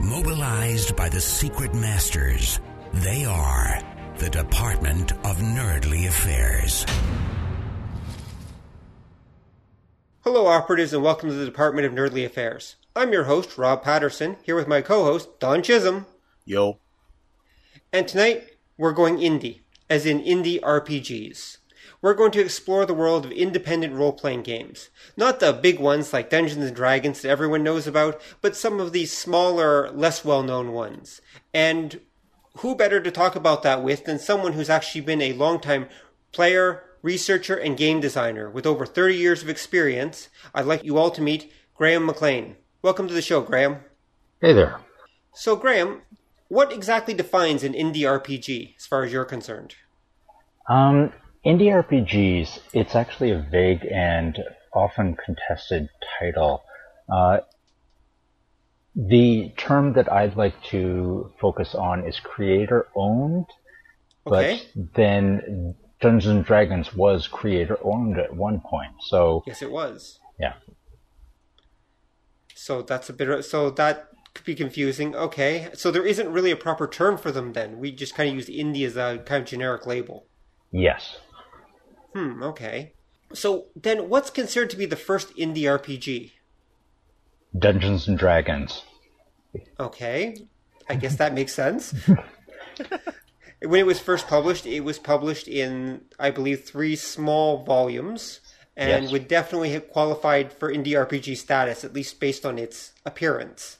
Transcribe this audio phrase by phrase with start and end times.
[0.00, 2.58] Mobilized by the secret masters,
[2.94, 3.82] they are
[4.16, 6.86] the Department of Nerdly Affairs.
[10.20, 12.76] Hello, operatives, and welcome to the Department of Nerdly Affairs.
[12.96, 16.06] I'm your host, Rob Patterson, here with my co host, Don Chisholm.
[16.46, 16.78] Yo.
[17.92, 21.58] And tonight, we're going indie, as in indie RPGs.
[22.02, 24.88] We're going to explore the world of independent role playing games.
[25.18, 28.92] Not the big ones like Dungeons and Dragons that everyone knows about, but some of
[28.92, 31.20] these smaller, less well known ones.
[31.52, 32.00] And
[32.58, 35.88] who better to talk about that with than someone who's actually been a longtime
[36.32, 40.30] player, researcher, and game designer with over 30 years of experience.
[40.54, 42.56] I'd like you all to meet Graham MacLean.
[42.80, 43.78] Welcome to the show, Graham.
[44.40, 44.80] Hey there.
[45.34, 46.00] So, Graham,
[46.48, 49.74] what exactly defines an indie RPG as far as you're concerned?
[50.68, 51.12] Um,
[51.44, 54.38] indie RPGs, it's actually a vague and
[54.74, 55.88] often contested
[56.18, 56.62] title.
[57.12, 57.38] Uh,
[58.94, 63.46] the term that I'd like to focus on is creator owned,
[64.26, 64.60] Okay.
[64.74, 68.92] but then Dungeons and Dragons was creator owned at one point.
[69.00, 70.18] So Yes, it was.
[70.38, 70.54] yeah,
[72.54, 73.44] So that's a bit.
[73.44, 75.14] So that could be confusing.
[75.16, 77.52] Okay, so there isn't really a proper term for them.
[77.54, 80.26] Then we just kind of use indie as a kind of generic label.
[80.70, 81.16] yes.
[82.14, 82.42] Hmm.
[82.42, 82.94] Okay.
[83.32, 86.32] So then, what's considered to be the first indie RPG?
[87.56, 88.82] Dungeons and Dragons.
[89.78, 90.36] Okay,
[90.88, 91.92] I guess that makes sense.
[93.62, 98.40] when it was first published, it was published in, I believe, three small volumes,
[98.76, 99.12] and Yes.
[99.12, 103.76] would definitely have qualified for indie RPG status, at least based on its appearance.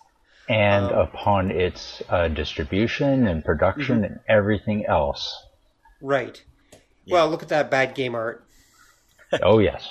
[0.49, 5.47] And upon its uh, distribution and production and everything else.
[6.03, 6.43] Right.
[7.09, 8.45] Well, look at that bad game art.
[9.43, 9.89] oh, yes.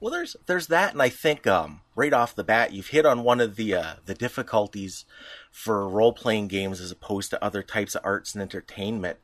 [0.00, 3.22] Well, there's there's that, and I think um, right off the bat, you've hit on
[3.22, 5.04] one of the uh, the difficulties
[5.52, 9.18] for role playing games as opposed to other types of arts and entertainment,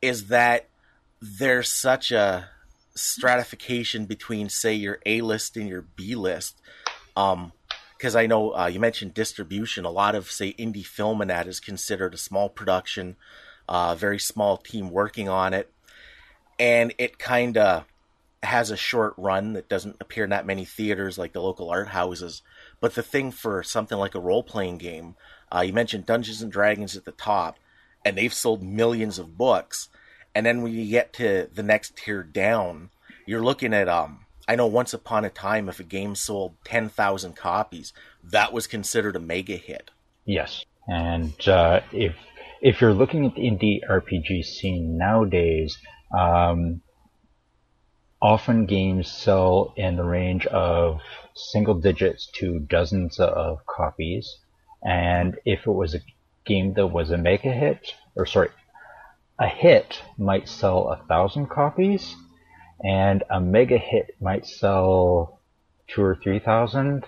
[0.00, 0.68] is that
[1.20, 2.48] there's such a
[2.94, 6.60] stratification between, say, your A list and your B list.
[7.16, 7.52] Um,
[7.96, 9.84] because I know uh, you mentioned distribution.
[9.84, 13.16] A lot of, say, indie film and that is considered a small production,
[13.68, 15.72] uh, very small team working on it,
[16.58, 17.84] and it kind of
[18.42, 21.88] has a short run that doesn't appear in that many theaters like the local art
[21.88, 22.42] houses.
[22.80, 25.16] But the thing for something like a role playing game,
[25.50, 27.58] uh, you mentioned Dungeons and Dragons at the top,
[28.04, 29.88] and they've sold millions of books.
[30.34, 32.90] And then when you get to the next tier down,
[33.26, 34.20] you're looking at um.
[34.46, 38.66] I know once upon a time, if a game sold ten thousand copies, that was
[38.66, 39.90] considered a mega hit.
[40.26, 42.14] Yes, and uh, if
[42.64, 45.76] if you're looking at the indie RPG scene nowadays,
[46.18, 46.80] um,
[48.22, 50.98] often games sell in the range of
[51.36, 54.38] single digits to dozens of copies,
[54.82, 56.00] and if it was a
[56.46, 58.48] game that was a mega hit, or sorry,
[59.38, 62.16] a hit might sell a thousand copies,
[62.82, 65.38] and a mega hit might sell
[65.86, 67.04] two or three thousand,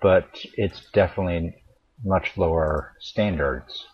[0.00, 1.54] but it's definitely
[2.02, 3.84] much lower standards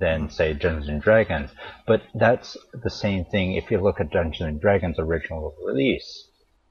[0.00, 1.50] than say Dungeons and Dragons.
[1.86, 6.26] But that's the same thing if you look at Dungeons and Dragons original release.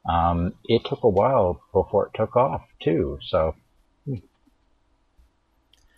[0.10, 3.20] Um, it took a while before it took off too.
[3.28, 3.56] So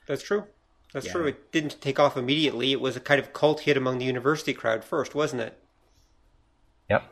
[0.07, 0.45] That's true.
[0.93, 1.11] That's Yeah.
[1.13, 1.27] true.
[1.27, 2.71] It didn't take off immediately.
[2.73, 5.57] It was a kind of cult hit among the university crowd first, wasn't it?
[6.89, 7.03] yep.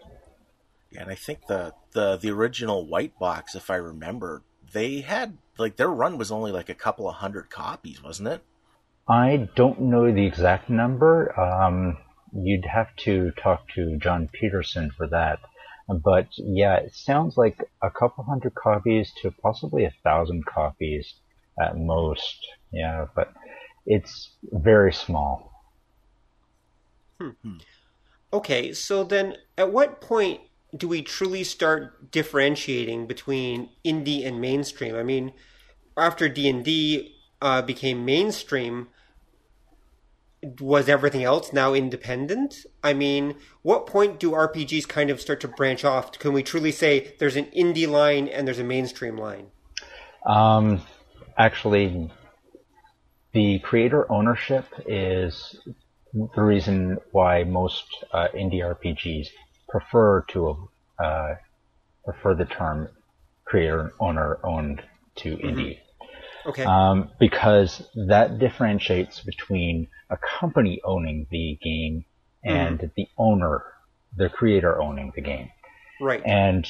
[0.92, 4.42] Yeah, and I think the the the original White Box, if I remember,
[4.74, 8.44] they had like their run was only like a couple of hundred copies, wasn't it?
[9.10, 11.38] I don't know the exact number.
[11.40, 11.98] Um,
[12.32, 15.40] you'd have to talk to Jon Peterson for that.
[15.88, 21.16] But yeah, it sounds like a couple hundred copies to possibly a thousand copies
[21.60, 22.38] at most.
[22.72, 23.34] Yeah, but
[23.88, 25.52] it's very small.
[28.32, 30.42] Okay, so then at what point
[30.78, 34.96] do we truly start differentiating between indie and mainstream?
[34.96, 35.34] I mean,
[35.98, 38.90] after D&D uh, became mainstream,
[40.60, 42.66] was everything else now independent?
[42.84, 46.18] I mean, what point do RPGs kind of start to branch off?
[46.18, 49.48] Can we truly say there's an indie line and there's a mainstream line?
[50.26, 50.82] Um,
[51.38, 52.12] actually,
[53.34, 55.58] the creator ownership is
[56.14, 59.28] the reason why most uh, indie RPGs
[59.68, 60.70] prefer to
[61.04, 61.36] uh,
[62.06, 62.90] prefer the term
[63.46, 64.82] creator owner owned
[65.18, 65.48] to Mm-hmm.
[65.48, 65.80] indie.
[66.46, 66.64] Okay.
[66.64, 72.06] Um, because that differentiates between a company owning the game
[72.44, 72.88] and Mm-hmm.
[72.96, 73.64] the owner,
[74.16, 75.50] the creator owning the game.
[76.02, 76.22] right.
[76.26, 76.68] And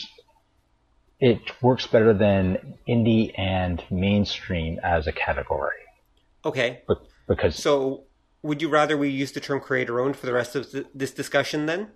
[1.20, 5.76] it works better than indie and mainstream as a category.
[6.46, 6.82] okay.
[6.88, 6.96] Be-
[7.28, 8.06] Because So,
[8.42, 11.12] would you rather we use the term creator owned for the rest of th- this
[11.12, 11.92] discussion then?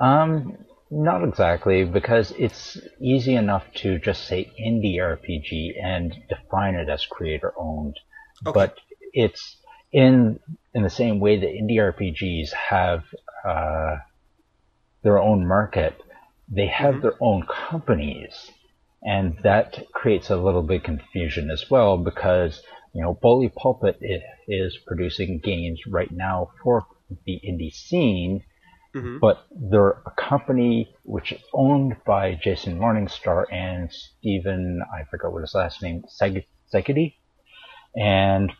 [0.00, 0.56] Um,
[0.90, 7.04] not exactly, because it's easy enough to just say indie RPG and define it as
[7.04, 7.96] creator owned.
[8.46, 8.54] Okay.
[8.54, 8.78] But
[9.12, 9.57] it's
[9.92, 10.38] in
[10.74, 13.04] in the same way that indie RPGs have
[13.44, 13.96] uh,
[15.02, 15.94] their own market,
[16.48, 18.50] they have their own companies,
[19.02, 22.62] and that creates a little bit confusion as well because
[22.94, 23.98] you know Bully Pulpit
[24.48, 26.86] is producing games right now for
[27.24, 28.42] the indie scene
[28.94, 29.20] Mhm.
[29.20, 35.42] but they're a company which is owned by Jason Morningstar and Stephen, I forgot what
[35.42, 37.16] his last name, Seg- Segedy.
[37.96, 38.50] And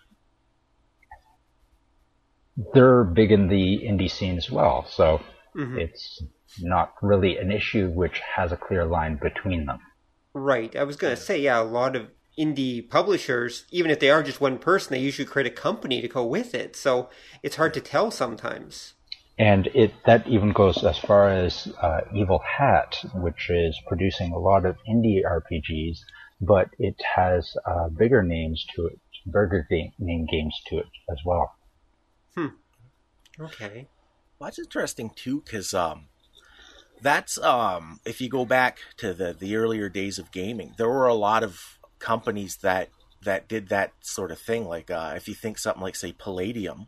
[2.72, 5.20] they're big in the indie scene as well, so
[5.55, 5.78] Mhm.
[5.78, 6.22] it's
[6.60, 9.78] not really an issue which has a clear line between them.
[10.34, 10.75] Right.
[10.76, 14.22] I was going to say, yeah, a lot of indie publishers, even if they are
[14.22, 16.76] just one person, they usually create a company to go with it.
[16.76, 17.10] So
[17.43, 18.94] it's hard to tell sometimes.
[19.38, 24.38] And it that even goes as far as uh, Evil Hat, which is producing a
[24.38, 25.99] lot of indie RPGs,
[26.40, 31.19] but it has uh, bigger names to it, bigger ga- name games to it as
[31.25, 31.52] well.
[33.40, 33.88] Okay.
[34.38, 36.06] Well, that's interesting too, because um,
[37.00, 41.06] that's um, if you go back to the the earlier days of gaming, there were
[41.06, 42.90] a lot of companies that
[43.25, 44.67] that did that sort of thing.
[44.67, 46.87] Like uh, if you think something like say Palladium,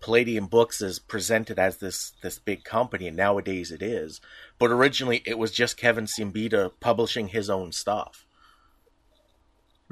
[0.00, 4.20] Palladium Books is presented as this this big company, and nowadays it is.
[4.58, 8.26] But originally, it was just Kevin Siembieda publishing his own stuff.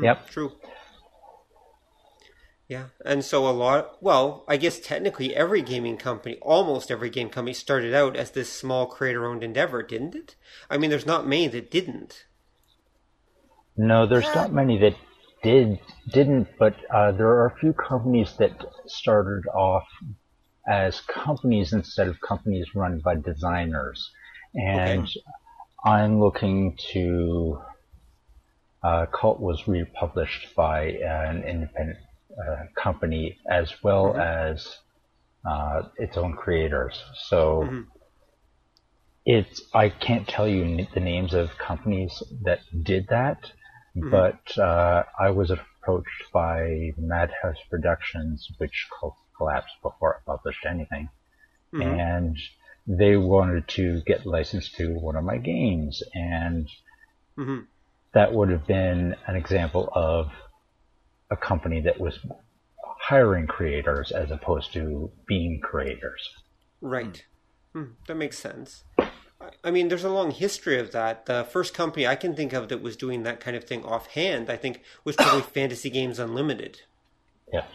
[0.00, 0.30] Yep.
[0.30, 0.52] True.
[2.66, 4.02] Yeah, and so a lot.
[4.02, 8.50] Well, I guess technically every gaming company, almost every game company, started out as this
[8.50, 10.34] small creator-owned endeavor, didn't it?
[10.70, 12.24] I mean, there's not many that didn't.
[13.76, 14.94] No, there's not many that
[15.42, 15.78] did
[16.10, 18.52] didn't, but uh, there are a few companies that
[18.86, 19.84] started off
[20.66, 24.10] as companies instead of companies run by designers,
[24.54, 25.22] and Okay.
[25.84, 27.60] I'm looking to.
[28.82, 31.98] Uh, Kult was republished by an independent
[32.76, 34.66] company as well as
[35.48, 37.02] uh, its own creators.
[37.28, 37.86] So Mhm.
[39.24, 43.52] it's I can't tell you the names of companies that did that,
[44.10, 48.88] but uh, I was approached by Madhouse Productions, which
[49.38, 51.08] collapsed before it published anything,
[51.72, 51.82] Mhm.
[51.82, 52.36] and
[52.86, 56.68] they wanted to get licensed to one of my games, and
[57.36, 57.60] hmm
[58.14, 60.28] that would have been an example of
[61.34, 62.18] a company that was
[63.10, 66.22] hiring creators as opposed to being creators.
[66.80, 67.24] Right.
[67.72, 68.84] Hmm, that makes sense.
[68.98, 71.26] I- I mean, there's a long history of that.
[71.26, 74.48] The first company I can think of that was doing that kind of thing offhand,
[74.48, 76.80] I think, was probably Fantasy Games Unlimited.
[77.52, 77.66] Yeah.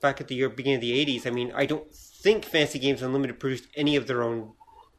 [0.00, 1.26] Back at the year, beginning of the 80s.
[1.26, 4.52] I mean, I don't think Fantasy Games Unlimited produced any of their own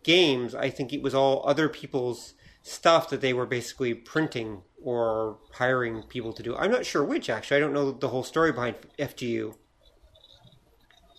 [0.03, 0.53] games.
[0.55, 2.33] I think it was all other people's
[2.67, 6.55] stuff that they were basically printing or hiring people to do.
[6.55, 7.57] I'm not sure which, actually.
[7.57, 9.55] I don't know the whole story behind FGU.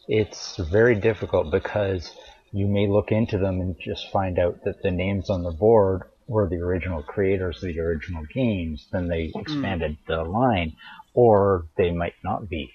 [0.07, 2.12] It's very difficult because
[2.52, 6.02] you may look into them and just find out that the names on the board
[6.26, 8.87] were the original creators of the original games.
[8.90, 9.40] Then they hmm.
[9.40, 10.76] expanded the line,
[11.14, 12.71] or they might not be.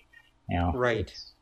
[0.49, 0.99] You know, Right.
[0.99, 1.32] it's-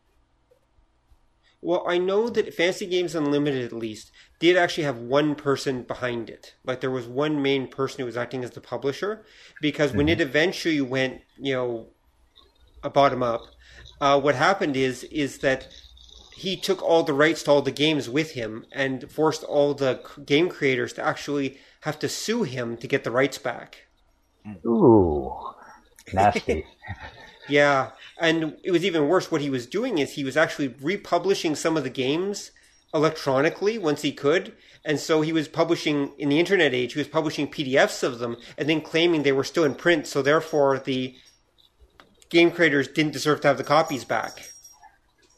[1.61, 6.29] Well, I know that Fantasy Games Unlimited, at least, did actually have one person behind
[6.29, 6.55] it.
[6.63, 9.23] Like there was one main person who was acting as the publisher,
[9.61, 11.89] because when it eventually went, you know,
[12.83, 13.43] a bottom up,
[13.99, 15.67] uh, what happened is is that
[16.35, 20.01] he took all the rights to all the games with him and forced all the
[20.25, 23.85] game creators to actually have to sue him to get the rights back.
[24.65, 25.31] Ooh,
[26.11, 26.65] nasty.
[27.47, 29.31] Yeah, and it was even worse.
[29.31, 32.51] What he was doing is he was actually republishing some of the games
[32.93, 34.53] electronically once he could,
[34.85, 36.93] and so he was publishing in the internet age.
[36.93, 40.07] He was publishing PDFs of them and then claiming they were still in print.
[40.07, 41.15] So therefore, the
[42.29, 44.51] game creators didn't deserve to have the copies back.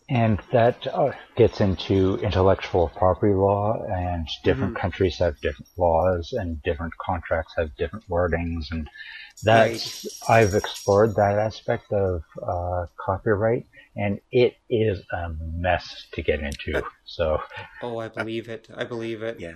[0.09, 6.61] And that uh, gets into intellectual property law, and different countries have different laws, and
[6.61, 8.89] different contracts have different wordings, and
[9.41, 16.41] that's I've explored that aspect of uh, copyright, and it is a mess to get
[16.41, 16.83] into.
[17.05, 17.41] So,
[17.81, 18.69] Oh, I believe it.
[18.75, 19.39] I believe it.
[19.39, 19.55] Yeah.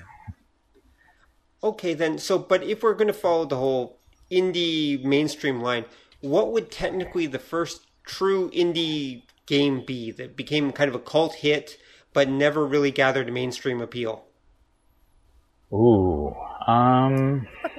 [1.63, 2.17] Okay, then.
[2.17, 3.99] So, but if we're going to follow the whole
[4.31, 5.85] indie mainstream line,
[6.21, 11.35] what would technically the first true indie game be that became kind of a cult
[11.35, 11.77] hit
[12.13, 14.25] but never really gathered mainstream appeal?
[15.71, 16.33] ooh,
[16.65, 17.47] um,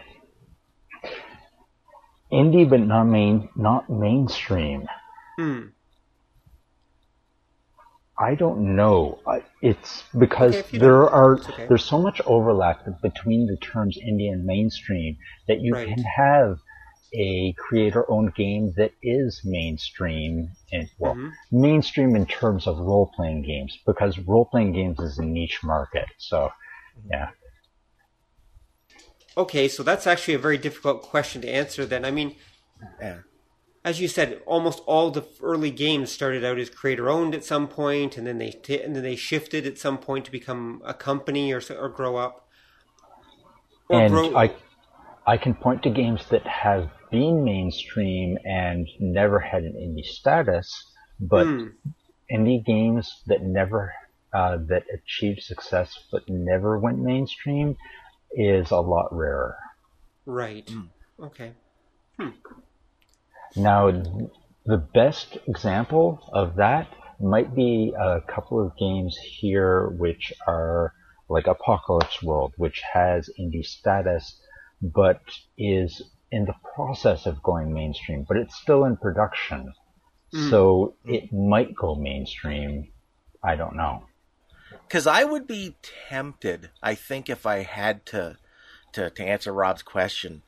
[2.32, 4.86] indie, but not main, not mainstream.
[5.36, 5.68] Hmm.
[8.20, 9.20] I don't know.
[9.62, 11.66] It's because Okay, there are okay.
[11.68, 15.16] there's so much overlap between the terms indie and mainstream
[15.46, 15.88] that you Right.
[15.88, 16.58] can have
[17.14, 21.32] a creator-owned game that is mainstream and well, Mhm.
[21.52, 26.08] mainstream in terms of role-playing games because role-playing games is a niche market.
[26.18, 26.50] So,
[27.10, 27.30] yeah.
[29.38, 32.04] Okay, so that's actually a very difficult question to answer then.
[32.04, 32.34] I mean,
[33.00, 33.18] Yeah.
[33.84, 37.68] as you said, almost all the early games started out as creator owned at some
[37.68, 40.92] point, and then they t- and then they shifted at some point to become a
[40.92, 42.48] company or or grow up.
[43.88, 44.56] Or and grow- I
[45.26, 50.68] I can point to games that have been mainstream and never had an indie status,
[51.20, 51.68] but Hmm.
[52.32, 53.92] indie games that never
[54.32, 57.76] uh, that achieved success but never went mainstream
[58.32, 59.56] is a lot rarer.
[60.26, 60.68] right.
[60.68, 61.24] Hmm.
[61.24, 61.52] Okay.
[62.18, 62.28] Hmm.
[63.56, 63.90] Now,
[64.66, 66.88] the best example of that
[67.20, 70.92] might be a couple of games here, which are
[71.28, 74.40] like Apocalypse World, which has indie status,
[74.80, 75.20] but
[75.56, 79.72] is in the process of going mainstream, but it's still in production.
[80.32, 80.50] Hmm.
[80.50, 82.92] So it might go mainstream.
[83.42, 84.04] I don't know.
[84.88, 85.76] Because I would be
[86.08, 88.38] tempted, I think, if I had to,
[88.92, 90.42] to to answer Rob's question,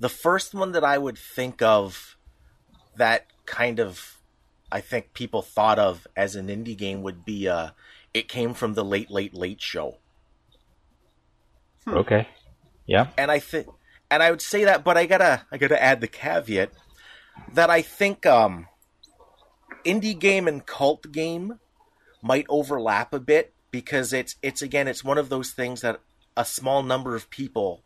[0.00, 2.16] the first one that I would think of
[2.96, 4.16] that kind of,
[4.72, 7.70] I think people thought of as an indie game would be uh,
[8.12, 9.98] it came from the Late Late Late Show,
[11.86, 12.26] Okay.
[12.86, 13.08] Yeah.
[13.16, 13.68] and I think,
[14.10, 16.72] and I would say that, but I gotta I gotta add the caveat
[17.54, 18.66] that I think um,
[19.84, 21.60] indie game and cult game
[22.22, 26.00] might overlap a bit because it's it's again it's one of those things that
[26.36, 27.82] a small number of people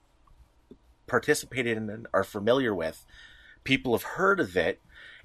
[1.06, 3.04] participated in and are familiar with.
[3.64, 4.80] People have heard of it,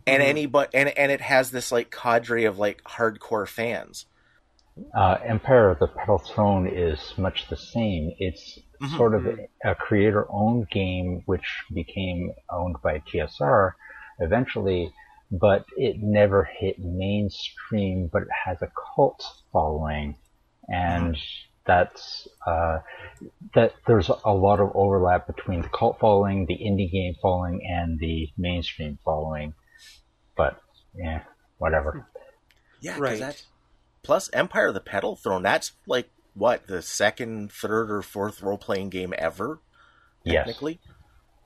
[0.06, 4.06] and anybody and and it has this like cadre of like hardcore fans.
[4.94, 8.12] Uh, Empire of the Petal Throne is much the same.
[8.20, 8.60] It's
[8.98, 13.72] sort of a, a creator-owned game which became owned by TSR
[14.20, 14.92] eventually,
[15.32, 18.10] but it never hit mainstream.
[18.12, 20.18] But it has a cult following,
[20.68, 21.18] and
[21.66, 22.80] that's uh,
[23.56, 23.74] that.
[23.88, 28.30] There's a lot of overlap between the cult following, the indie game following, and the
[28.38, 29.54] mainstream following.
[30.38, 30.62] But
[30.96, 31.22] yeah,
[31.58, 32.08] whatever.
[32.82, 33.20] Yeah, 'cause Right.
[33.20, 33.44] That,
[34.04, 35.42] plus, Empire of the Petal Throne.
[35.44, 39.60] That's like what the second, third, or fourth role playing game ever.
[40.24, 40.46] Yes.
[40.46, 40.80] Technically,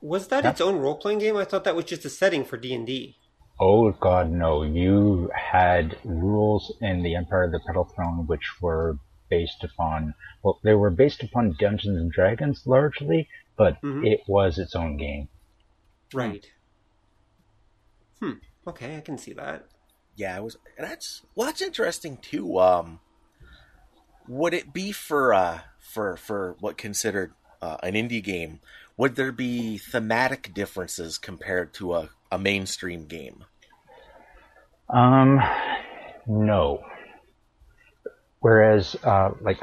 [0.02, 1.36] Was that its own role playing game?
[1.38, 3.18] I thought that was just a setting for D and D.
[3.60, 4.64] Oh God, no!
[4.64, 8.98] You had rules in the Empire of the Petal Throne which were
[9.30, 14.06] based upon well, they were based upon Dungeons and Dragons largely, but Mhm.
[14.06, 15.28] it was its own game.
[16.14, 16.46] Right.
[18.20, 18.34] Hmm.
[18.68, 19.66] Okay, I can see that.
[20.16, 20.58] yeah, it was.
[20.78, 22.60] And that's well, that's interesting too.
[22.60, 23.00] Um,
[24.28, 28.60] would it be for uh for for what considered uh, an indie game?
[28.98, 33.46] Would there be thematic differences compared to a, a mainstream game?
[34.90, 35.40] Um,
[36.28, 36.84] no.
[38.40, 39.62] Whereas, uh, like,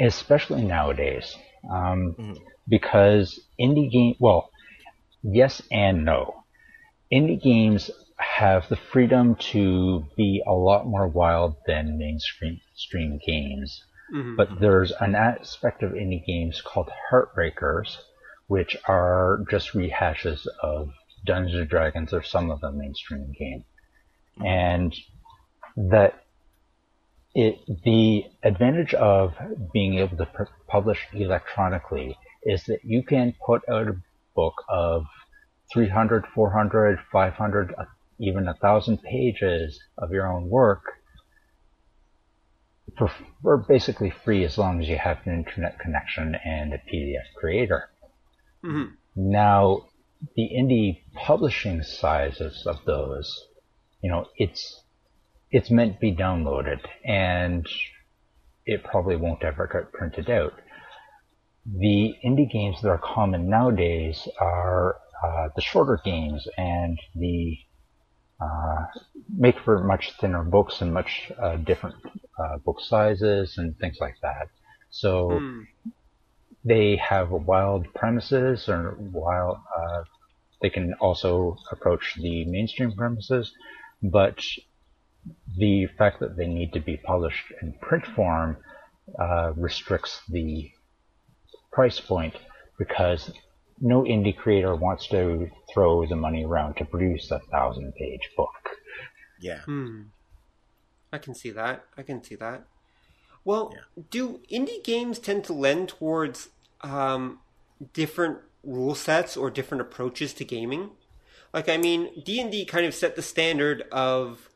[0.00, 1.36] especially nowadays,
[1.70, 2.36] um,
[2.68, 4.50] because indie game, well,
[5.22, 6.44] yes and no.
[7.12, 13.82] Indie games have the freedom to be a lot more wild than mainstream stream games.
[14.12, 14.36] Mhm.
[14.36, 17.98] But there's an aspect of indie games called Heartbreakers,
[18.46, 20.90] which are just rehashes of
[21.24, 23.64] Dungeons and Dragons or some of the mainstream game.
[24.44, 24.94] And
[25.76, 26.23] that
[27.34, 29.34] it the advantage of
[29.72, 33.96] being able to pu- publish electronically is that you can put out a
[34.34, 35.04] book of
[35.72, 37.84] 300, 400, 500, uh,
[38.18, 40.82] even a thousand pages of your own work
[42.96, 43.10] for,
[43.42, 47.90] for basically free as long as you have an internet connection and a PDF creator.
[48.64, 48.96] Mhm.
[49.16, 49.88] Now,
[50.36, 53.48] the indie publishing sizes of those,
[54.00, 54.83] you know, it's
[55.54, 57.66] it's meant to be downloaded, and
[58.66, 60.54] it probably won't ever get printed out.
[61.66, 67.58] The indie games that are common nowadays are uh, the shorter games and the
[68.40, 68.86] uh,
[69.28, 71.96] make for much thinner books and much uh, different
[72.38, 74.48] uh, book sizes and things like that.
[74.90, 75.62] So Hmm.
[76.64, 79.58] they have wild premises or wild.
[79.76, 80.04] Uh,
[80.62, 83.52] they can also approach the mainstream premises,
[84.02, 84.40] but
[85.56, 88.56] the fact that they need to be published in print form
[89.18, 90.70] uh, restricts the
[91.72, 92.34] price point
[92.78, 93.30] because
[93.80, 98.78] no indie creator wants to throw the money around to produce a thousand page book.
[99.40, 99.60] Yeah.
[99.62, 100.02] Hmm.
[101.12, 101.84] I can see that.
[101.96, 102.66] I can see that.
[103.44, 103.74] Well,
[104.10, 106.48] do indie games tend to lend towards
[106.80, 107.40] um,
[107.92, 110.90] different rule sets or different approaches to gaming?
[111.52, 114.48] Like, I mean, D and D kind of set the standard of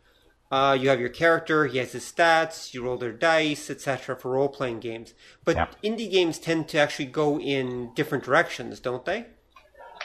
[0.51, 4.17] uh, you have your character, he has his stats, you roll their dice, etc.
[4.17, 5.15] for role playing games.
[5.45, 5.69] But Yeah.
[5.85, 9.27] indie games tend to actually go in different directions, don't they?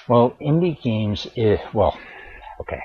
[0.08, 1.98] Well, indie games, is, well,
[2.60, 2.82] okay.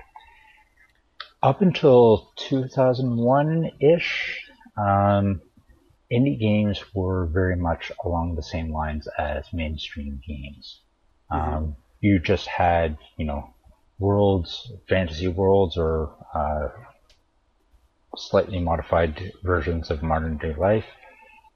[1.43, 4.41] Up until 2001 ish,
[4.77, 5.41] um,
[6.12, 10.81] indie games were very much along the same lines as mainstream games.
[11.31, 13.53] Um, you just had, you know,
[13.99, 16.69] worlds, fantasy worlds, or uh,
[18.17, 20.87] slightly modified versions of modern day life,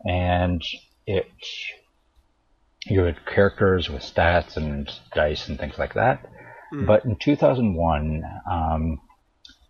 [0.04, 0.62] and
[1.06, 1.26] it
[2.86, 6.26] you had characters with stats and dice and things like that.
[6.86, 9.00] But in 2001, um,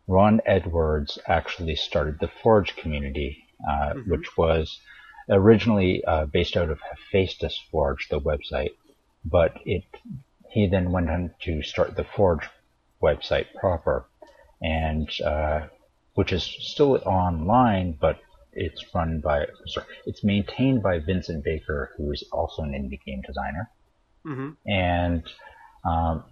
[0.06, 4.80] Ron Edwards actually started the Forge community, uh, which was
[5.28, 8.72] originally uh, based out of Hephaestus Forge, the website,
[9.24, 9.84] but it
[10.50, 12.48] he then went on to start the Forge
[13.02, 14.06] website proper,
[14.60, 15.66] and uh,
[16.14, 18.18] which is still online, but
[18.52, 23.22] it's run by sorry, it's maintained by Vincent Baker, who is also an indie game
[23.26, 23.70] designer,
[24.26, 24.50] Mm-hmm.
[24.66, 25.24] and
[25.84, 26.24] um,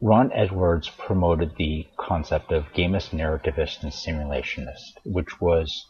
[0.00, 5.86] Ron Edwards promoted the concept of gamist, narrativist, and simulationist, which was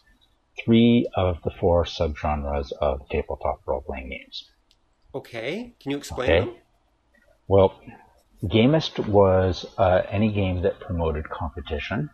[0.65, 4.45] three of the four subgenres of tabletop role-playing games.
[5.15, 6.41] Okay, can you explain Okay.
[6.41, 6.57] them?
[7.47, 7.81] Well,
[8.45, 12.11] gamist was uh, any game that promoted competition.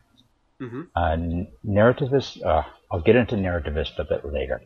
[0.60, 0.82] Mm-hmm.
[0.94, 4.60] Uh, narrativist, uh, I'll get into narrativist a bit later.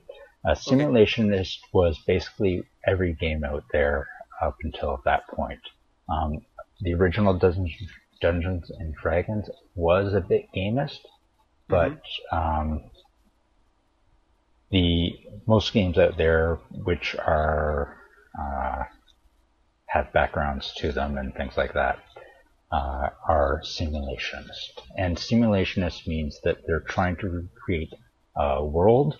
[0.46, 4.06] Uh, simulationist was basically every game out there
[4.40, 5.60] up until that point.
[6.08, 6.40] Um,
[6.80, 7.72] the original Dungeons,
[8.20, 11.00] Dungeons and Dragons was a bit gamist,
[11.68, 12.90] but um,
[14.70, 15.12] the
[15.46, 17.96] most games out there which are
[18.38, 18.84] uh,
[19.86, 21.98] have backgrounds to them and things like that
[22.70, 24.80] uh, are simulationists.
[24.96, 27.92] And simulationist means that they're trying to create
[28.36, 29.16] a world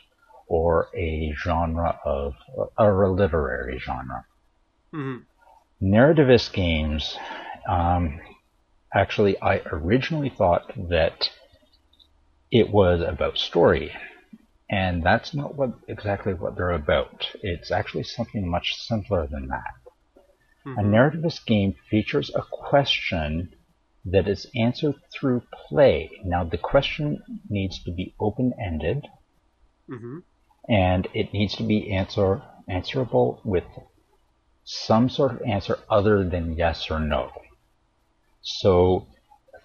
[0.46, 2.34] or a genre of,
[2.78, 4.24] or a literary genre.
[4.94, 5.94] Mm-hmm.
[5.94, 7.16] Narrativist games,
[7.68, 8.20] um,
[8.94, 11.30] actually, I originally thought that
[12.50, 13.92] it was about story.
[14.70, 17.26] And that's not what exactly what they're about.
[17.42, 19.87] It's actually something much simpler than that.
[20.76, 23.54] A narrativist game features a question
[24.04, 26.10] that is answered through play.
[26.24, 29.06] Now, the question needs to be open ended
[29.90, 30.18] Mm-hmm.
[30.68, 33.64] and it needs to be answer, answerable with
[34.64, 37.30] some sort of answer other than yes or no.
[38.42, 39.06] So,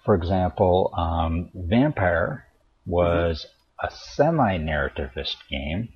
[0.04, 2.46] for example, um, Vampire
[2.86, 3.46] was
[3.82, 5.88] a semi narrativist game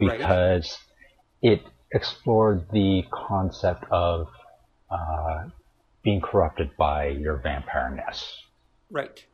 [0.00, 0.18] Right.
[0.18, 0.78] because
[1.42, 4.28] it explored the concept of
[4.92, 5.48] uh,
[6.02, 8.22] being corrupted by your vampireness.
[8.90, 9.24] Right.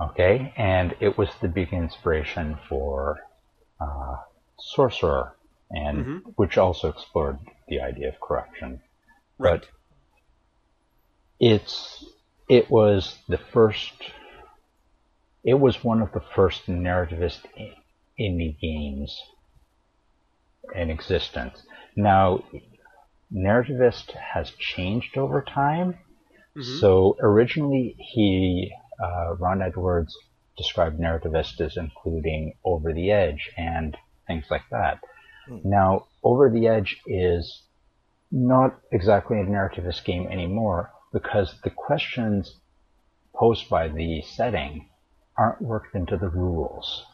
[0.00, 3.20] Okay, and it was the big inspiration for
[3.80, 4.16] uh,
[4.58, 5.36] Sorcerer,
[5.70, 6.20] and Mhm.
[6.36, 8.80] which also explored the idea of corruption.
[9.38, 9.60] Right.
[9.60, 9.68] But
[11.40, 12.04] it's
[12.48, 13.92] it was the first.
[15.44, 17.40] It was one of the first narrativist
[18.18, 19.20] indie games
[20.74, 21.66] in existence.
[21.96, 22.44] Now,
[23.34, 25.98] narrativist has changed over time.
[26.56, 26.80] Mhm.
[26.80, 30.16] So originally, he uh, Ron Edwards
[30.56, 35.00] described narrativist as including Over the Edge and things like that.
[35.64, 37.62] Now, Over the Edge is
[38.30, 42.60] not exactly a narrativist game anymore because the questions
[43.34, 44.88] posed by the setting
[45.36, 47.04] aren't worked into the rules.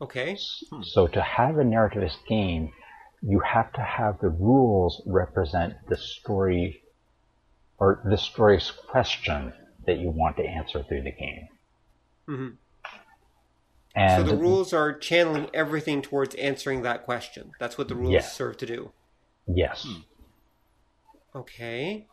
[0.00, 0.36] Okay.
[0.82, 2.72] So to have a narrativist game,
[3.22, 6.82] you have to have the rules represent the story
[7.78, 9.52] or the story's question
[9.86, 11.48] that you want to answer through the game.
[12.28, 12.56] Mhm.
[13.94, 17.52] And so the rules are channeling everything towards answering that question.
[17.58, 18.20] That's what the rules Yeah.
[18.20, 18.92] serve to do.
[19.46, 19.86] yes,
[21.34, 22.06] Okay.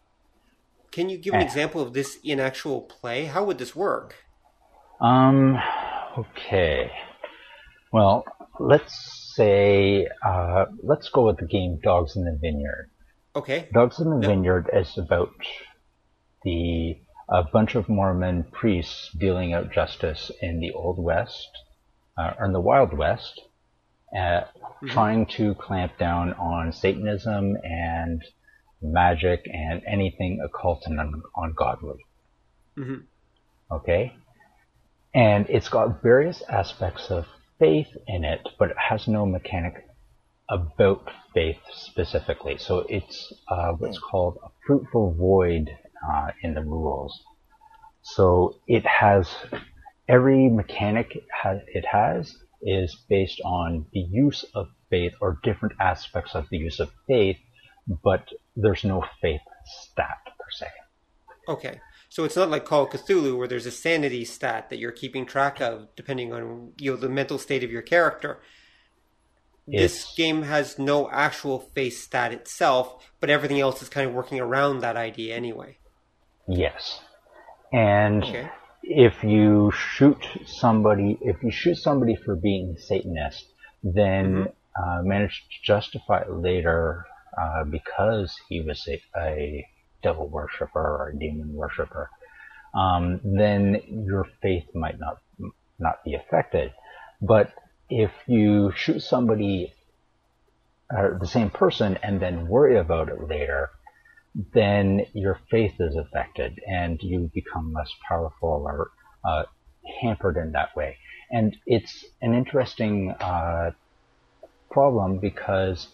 [0.92, 1.44] Can you give an Eh.
[1.44, 3.26] example of this in actual play?
[3.26, 4.24] How would this work?
[5.02, 5.58] Um,
[6.18, 6.92] okay.
[7.92, 8.24] Well,
[8.60, 12.90] let's say, uh, let's go with the game Dogs in the Vineyard.
[13.36, 13.68] Okay.
[13.74, 15.36] Dogs in the Vineyard is about
[16.44, 21.50] the a bunch of Mormon priests dealing out justice in the Old West,
[22.18, 23.42] uh, or in the Wild West,
[24.14, 24.88] uh, mm-hmm.
[24.90, 28.24] trying to clamp down on Satanism and
[28.82, 32.06] magic and anything occult and un- ungodly.
[32.78, 33.02] Mm-hmm.
[33.72, 34.14] Okay?
[35.14, 37.26] And it's got various aspects of
[37.60, 39.86] faith in it, but it has no mechanic
[40.50, 42.58] about faith specifically.
[42.58, 45.70] So it's uh, what's called a fruitful void
[46.10, 47.20] uh, in the rules.
[48.02, 49.28] So it has
[50.08, 56.48] every mechanic it has is based on the use of faith or different aspects of
[56.50, 57.38] the use of faith,
[58.04, 60.68] but there's no faith stat per se.
[61.48, 61.80] Okay.
[62.10, 65.26] So it's not like Call of Cthulhu where there's a sanity stat that you're keeping
[65.26, 68.40] track of depending on you know the mental state of your character.
[69.68, 74.14] It's, this game has no actual faith stat itself, but everything else is kind of
[74.14, 75.78] working around that idea anyway.
[76.48, 77.00] Yes.
[77.74, 78.50] And okay.
[78.84, 83.46] if you shoot somebody, if you shoot somebody for being Satanist,
[83.84, 84.82] then mm-hmm.
[84.82, 87.06] uh, manage to justify it later
[87.38, 89.68] uh, because he was a, a,
[90.08, 92.10] devil worshiper or a demon worshiper,
[92.82, 93.64] um, then
[94.10, 95.18] your faith might not
[95.80, 96.72] not be affected.
[97.22, 97.54] But
[97.90, 99.74] if you shoot somebody,
[100.96, 103.62] uh, the same person, and then worry about it later,
[104.54, 108.92] then your faith is affected and you become less powerful or
[109.24, 109.44] uh,
[110.02, 110.98] hampered in that way.
[111.32, 113.72] And it's an interesting uh,
[114.70, 115.88] problem because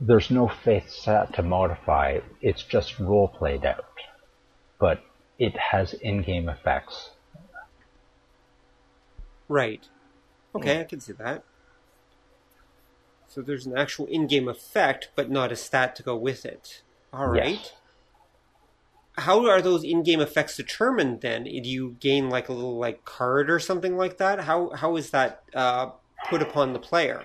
[0.00, 2.20] there's no faith set to modify.
[2.40, 3.84] It's just role played out,
[4.78, 5.02] but
[5.38, 7.10] it has in-game effects.
[9.48, 9.86] Right.
[10.54, 11.44] Okay, I can see that.
[13.28, 16.82] So there's an actual in-game effect, but not a stat to go with it.
[17.12, 17.50] All right.
[17.50, 17.72] Yes.
[19.18, 21.44] How are those in-game effects determined then?
[21.44, 24.40] Do you gain like a little like card or something like that?
[24.40, 25.90] How how is that uh,
[26.28, 27.24] put upon the player?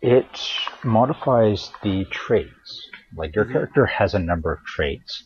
[0.00, 0.40] It
[0.84, 2.88] modifies the traits.
[3.16, 3.52] Like your mm-hmm.
[3.52, 5.24] character has a number of traits,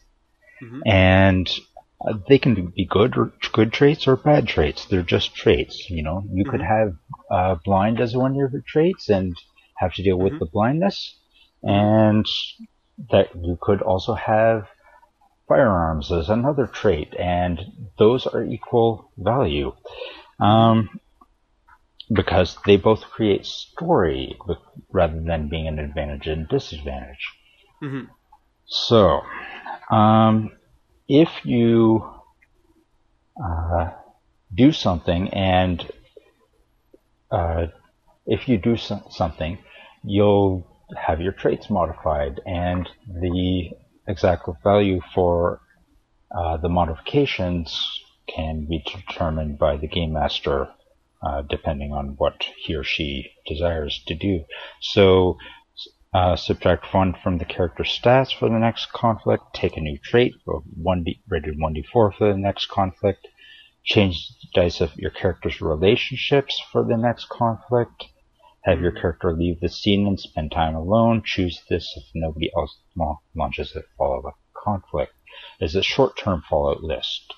[0.62, 0.80] mm-hmm.
[0.86, 1.50] and
[2.04, 4.86] uh, they can be good or good traits or bad traits.
[4.86, 5.90] They're just traits.
[5.90, 6.50] You know, you mm-hmm.
[6.50, 6.94] could have
[7.30, 9.36] uh, blind as one of your traits and
[9.76, 10.44] have to deal with mm-hmm.
[10.44, 11.18] the blindness,
[11.62, 12.26] and
[13.10, 14.68] that you could also have
[15.48, 17.60] firearms as another trait, and
[17.98, 19.72] those are equal value.
[20.40, 21.00] Um,
[22.12, 24.36] because they both create story
[24.90, 27.28] rather than being an advantage and disadvantage.
[27.82, 28.10] Mm-hmm.
[28.66, 29.20] So,
[29.90, 30.52] um,
[31.08, 32.08] if you
[33.42, 33.90] uh,
[34.54, 35.90] do something and
[37.30, 37.66] uh,
[38.26, 39.58] if you do so- something,
[40.04, 43.70] you'll have your traits modified, and the
[44.06, 45.60] exact value for
[46.36, 50.68] uh, the modifications can be determined by the game master
[51.22, 54.44] uh, depending on what he or she desires to do.
[54.80, 55.36] So
[56.14, 60.34] uh, subtract one from the character stats for the next conflict, take a new trait,
[60.44, 63.26] one D, rated 1d4 for the next conflict,
[63.84, 68.04] change the dice of your character's relationships for the next conflict,
[68.62, 71.22] have your character leave the scene and spend time alone.
[71.24, 72.78] Choose this if nobody else
[73.34, 75.12] launches a follow-up conflict.
[75.60, 77.34] Is a short-term fallout list.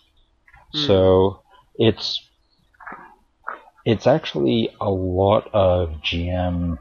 [0.75, 0.87] Mm.
[0.87, 1.43] So
[1.77, 2.29] it's
[3.85, 6.79] it's actually a lot of GM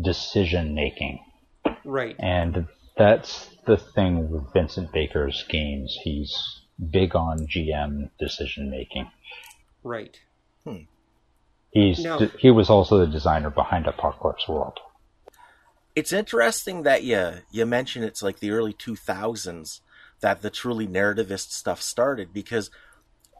[0.00, 1.20] decision making.
[1.84, 2.16] Right.
[2.18, 5.98] And that's the thing with Vincent Baker's games.
[6.02, 9.10] He's big on GM decision making.
[9.82, 10.18] Right.
[10.64, 10.82] Hmm.
[11.70, 12.18] He's no.
[12.38, 14.78] he was also the designer behind Apocalypse World.
[15.96, 19.80] It's interesting that you you mention it's like the early 2000s
[20.20, 22.70] that the truly narrativist stuff started because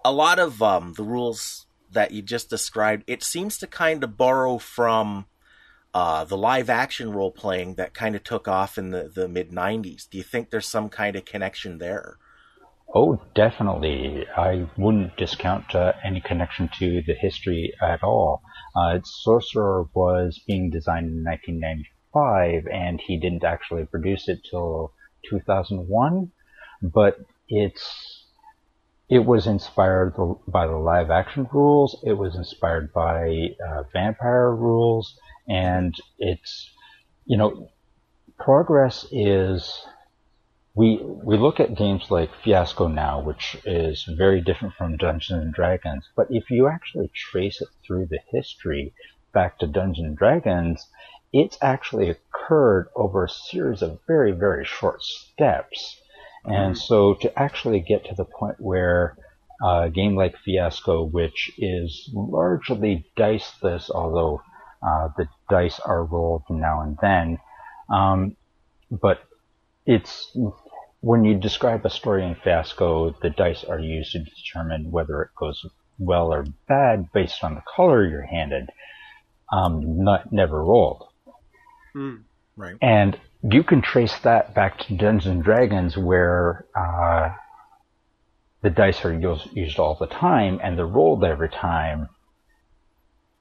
[0.05, 1.64] a lot of um, the rules
[1.95, 5.27] that you just described it seems to kind of borrow from
[5.95, 9.51] uh, the live action role playing that kind of took off in the, the mid
[9.51, 10.09] 90s.
[10.09, 12.19] Do you think there's some kind of connection there?
[12.93, 14.27] Oh, definitely.
[14.37, 18.43] I wouldn't discount uh, any connection to the history at all.
[18.77, 24.93] Uh, Sorcerer was being designed in 1995, and he didn't actually produce it till
[25.29, 26.31] 2001.
[26.83, 28.14] But it's
[29.09, 30.15] it was inspired
[30.49, 32.03] by the live action rules.
[32.05, 36.71] It was inspired by uh, vampire rules, and it's
[37.27, 37.69] you know
[38.39, 39.87] progress is
[40.75, 45.55] we we look at games like Fiasco now, which is very different from Dungeons and
[45.55, 46.09] Dragons.
[46.17, 48.95] But if you actually trace it through the history
[49.33, 50.89] back to Dungeons and Dragons,
[51.33, 56.01] it's actually occurred over a series of very very short steps.
[56.45, 59.17] And so to actually get to the point where
[59.63, 64.43] a game like Fiasco, which is largely diceless, although
[64.87, 67.39] uh, the dice are rolled now and then,
[67.89, 68.37] um,
[68.91, 69.21] but
[69.87, 70.37] it's
[71.01, 75.31] when you describe a story in Fiasco, the dice are used to determine whether it
[75.39, 75.65] goes
[75.99, 78.71] well or bad based on the color you're handed,
[79.53, 81.07] um, not never rolled.
[81.95, 82.23] Mm.
[82.57, 82.77] Right.
[82.81, 83.19] And
[83.51, 87.31] you can trace that back to Dungeons and Dragons, where uh,
[88.63, 92.09] the dice are used, all the time and they're rolled every time,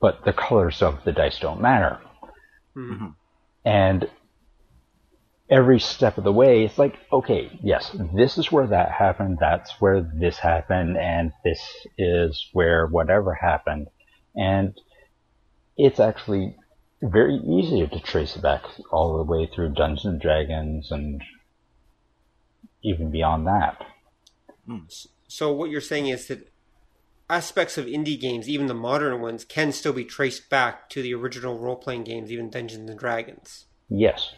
[0.02, 2.00] but the colors of the dice don't matter.
[2.76, 3.08] Mm-hmm.
[3.64, 4.10] And
[5.50, 9.72] every step of the way, it's like, okay, yes, this is where that happened, that's
[9.80, 11.62] where this happened, and this
[11.98, 13.88] is where whatever happened.
[14.36, 14.78] And
[15.78, 16.58] it's actually
[17.04, 21.22] very easy to trace it back all the way through Dungeons and Dragons and
[22.82, 23.86] even beyond that.
[25.28, 26.50] So what you're saying is that
[27.30, 31.14] aspects of indie games, even the modern ones, can still be traced back to the
[31.14, 33.66] original role-playing games, even Dungeons and Dragons.
[33.90, 34.34] Yes.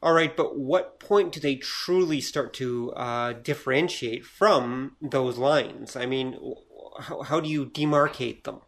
[0.00, 5.96] All right, but what point do they truly start to uh, differentiate from those lines?
[5.96, 6.38] I mean,
[7.00, 8.60] how, how do you demarcate them?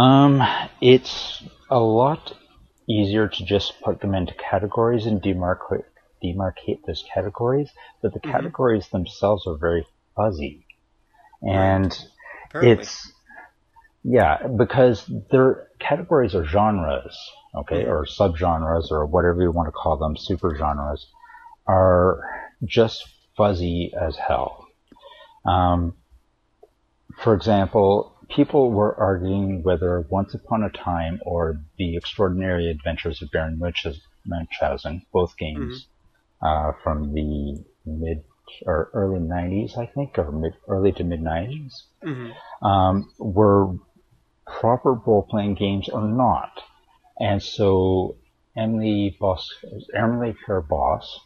[0.00, 0.42] Um,
[0.80, 2.32] it's a lot
[2.88, 5.84] easier to just put them into categories and demarcate
[6.24, 7.70] demarcate those categories,
[8.02, 9.86] but the categories themselves are very
[10.16, 10.66] fuzzy.
[11.42, 11.96] And
[12.46, 12.82] Apparently.
[12.82, 13.12] it's
[14.02, 17.16] yeah, because their categories are genres,
[17.54, 21.06] okay, or subgenres or whatever you want to call them, super genres,
[21.66, 22.22] are
[22.64, 24.66] just fuzzy as hell.
[25.44, 25.94] Um,
[27.22, 33.30] for example, people were arguing whether Once Upon a Time or The Extraordinary Adventures of
[33.30, 33.60] Baron
[34.26, 35.86] Munchausen, both games
[36.42, 38.24] uh, from the mid
[38.66, 41.72] or early 90s, I think, or mid, early to mid 90s,
[42.62, 43.74] um, were
[44.46, 46.60] proper role playing games or not.
[47.20, 48.16] And so
[48.56, 49.48] Emily Boss,
[49.94, 51.20] Emily Care Boss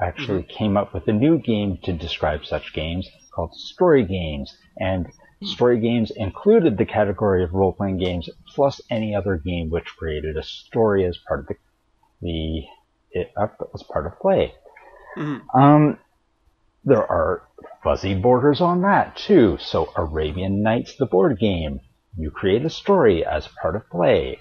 [0.00, 4.56] actually came up with a new game to describe such games called story games.
[4.78, 5.06] And
[5.42, 10.36] story games included the category of role playing games plus any other game which created
[10.36, 11.56] a story as part of the,
[12.22, 12.64] the
[13.12, 14.54] it up as part of play.
[15.54, 15.98] Um,
[16.84, 17.42] there are
[17.82, 19.58] fuzzy borders on that too.
[19.60, 21.80] So Arabian Nights, the board game,
[22.16, 24.40] you create a story as part of play.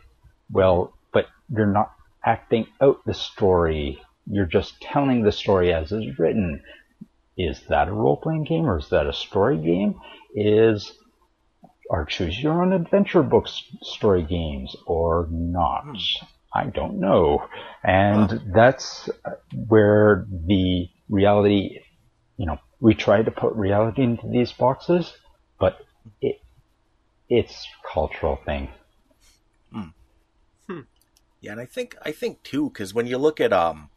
[0.51, 1.91] Well, but you're not
[2.25, 4.01] acting out the story.
[4.27, 6.61] You're just telling the story as is written.
[7.39, 9.95] Is that a role-playing game or is that a story game?
[10.35, 10.91] Is
[11.89, 15.85] are choose your own adventure books story games or not?
[16.53, 17.47] I don't know.
[17.81, 19.09] And that's
[19.69, 21.79] where the reality,
[22.35, 25.13] you know, we try to put reality into these boxes,
[25.61, 25.79] but
[26.21, 26.41] it,
[27.29, 28.67] it's cultural thing.
[29.71, 30.81] Hmm.
[31.41, 33.89] Yeah, and I think I think too because when you look at um,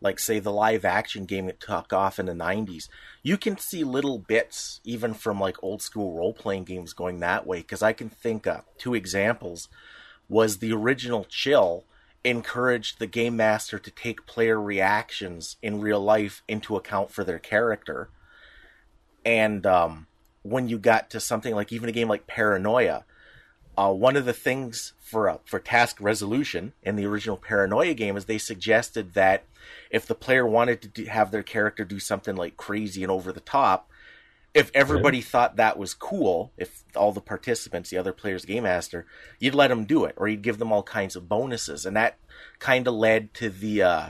[0.00, 2.88] like say the live action game that took off in the '90s,
[3.22, 7.46] you can see little bits even from like old school role playing games going that
[7.46, 7.58] way.
[7.58, 9.68] Because I can think of two examples.
[10.28, 11.84] Was the original Chill
[12.22, 17.38] encouraged the game master to take player reactions in real life into account for their
[17.38, 18.10] character,
[19.24, 20.06] and um,
[20.42, 23.04] when you got to something like even a game like Paranoia,
[23.76, 28.16] uh, one of the things for uh, for task resolution in the original Paranoia game
[28.16, 29.44] is they suggested that
[29.90, 33.32] if the player wanted to do, have their character do something like crazy and over
[33.32, 33.88] the top,
[34.54, 39.06] if everybody thought that was cool, if all the participants, the other players, game master,
[39.38, 42.18] you'd let them do it, or you'd give them all kinds of bonuses, and that
[42.58, 43.82] kind of led to the.
[43.82, 44.08] Uh,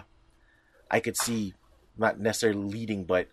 [0.90, 1.55] I could see,
[1.96, 3.29] not necessarily leading, but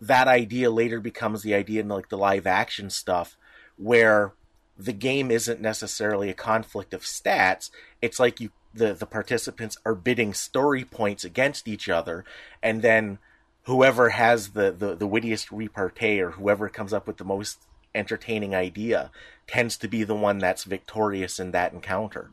[0.00, 3.36] that idea later becomes the idea in like the live action stuff,
[3.76, 4.32] where
[4.78, 7.70] the game isn't necessarily a conflict of stats.
[8.02, 12.24] It's like you the the participants are bidding story points against each other,
[12.62, 13.18] and then
[13.64, 17.58] whoever has the the, the wittiest repartee or whoever comes up with the most
[17.94, 19.10] entertaining idea
[19.46, 22.30] tends to be the one that's victorious in that encounter.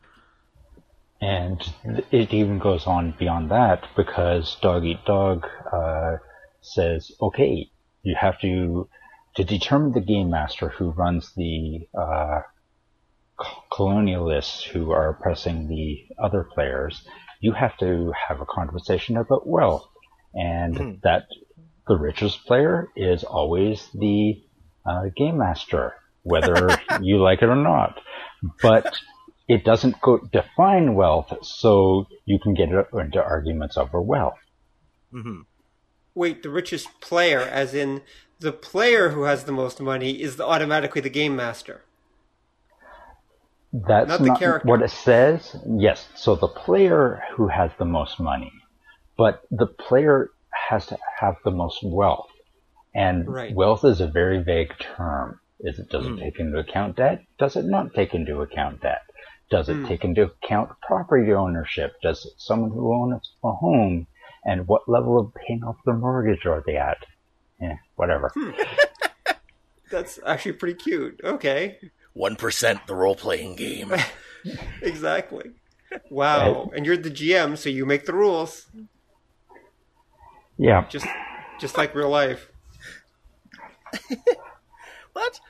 [1.20, 1.62] And
[2.10, 6.16] it even goes on beyond that because Dog Eat Dog uh,
[6.60, 7.70] says, okay,
[8.02, 8.88] you have to
[9.36, 12.40] to determine the game master who runs the uh,
[13.72, 17.06] colonialists who are oppressing the other players.
[17.40, 19.88] You have to have a conversation about wealth,
[20.32, 21.00] and mm.
[21.02, 21.26] that
[21.86, 24.42] the richest player is always the
[24.86, 28.00] uh, game master, whether you like it or not.
[28.62, 28.96] But
[29.48, 34.38] it doesn't go define wealth, so you can get into arguments over wealth.
[35.12, 35.42] Mm-hmm.
[36.14, 38.02] Wait, the richest player, as in
[38.44, 41.82] the player who has the most money, is automatically the game master.
[43.72, 44.68] That's not, not character.
[44.68, 45.56] what it says.
[45.66, 48.52] Yes, so the player who has the most money,
[49.16, 50.30] but the player
[50.68, 52.30] has to have the most wealth,
[52.94, 53.54] and right.
[53.54, 55.40] wealth is a very vague term.
[55.60, 56.20] Is it does it mm.
[56.20, 57.24] take into account debt?
[57.38, 59.02] Does it not take into account debt?
[59.50, 59.88] Does it mm.
[59.88, 61.94] take into account property ownership?
[62.02, 64.06] Does someone who owns a home
[64.44, 66.98] and what level of paying off their mortgage are they at?
[67.60, 68.30] Yeah, whatever.
[68.34, 68.50] Hmm.
[69.90, 71.20] That's actually pretty cute.
[71.22, 71.78] Okay.
[72.16, 73.94] 1% the role playing game.
[74.82, 75.52] exactly.
[76.10, 76.70] Wow.
[76.74, 78.66] And you're the GM, so you make the rules.
[80.56, 80.86] Yeah.
[80.88, 81.06] Just
[81.60, 82.50] just like real life.
[84.10, 84.18] well,
[85.14, 85.40] that's,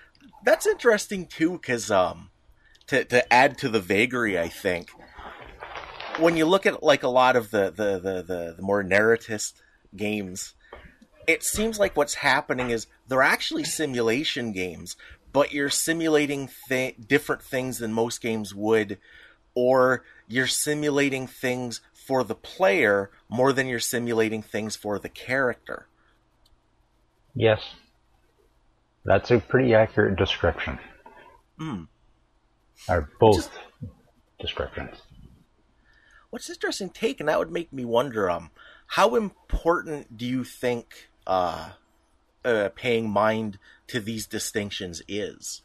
[0.45, 2.31] that's interesting too, because um,
[2.89, 4.91] to to add to the vagary, I think
[6.19, 9.55] when you look at like a lot of the the the, the, the more narratist
[9.97, 10.55] games,
[11.27, 14.97] it seems like what's happening is they're actually simulation games,
[15.33, 18.99] but you're simulating th- different things than most games would,
[19.55, 25.87] or you're simulating things for the player more than you're simulating things for the character.
[27.35, 27.61] Yes.
[29.05, 30.79] That's a pretty accurate description.
[31.61, 31.89] Mm.
[32.89, 33.51] Or both Just,
[34.41, 34.97] descriptions.
[36.31, 38.51] What's interesting take, and that would make me wonder, um,
[38.87, 41.71] how important do you think uh,
[42.45, 43.59] uh, paying mind
[43.89, 45.63] to these distinctions is?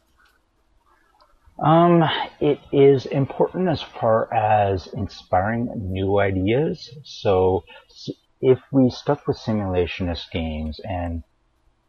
[1.62, 2.02] Um,
[2.40, 6.90] it is important as far as inspiring new ideas.
[7.04, 7.64] So
[8.40, 11.22] if we stuck with simulationist games and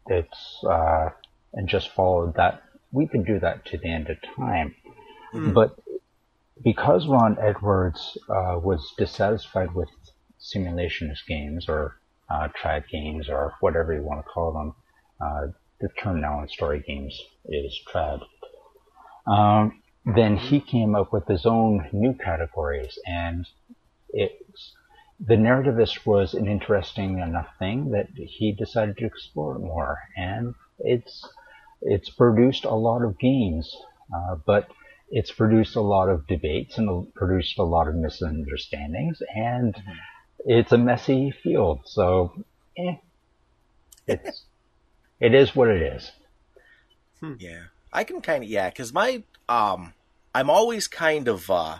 [0.06, 1.10] it's uh,
[1.54, 4.74] and just followed that, we could do that to the end of time.
[5.34, 5.54] Mm.
[5.54, 5.78] But
[6.62, 9.88] because Ron Edwards uh, was dissatisfied with
[10.38, 11.96] simulationist games or
[12.32, 12.48] uh,
[12.90, 14.74] games or whatever you want to call them,
[15.20, 15.46] uh,
[15.80, 18.20] the term now in story games is trad.
[19.26, 23.46] Um, then he came up with his own new categories, and
[24.10, 24.72] it's
[25.24, 30.54] the narrativist was an interesting enough thing that he decided to explore it more, and
[30.80, 31.28] it's
[31.82, 33.76] it's produced a lot of games,
[34.14, 34.68] uh, but
[35.10, 39.92] it's produced a lot of debates and produced a lot of misunderstandings, and mm-hmm.
[40.44, 41.80] It's a messy field.
[41.84, 42.32] So,
[42.76, 42.96] eh,
[44.06, 44.44] it's
[45.20, 46.10] it is what it is.
[47.20, 47.34] Hmm.
[47.38, 49.94] Yeah, I can kind of yeah, because my um,
[50.34, 51.78] I'm always kind of uh,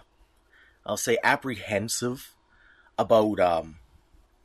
[0.86, 2.34] I'll say apprehensive
[2.98, 3.76] about um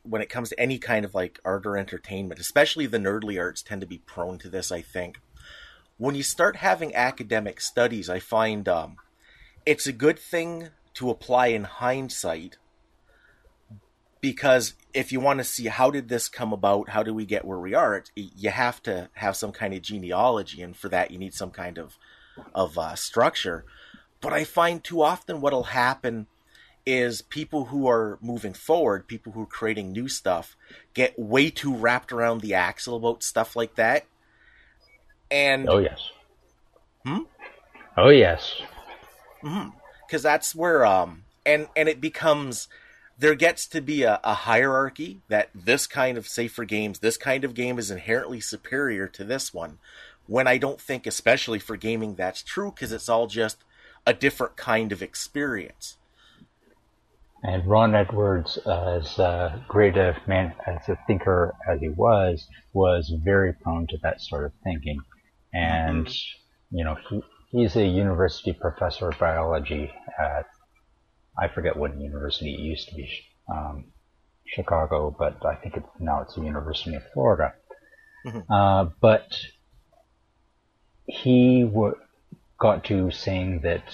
[0.02, 3.62] when it comes to any kind of like art or entertainment, especially the nerdly arts
[3.62, 4.72] tend to be prone to this.
[4.72, 5.20] I think
[5.98, 8.96] when you start having academic studies, I find um,
[9.66, 12.56] it's a good thing to apply in hindsight
[14.20, 17.44] because if you want to see how did this come about, how do we get
[17.44, 21.18] where we are, you have to have some kind of genealogy, and for that you
[21.18, 21.98] need some kind of
[22.54, 23.64] of uh, structure.
[24.20, 26.26] But I find too often what'll happen
[26.84, 30.56] is people who are moving forward, people who are creating new stuff,
[30.94, 34.06] get way too wrapped around the axle about stuff like that,
[35.30, 36.10] and oh yes,
[37.04, 37.20] hmm?
[37.96, 38.60] oh yes,
[39.44, 39.70] mm-hmm.
[40.10, 42.68] Cause that's where um and and it becomes
[43.18, 47.44] there gets to be a, a hierarchy that this kind of safer games, this kind
[47.44, 49.78] of game is inherently superior to this one.
[50.26, 53.58] When I don't think, especially for gaming, that's true because it's all just
[54.06, 55.96] a different kind of experience.
[57.42, 62.46] And Ron Edwards, uh, as uh, great a man as a thinker as he was,
[62.72, 65.00] was very prone to that sort of thinking
[65.52, 66.76] and mm-hmm.
[66.76, 70.46] you know he he's a university professor of biology at
[71.40, 73.08] I forget what university it used to be,
[73.50, 73.86] um,
[74.44, 77.54] Chicago, but I think it's now it's the University of Florida.
[78.26, 78.52] Mm-hmm.
[78.52, 79.28] Uh, but
[81.06, 81.94] he w-
[82.58, 83.84] got to saying that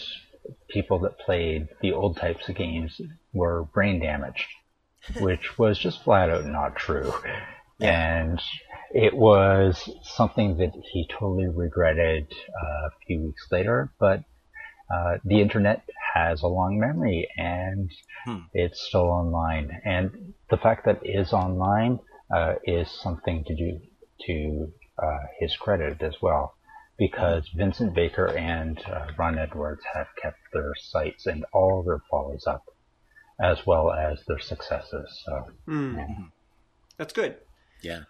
[0.69, 3.01] people that played the old types of games
[3.33, 4.47] were brain damaged,
[5.21, 7.13] which was just flat out not true.
[7.81, 8.41] And
[8.93, 14.23] it was something that he totally regretted uh, a few weeks later, but
[14.93, 15.83] uh, the internet
[16.15, 17.91] has a long memory and
[18.25, 18.39] hmm.
[18.53, 19.81] it's still online.
[19.85, 22.01] And the fact that it is online
[22.35, 23.81] uh, is something to do
[24.27, 24.73] to
[25.03, 26.55] uh, his credit as well,
[26.99, 32.45] because Vincent Baker and uh, Ron Edwards have kept their sites and all their follows
[32.47, 32.65] up,
[33.41, 35.23] as well as their successes.
[35.27, 35.97] So, mm.
[35.97, 36.27] yeah.
[36.97, 37.37] That's good.
[37.83, 38.03] Yeah.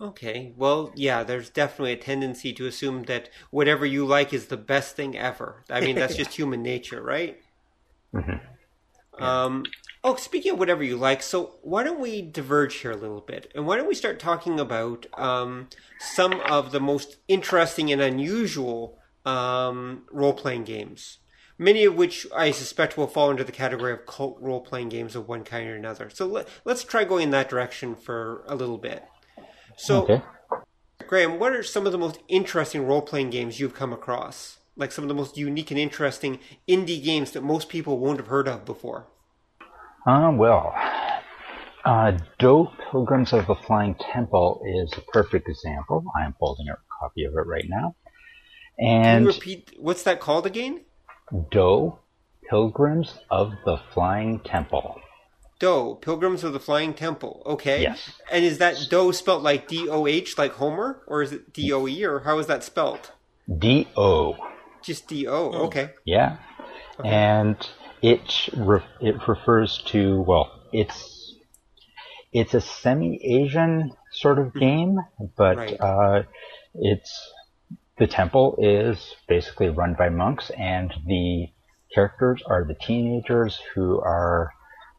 [0.00, 0.52] Okay.
[0.56, 4.94] Well, yeah, there's definitely a tendency to assume that whatever you like is the best
[4.94, 5.64] thing ever.
[5.68, 7.40] I mean, that's just human nature, right?
[8.14, 9.22] Mm-hmm.
[9.22, 9.64] Um,
[10.04, 13.50] oh, speaking of whatever you like, so why don't we diverge here a little bit?
[13.54, 15.68] And why don't we start talking about um,
[15.98, 21.18] some of the most interesting and unusual um, role playing games?
[21.60, 25.16] Many of which I suspect will fall into the category of cult role playing games
[25.16, 26.08] of one kind or another.
[26.08, 29.02] So let, let's try going in that direction for a little bit.
[29.78, 30.22] So, Okay.
[31.06, 34.58] Graham, what are some of the most interesting role playing games you've come across?
[34.76, 38.26] Like some of the most unique and interesting indie games that most people won't have
[38.28, 39.06] heard of before?
[40.06, 40.74] Uh, well,
[41.84, 46.04] uh, Do Pilgrims of the Flying Temple is a perfect example.
[46.20, 47.94] I am holding a copy of it right now.
[48.78, 50.82] Can And you repeat what's that called again?
[51.50, 51.98] Do
[52.48, 55.00] Pilgrims of the Flying Temple.
[55.58, 57.42] Do, Pilgrims of the Flying Temple.
[57.44, 57.82] Okay.
[57.82, 58.10] Yes.
[58.30, 61.72] And is that Doe spelled like D O H, like Homer, or is it D
[61.72, 63.10] O E, or how is that spelled?
[63.58, 64.36] D O.
[64.82, 65.50] Just D O.
[65.66, 65.90] Okay.
[66.04, 66.36] Yeah.
[67.04, 67.56] And
[68.02, 71.34] it re- it refers to well, it's
[72.32, 74.98] it's a semi-Asian sort of game,
[75.36, 75.80] but Right.
[75.80, 76.22] uh,
[76.74, 77.32] it's
[77.96, 81.48] the temple is basically run by monks, and the
[81.92, 84.52] characters are the teenagers who are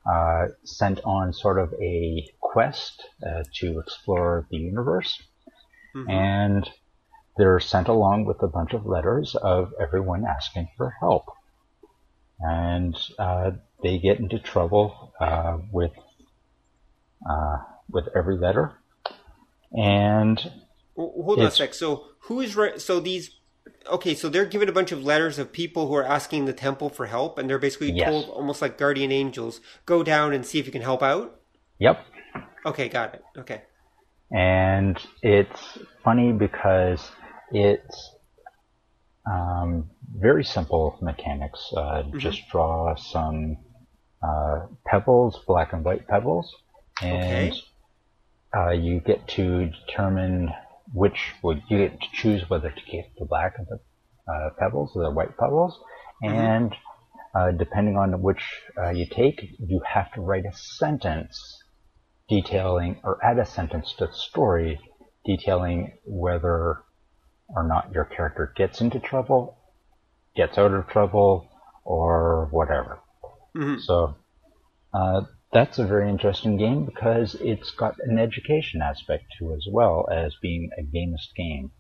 [0.06, 5.22] uh, sent on sort of a quest uh, to explore the universe,
[6.10, 6.70] and
[7.38, 11.26] they're sent along with a bunch of letters of everyone asking for help
[12.40, 13.52] and uh,
[13.84, 15.92] they get into trouble uh, with
[17.30, 17.58] uh,
[17.90, 18.74] with every letter.
[19.78, 20.40] And
[20.96, 21.74] Hold on a sec.
[21.74, 22.80] So who is right?
[22.80, 23.32] So these.
[23.88, 26.90] Okay, so they're given a bunch of letters of people who are asking the temple
[26.90, 28.10] for help, and they're basically Yes.
[28.10, 31.40] told, almost like guardian angels, go down and see if you can help out.
[31.80, 32.06] yep,
[32.66, 33.26] Okay, got it.
[33.38, 33.62] Okay.
[34.32, 37.02] and it's funny because
[37.52, 38.12] it's
[39.30, 41.72] um, very simple mechanics.
[41.76, 43.58] Uh, Just draw some
[44.22, 46.54] uh, pebbles, black and white pebbles,
[47.02, 47.62] and Okay.
[48.56, 50.50] uh, you get to determine
[50.94, 51.34] which.
[51.42, 53.80] Well, you get to choose whether to keep the black of the
[54.32, 55.80] uh, pebbles or the white pebbles,
[56.22, 56.76] and
[57.36, 58.44] uh, depending on which
[58.78, 61.64] uh, you take, you have to write a sentence
[62.28, 64.80] detailing or add a sentence to the story
[65.26, 66.84] detailing whether
[67.50, 69.58] or not your character gets into trouble,
[70.36, 71.50] gets out of trouble,
[71.84, 73.00] or whatever.
[73.56, 73.80] Mhm.
[73.82, 74.16] So
[74.94, 75.22] uh,
[75.54, 80.08] that's a very interesting game because it's got an education aspect to it as well
[80.12, 81.72] as being a gamist game.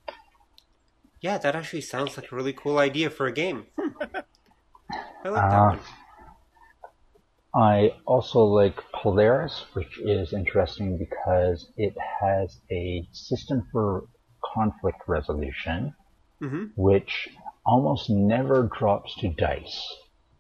[1.22, 3.68] Yeah, that actually sounds like a really cool idea for a game.
[3.80, 3.90] Hmm.
[5.24, 5.80] I like that Uh, one.
[7.54, 14.08] I also like Polaris, which is interesting because it has a system for
[14.56, 15.94] conflict resolution,
[16.42, 17.30] hmm which
[17.66, 19.88] almost never drops to dice.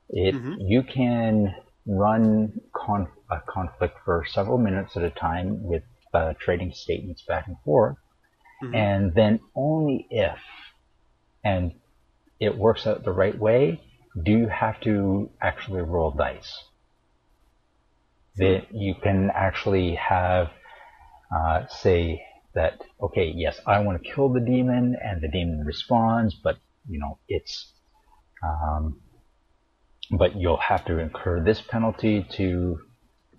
[0.09, 1.55] It you can
[1.89, 5.83] run con- a conflict for several minutes at a time with
[6.13, 7.97] uh, trading statements back and forth,
[8.73, 10.37] and then only if
[11.43, 11.73] and
[12.39, 13.81] it works out the right way,
[14.23, 16.53] do you have to actually roll dice.
[18.37, 20.51] That you can actually have,
[21.35, 22.21] uh, say
[22.53, 26.99] that, okay, yes, I want to kill the demon, and the demon responds, but, you
[26.99, 27.73] know, it's,
[28.43, 29.01] um,
[30.11, 32.79] but you'll have to incur this penalty to,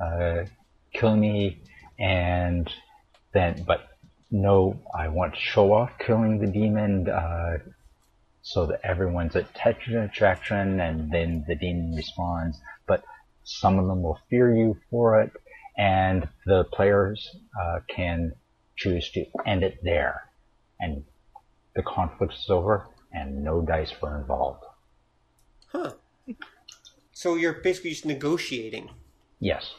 [0.00, 0.44] uh,
[0.92, 1.62] kill me,
[1.98, 2.70] and
[3.32, 3.88] then, but
[4.30, 7.58] no, I want to show off killing the demon, uh,
[8.42, 13.04] so that everyone's at attention attraction and then the demon responds, but
[13.44, 15.32] some of them will fear you for it,
[15.76, 18.32] and the players uh, can
[18.76, 20.30] choose to end it there,
[20.78, 21.04] and
[21.74, 24.64] the conflict is over, and no dice were involved.
[25.72, 25.92] Huh.
[27.20, 28.88] So you're basically just negotiating.
[29.40, 29.74] Yes.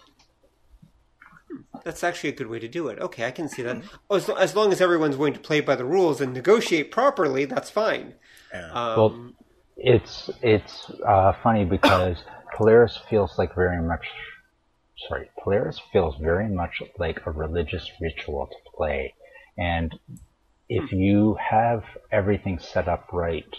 [1.83, 2.99] That's actually a good way to do it.
[2.99, 3.81] Okay, I can see that.
[4.11, 7.45] Oh, as, as long as everyone's willing to play by the rules and negotiate properly,
[7.45, 8.13] that's fine.
[8.53, 8.71] Yeah.
[8.73, 9.31] Um, Well,
[9.75, 12.17] it's it's uh, funny because
[12.55, 14.05] Polaris feels like very much.
[15.09, 19.15] Sorry, Polaris feels very much like a religious ritual to play,
[19.57, 19.97] and
[20.69, 23.51] if you have everything set up right,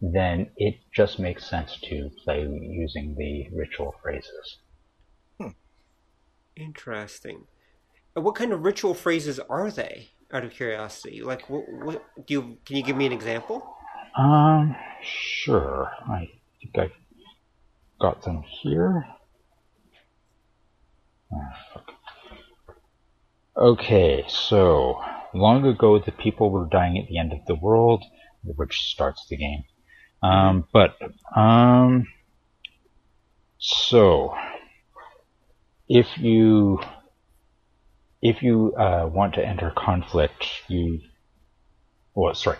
[0.00, 4.58] then it just makes sense to play using the ritual phrases.
[6.56, 7.46] Interesting.
[8.14, 10.10] And what kind of ritual phrases are they?
[10.32, 11.64] Out of curiosity, like what?
[11.68, 12.58] What do you?
[12.64, 13.76] Can you give me an example?
[14.16, 15.92] Um, sure.
[16.08, 16.28] I
[16.60, 16.92] think I
[18.00, 19.06] got them here.
[21.32, 21.82] Ah.
[23.56, 25.00] Okay, so
[25.34, 28.02] long ago the people were dying at the end of the world,
[28.42, 29.62] which starts the game.
[30.24, 30.96] Um, but
[31.36, 32.06] um,
[33.58, 34.34] so
[35.86, 36.80] if you
[38.22, 41.00] if you uh, want to enter conflict, you
[42.14, 42.56] well, sorry,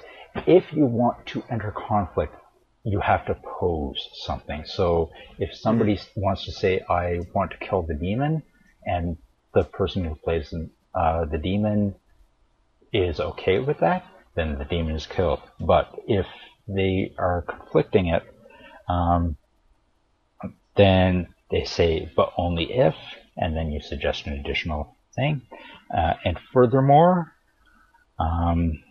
[0.47, 2.35] if you want to enter conflict,
[2.85, 4.65] you have to pose something.
[4.67, 8.43] So if somebody wants to say, "I want to kill the demon,"
[8.85, 9.17] and
[9.55, 10.53] the person who plays
[10.95, 11.95] uh, the demon
[12.93, 14.05] is okay with that,
[14.35, 15.41] then the demon is killed.
[15.59, 16.27] But if
[16.67, 18.23] they are conflicting it,
[18.89, 19.37] um,
[20.77, 22.95] then they say, but only if,
[23.37, 25.43] and then you suggest an additional thing.
[25.95, 27.33] Uh, and furthermore,
[28.19, 28.83] um,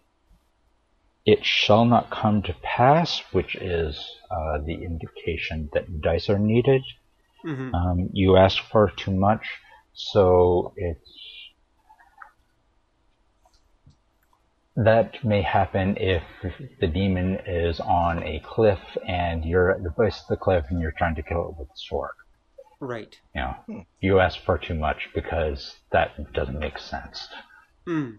[1.26, 6.84] it shall not come to pass, which is uh, the indication that dice are needed.
[7.46, 7.74] Mm-hmm.
[7.74, 9.46] Um, you ask for too much,
[9.94, 11.23] so it's
[14.76, 16.24] that may happen if
[16.80, 20.82] the demon is on a cliff and you're at the base of the cliff and
[20.82, 22.16] you're trying to kill it with a sword.
[22.80, 23.18] Right.
[23.36, 27.28] You know, you ask for too much because that doesn't make sense.
[27.86, 28.12] Hmm.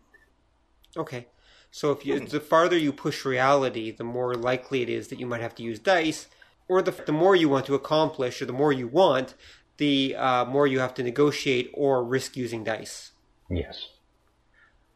[0.96, 1.26] Okay.
[1.70, 5.26] So if you, the farther you push reality, the more likely it is that you
[5.26, 6.28] might have to use dice,
[6.68, 9.34] or the the more you want to accomplish, or the more you want,
[9.78, 13.10] the uh, more you have to negotiate or risk using dice.
[13.50, 13.88] Yes.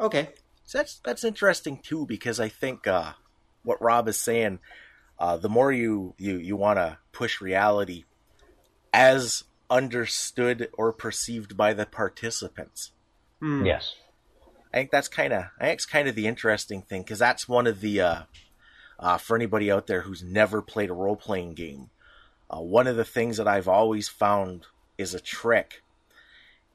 [0.01, 0.31] Okay.
[0.69, 3.15] So that's that's interesting too because I think uh,
[3.63, 4.59] what Rob is saying,
[5.19, 8.05] uh, the more you you you want to push reality
[8.93, 12.91] as understood or perceived by the participants.
[13.41, 13.65] Hmm.
[13.65, 13.95] Yes.
[14.75, 17.49] I think that's kind of I think it's kind of the interesting thing because that's
[17.49, 18.23] one of the uh,
[18.99, 21.89] uh, for anybody out there who's never played a role playing game.
[22.51, 24.67] Uh, one of the things that I've always found
[24.99, 25.83] is a trick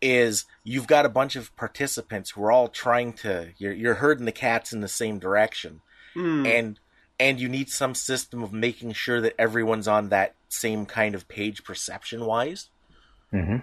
[0.04, 4.26] is you've got a bunch of participants who are all trying to you're, you're herding
[4.26, 5.82] the cats in the same direction.
[6.14, 6.46] Hmm.
[6.46, 6.80] and
[7.20, 11.28] and you need some system of making sure that everyone's on that same kind of
[11.28, 12.70] page perception wise
[13.32, 13.58] hmm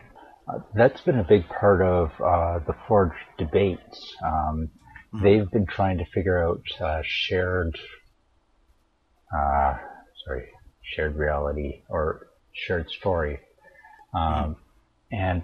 [0.48, 4.16] Uh, that's been a big part of uh, the Forge debates.
[4.24, 4.70] Um,
[5.12, 7.76] They've been trying to figure out uh, shared,
[9.36, 9.74] uh,
[10.24, 10.46] sorry,
[10.82, 13.40] shared reality or shared story,
[14.14, 14.56] um,
[15.10, 15.42] and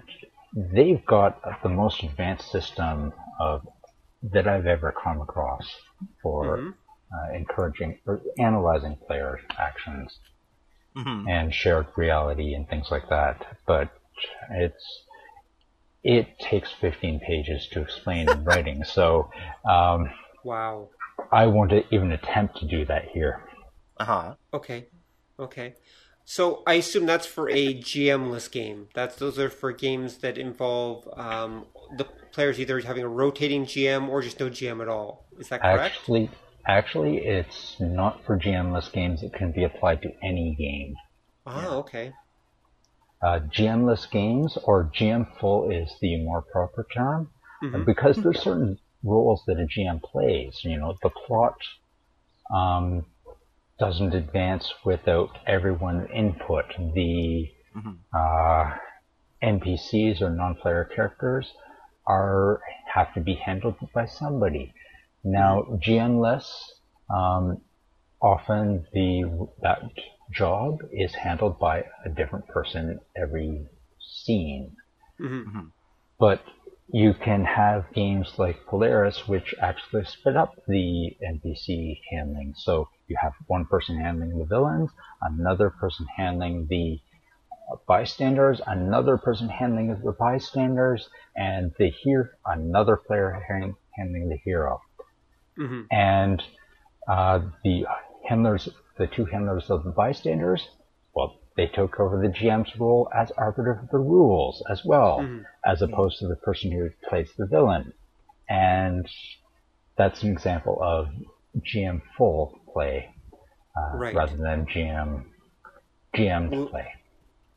[0.57, 3.61] they've got the most advanced system of
[4.23, 5.65] that I've ever come across
[6.23, 6.77] for Mhm.
[7.13, 10.19] uh, encouraging or analyzing player actions
[10.95, 11.29] Mhm.
[11.29, 13.45] and shared reality and things like that.
[13.67, 13.91] But
[14.51, 14.85] it's
[16.03, 19.29] it takes 15 pages to explain in writing, so
[19.69, 20.09] um,
[20.43, 20.91] Wow.
[21.31, 23.47] I won't even attempt to do that here.
[23.99, 24.87] uh-huh Okay.
[25.39, 25.75] Okay.
[26.29, 28.89] So I assume that's for a GM-less game.
[28.93, 31.67] That's those are for games that involve um,
[31.97, 32.03] the
[32.33, 35.25] players either having a rotating GM or just no GM at all.
[35.39, 35.95] Is that correct?
[35.95, 36.29] Actually,
[36.67, 39.23] actually, it's not for GM-less games.
[39.23, 40.95] It can be applied to any game.
[41.45, 42.11] ah, okay.
[43.21, 47.29] Uh, GM-less games or GM full is the more proper term
[47.63, 47.85] Mhm.
[47.85, 50.59] because there's certain roles that a GM plays.
[50.65, 51.55] You know, the plot
[52.53, 53.05] um,
[53.79, 56.65] doesn't advance without everyone's input.
[56.77, 57.97] The Mhm.
[58.13, 58.77] uh,
[59.41, 61.53] NPCs or non-player characters
[62.07, 62.61] are
[62.93, 64.73] have to be handled by somebody.
[65.23, 66.47] Now, GM-less,
[67.09, 67.61] um,
[68.21, 69.81] often the that
[70.31, 73.67] job is handled by a different person every
[73.99, 74.75] scene.
[75.19, 75.71] Mhm.
[76.19, 76.41] But
[76.89, 82.53] you can have games like Polaris which actually split up the NPC handling.
[82.55, 84.91] So you have one person handling the villains,
[85.21, 86.99] another person handling the
[87.87, 94.81] bystanders, another person handling the bystanders, and the here another player hand- handling the hero.
[95.57, 95.87] Mhm.
[95.91, 96.43] And
[97.07, 97.85] uh, the
[98.27, 100.69] handlers, the two handlers of the bystanders,
[101.13, 105.45] well, they took over the GM's role as arbiter of the rules as well, Mhm.
[105.65, 107.93] as opposed to the person who plays the villain.
[108.49, 109.09] And
[109.95, 111.09] that's an example of
[111.61, 113.13] GM full play
[113.75, 114.15] uh, Right.
[114.15, 115.25] rather than GM
[116.15, 116.87] GM Well- play.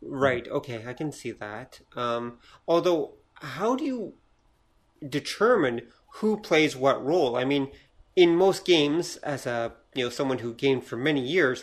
[0.02, 0.48] Right.
[0.48, 1.80] Okay, I can see that.
[1.94, 4.14] Um, although, how do you
[5.06, 5.82] determine
[6.16, 7.36] who plays what role?
[7.36, 7.70] I mean,
[8.16, 11.62] in most games, as a you know someone who gamed for many years,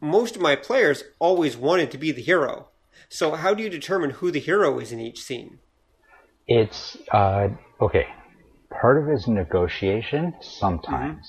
[0.00, 2.68] most of my players always wanted to be the hero.
[3.10, 5.58] So, how do you determine who the hero is in each scene?
[6.46, 7.48] It's uh,
[7.80, 8.06] okay.
[8.80, 11.26] Part of it is negotiation sometimes.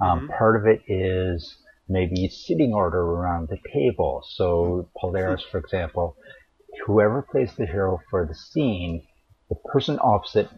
[0.00, 0.04] Mm-hmm.
[0.04, 0.32] Um, mm-hmm.
[0.38, 1.56] Part of it is
[1.88, 4.22] maybe sitting order around the table.
[4.34, 6.16] So Polaris, for example,
[6.86, 9.06] whoever plays the hero for the scene,
[9.48, 10.48] the person opposite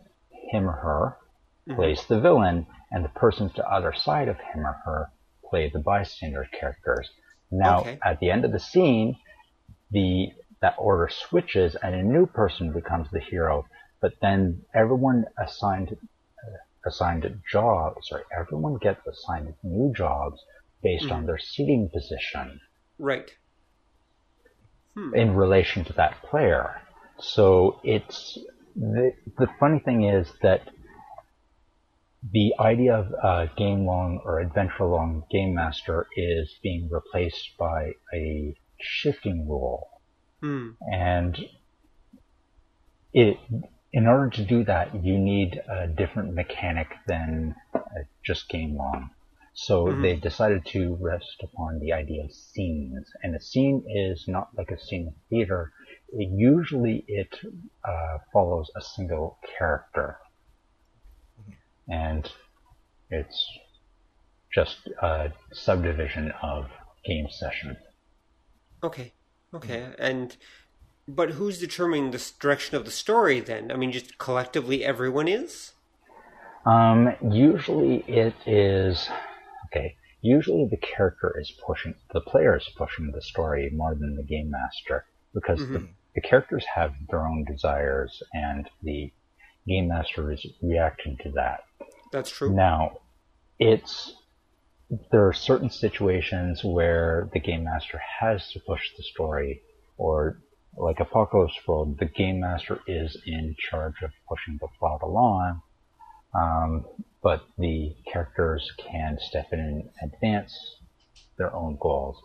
[0.50, 1.16] him or her
[1.68, 1.76] mm-hmm.
[1.76, 5.10] plays the villain, and the person to the other side of him or her
[5.48, 7.08] play the bystander characters.
[7.50, 7.98] Now, Okay.
[8.04, 9.16] at the end of the scene,
[9.90, 13.66] the that order switches, and a new person becomes the hero.
[14.00, 15.96] But then everyone assigned
[16.86, 20.40] assigned jobs, sorry, everyone gets assigned new jobs
[20.82, 22.60] based on their seating position
[22.98, 23.30] Right.
[25.14, 26.80] in relation to that player.
[27.18, 28.38] So it's
[28.74, 30.68] the the funny thing is that
[32.32, 37.92] the idea of a game long or adventure long game master is being replaced by
[38.14, 39.88] a shifting rule,
[40.40, 40.70] Hmm.
[40.92, 41.38] and
[43.12, 43.36] it
[43.92, 47.80] in order to do that you need a different mechanic than uh,
[48.24, 49.10] just game long.
[49.52, 54.48] So they decided to rest upon the idea of scenes, and a scene is not
[54.56, 55.72] like a scene of theater.
[56.12, 57.36] It, usually, it
[57.84, 60.18] uh, follows a single character,
[61.88, 62.30] and
[63.10, 63.44] it's
[64.54, 66.70] just a subdivision of
[67.04, 67.76] game session.
[68.82, 69.12] Okay.
[69.52, 69.92] Okay.
[69.98, 70.36] And
[71.14, 73.70] but who's determining the direction of the story then?
[73.70, 75.72] I mean, just collectively everyone is.
[76.66, 79.08] Um, usually it is
[79.66, 79.96] okay.
[80.22, 84.50] Usually the character is pushing, the player is pushing the story more than the game
[84.50, 89.10] master because the, the characters have their own desires and the
[89.66, 91.60] game master is reacting to that.
[92.12, 92.52] That's true.
[92.52, 92.98] Now,
[93.58, 94.14] it's
[95.12, 99.62] there are certain situations where the game master has to push the story,
[99.96, 100.40] or
[100.76, 105.60] like Apocalypse World, the game master is in charge of pushing the plot along,
[106.34, 106.86] um,
[107.22, 110.54] but the characters can step in and advance
[111.38, 112.16] their own goals,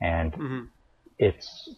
[0.00, 0.68] and Mhm.
[1.18, 1.68] it's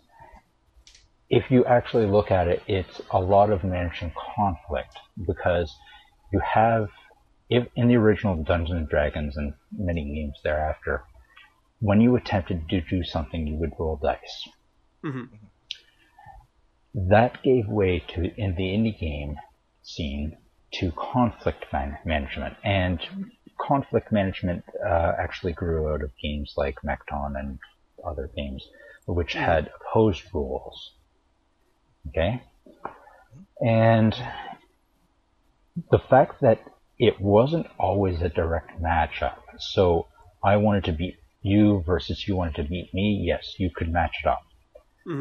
[1.31, 5.73] if you actually look at it, it's a lot of managing conflict because
[6.33, 6.89] you have
[7.49, 11.05] if in the original Dungeons and Dragons and many games thereafter,
[11.81, 14.49] when you attempted to do something, you would roll dice.
[15.05, 15.50] Mhm.
[16.95, 19.37] That gave way to in the indie game
[19.83, 20.37] scene
[20.75, 23.01] to conflict man- management, and
[23.59, 27.59] conflict management uh, actually grew out of games like Mekton and
[28.05, 28.67] other games,
[29.07, 30.95] which had opposed rules.
[32.09, 32.43] Okay,
[33.61, 34.15] and
[35.91, 36.61] the fact that
[36.99, 39.39] it wasn't always a direct matchup.
[39.59, 40.09] So
[40.43, 43.23] I wanted to beat you versus you wanted to beat me.
[43.25, 44.43] Yes, you could match it up.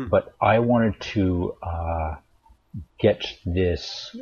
[0.10, 2.16] But I wanted to uh,
[3.00, 4.16] get this,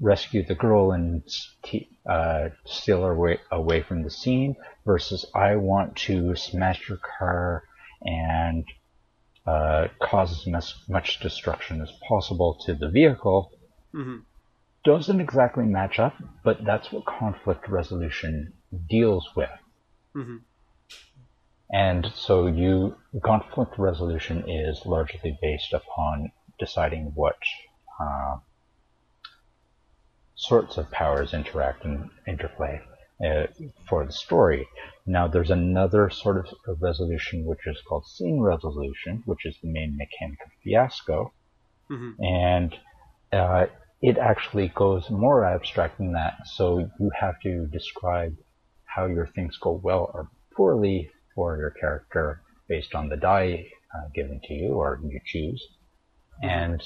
[0.00, 5.56] rescue the girl and st- uh, steal her away, away from the scene versus I
[5.56, 7.62] want to smash your car
[8.02, 8.64] and
[9.46, 13.52] uh, cause as much, much destruction as possible to the vehicle.
[14.84, 18.52] Doesn't exactly match up, but that's what conflict resolution
[18.88, 19.50] deals with.
[21.72, 27.36] And so you conflict resolution is largely based upon deciding what
[28.00, 28.36] uh,
[30.36, 32.80] sorts of powers interact and interplay
[33.26, 33.46] uh,
[33.88, 34.68] for the story.
[35.06, 39.96] Now there's another sort of resolution which is called scene resolution, which is the main
[39.96, 41.32] mechanic of Fiasco,
[42.20, 42.74] and
[43.32, 43.66] uh,
[44.02, 46.46] it actually goes more abstract than that.
[46.46, 48.36] So you have to describe
[48.84, 53.64] how your things go well or poorly for your character based on the die
[53.94, 55.64] uh, given to you or you choose.
[56.42, 56.82] And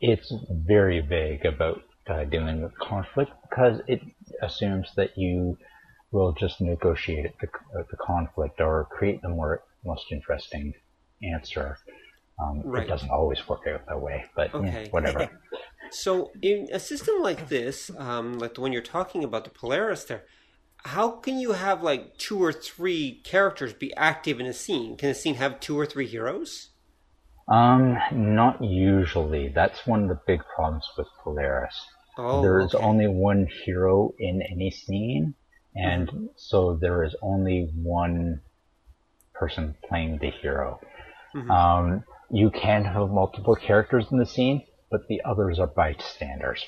[0.00, 4.00] it's very vague about uh, dealing with conflict because it
[4.42, 5.58] assumes that you
[6.12, 10.72] will just negotiate the, uh, the conflict or create the more most interesting
[11.22, 11.76] answer.
[12.40, 12.84] Um, Right.
[12.84, 14.88] It doesn't always work out that way, but yeah, Okay.
[14.90, 15.28] whatever.
[15.90, 20.04] So, in a system like this, um, like the one you're talking about, the Polaris
[20.04, 20.24] there,
[20.84, 24.96] how can you have like two or three characters be active in a scene?
[24.96, 26.70] Can a scene have two or three heroes?
[27.48, 29.48] Um, not usually.
[29.48, 31.86] That's one of the big problems with Polaris.
[32.18, 32.84] Oh, there is okay.
[32.84, 35.34] only one hero in any scene,
[35.74, 38.40] and so there is only one
[39.34, 40.80] person playing the hero.
[41.50, 46.64] Um, you can have multiple characters in the scene, but the others are bystanders,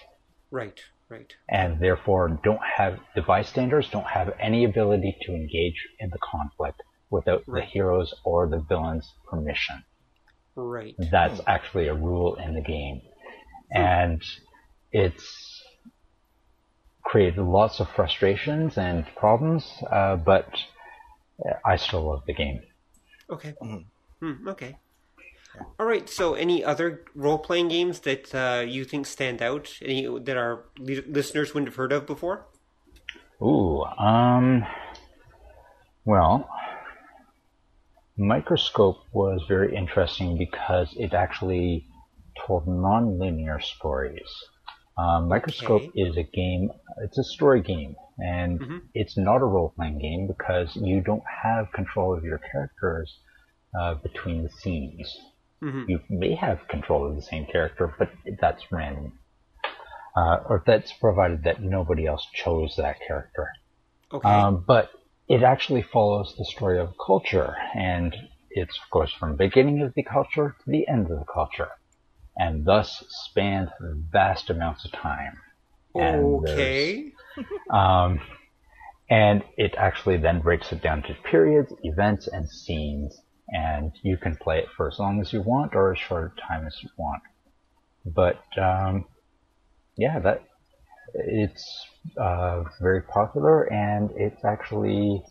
[0.51, 1.33] Right, right.
[1.49, 6.83] and therefore don't have the bystanders don't have any ability to engage in the conflict
[7.11, 7.69] without the Right.
[7.69, 9.85] heroes or the villain's permission.
[10.55, 10.95] Right.
[11.11, 13.01] That's actually a rule in the game.
[13.71, 14.23] And
[14.93, 15.63] it's
[17.05, 20.49] created lots of frustrations and problems, uh, but
[21.65, 22.61] I still love the game.
[23.31, 23.55] Okay.
[24.21, 24.77] Hmm, okay.
[25.79, 26.09] All right.
[26.09, 29.79] So, any other role playing games that uh, you think stand out?
[29.83, 32.47] Any that our li- listeners wouldn't have heard of before?
[33.41, 34.65] Ooh, um,
[36.05, 36.49] well,
[38.17, 41.87] Microscope was very interesting because it actually
[42.47, 44.29] told non-linear stories.
[44.97, 45.93] Um, Microscope Okay.
[45.95, 46.71] is a game,
[47.05, 48.81] it's a story game, and Mhm.
[48.95, 53.21] it's not a role-playing game because you don't have control of your characters
[53.79, 55.17] uh, between the scenes.
[55.63, 55.89] Mhm.
[55.89, 59.19] You may have control of the same character, but that's random.
[60.17, 63.49] Uh, or that's provided that nobody else chose that character.
[64.13, 64.29] Okay.
[64.29, 64.91] Um, but
[65.29, 68.17] it actually follows the story of culture, and
[68.51, 71.69] it's of course from the beginning of the culture to the end of the culture,
[72.37, 73.71] and thus spans
[74.11, 75.39] vast amounts of time.
[75.95, 77.13] And okay.
[77.71, 78.21] Um,
[79.11, 83.21] and it actually then breaks it down to periods, events, and scenes,
[83.51, 86.41] and you can play it for as long as you want or as short a
[86.41, 87.23] time as you want.
[88.05, 89.05] But um,
[89.97, 90.43] yeah, that
[91.15, 91.87] it's
[92.17, 95.23] uh, very popular, and it's actually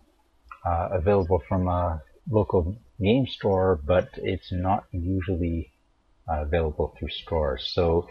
[0.66, 5.72] uh, available from a local game store, but it's not usually
[6.30, 7.72] uh, available through stores.
[7.74, 8.08] So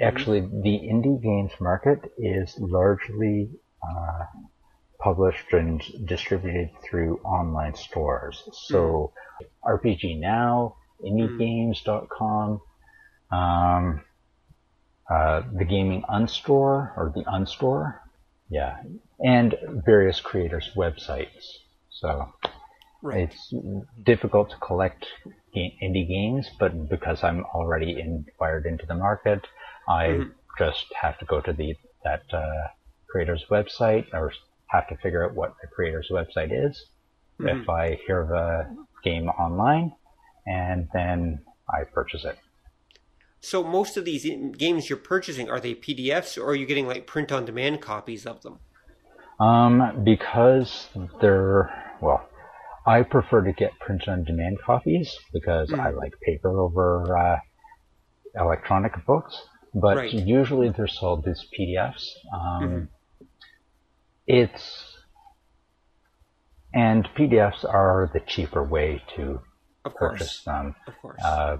[0.00, 3.50] actually, the indie games market is largely
[3.82, 4.24] uh,
[5.04, 8.42] published and distributed through online stores.
[8.68, 9.12] So
[9.64, 12.60] RPG Now, IndieGames.com,
[13.30, 14.04] um,
[15.10, 18.00] uh, the Gaming Unstore or the Unstore,
[18.48, 18.78] yeah,
[19.20, 19.54] and
[19.86, 21.44] various creators' websites.
[21.90, 22.32] So
[23.02, 23.28] Right.
[23.28, 23.54] it's
[24.02, 25.06] difficult to collect
[25.54, 29.46] ga- indie games, but because I'm already wired into the market,
[29.88, 30.32] I Mhm.
[30.58, 32.68] just have to go to the that uh,
[33.10, 34.32] creator's website or
[34.74, 36.86] have to figure out what the creator's website is.
[37.40, 37.62] Mhm.
[37.62, 39.92] If I hear of a game online,
[40.46, 42.38] and then I purchase it.
[43.40, 44.24] So most of these
[44.56, 48.24] games you're purchasing are they PDFs or are you getting like print on demand copies
[48.26, 48.58] of them?
[49.38, 50.88] Um, because
[51.20, 51.70] they're
[52.00, 52.26] well,
[52.86, 57.38] I prefer to get print on demand copies because I like paper over uh,
[58.40, 59.36] electronic books.
[59.74, 60.12] But Right.
[60.12, 62.04] usually they're sold as PDFs.
[62.32, 62.88] Um,
[64.26, 64.94] It's
[66.72, 69.40] and PDFs are the cheaper way to
[69.84, 70.44] Of purchase course.
[70.44, 70.74] them.
[70.86, 71.22] Of course.
[71.24, 71.56] Uh,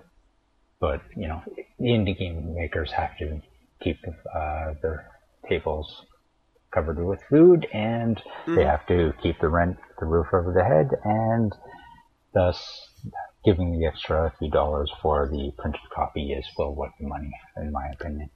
[0.81, 1.43] but you know,
[1.81, 3.41] indie game makers have to
[3.83, 3.99] keep
[4.35, 5.07] uh, their
[5.49, 6.05] tables
[6.73, 10.91] covered with food, and they have to keep the rent, the roof over their head,
[11.05, 11.53] and
[12.33, 12.89] thus
[13.45, 17.71] giving the extra few dollars for the printed copy is well worth the money, in
[17.71, 18.31] my opinion.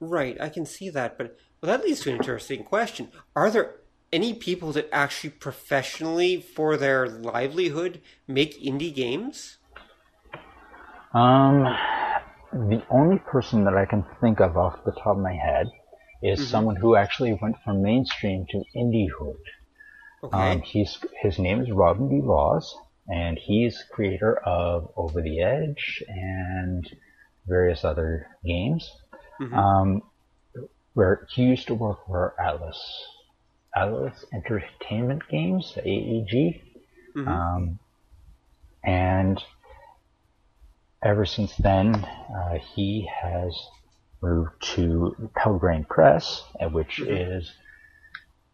[0.00, 3.08] Right, I can see that, but well, that leads to an interesting question.
[3.34, 3.76] Are there
[4.12, 9.56] any people that actually professionally, for their livelihood, make indie games?
[11.14, 11.64] Um,
[12.52, 15.70] the only person that I can think of off the top of my head
[16.22, 19.40] is someone who actually went from mainstream to indiehood.
[20.22, 20.36] Okay.
[20.36, 22.20] Um, he's his name is Robin D.
[22.22, 22.76] Laws,
[23.08, 26.86] and he's creator of Over the Edge and
[27.46, 28.90] various other games.
[29.54, 30.02] Um,
[30.94, 32.80] where he used to work for Atlas,
[33.76, 36.60] Atlas Entertainment Games, AEG,
[37.28, 37.78] um,
[38.84, 39.42] and
[41.02, 43.68] ever since then, uh, he has
[44.22, 47.52] moved to Pelgrane Press, uh, which is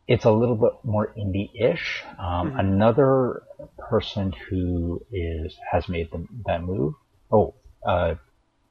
[0.08, 2.02] it's a little bit more indie-ish.
[2.18, 3.42] Um, Another
[3.78, 6.94] person who is has made the, that move.
[7.30, 7.54] Oh,
[7.86, 8.16] uh,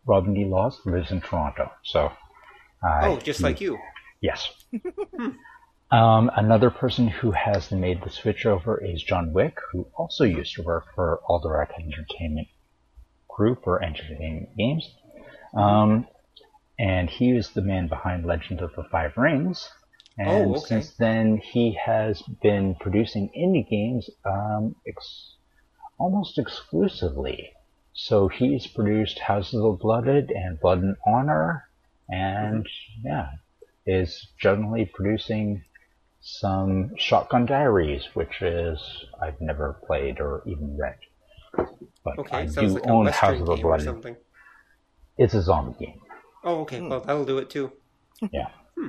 [0.05, 0.45] Robin D.
[0.45, 2.11] Laws lives in Toronto, so.
[2.83, 3.77] Uh, oh, just he- like you.
[4.21, 4.49] Yes.
[5.91, 10.55] um, another person who has made the switch over is John Wick, who also used
[10.55, 12.47] to work for Alderac Entertainment
[13.29, 14.89] Group or Entertainment Games.
[15.55, 16.05] Um,
[16.77, 19.69] and he is the man behind Legend of the Five Rings.
[20.17, 20.65] And Oh, okay.
[20.67, 25.35] since then, he has been producing indie games um, ex-
[25.97, 27.51] almost exclusively.
[27.93, 31.68] So he's produced Houses of the Blooded and Blood and Honor,
[32.09, 32.67] and
[33.03, 33.29] yeah,
[33.85, 35.63] is generally producing
[36.21, 38.79] some Shotgun Diaries, which is
[39.21, 40.97] I've never played or even read.
[42.03, 43.85] But Okay, I do like a own House of the game or Blooded.
[43.85, 44.15] something.
[45.17, 45.99] It's a zombie game.
[46.43, 46.79] Oh, okay.
[46.79, 46.89] Hmm.
[46.89, 47.71] Well, that'll do it too.
[48.31, 48.49] Yeah.
[48.77, 48.87] Hmm.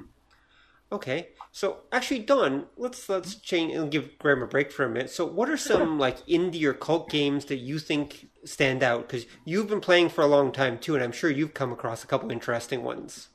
[0.93, 5.11] Okay, so actually, Don, let's let's change and give Graham a break for a minute.
[5.11, 9.07] So, what are some like indie or cult games that you think stand out?
[9.07, 12.03] Because you've been playing for a long time too, and I'm sure you've come across
[12.03, 13.29] a couple interesting ones.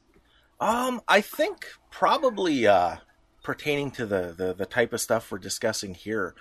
[0.60, 2.98] Um, I think probably uh,
[3.42, 6.36] pertaining to the, the, the type of stuff we're discussing here,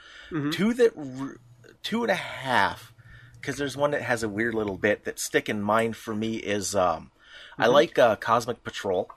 [0.50, 0.94] two that
[1.82, 2.92] two and a half
[3.40, 6.36] because there's one that has a weird little bit that stick in mind for me
[6.36, 7.12] is um,
[7.56, 9.10] I like uh, Cosmic Patrol,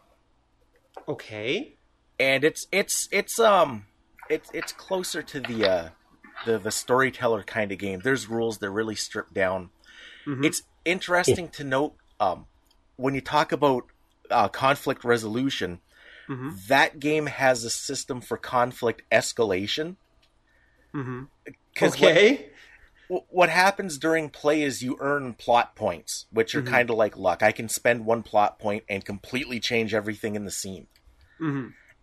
[1.07, 1.76] Okay.
[2.19, 3.85] And it's it's it's um
[4.29, 5.89] it's it's closer to the uh,
[6.45, 8.01] the the storyteller kind of game.
[8.03, 9.69] There's rules that are really stripped down.
[10.45, 12.45] It's interesting to note um,
[12.97, 13.83] when you talk about
[14.29, 15.79] uh, conflict resolution.
[16.67, 19.95] That game has a system for conflict escalation.
[21.73, 22.51] Because Okay.
[23.07, 27.17] what, what happens during play is you earn plot points, which are kind of like
[27.17, 27.41] luck.
[27.41, 30.87] I can spend one plot point and completely change everything in the scene.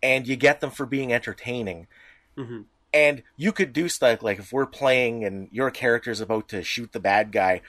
[0.03, 1.87] And you get them for being entertaining.
[2.93, 6.91] And you could do stuff like if we're playing and your character's about to shoot
[6.91, 7.61] the bad guy,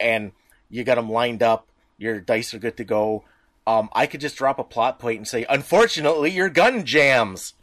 [0.00, 0.32] and
[0.70, 1.66] you got them lined up,
[1.98, 3.24] your dice are good to go.
[3.66, 7.54] Um, I could just drop a plot point and say, "Unfortunately, your gun jams."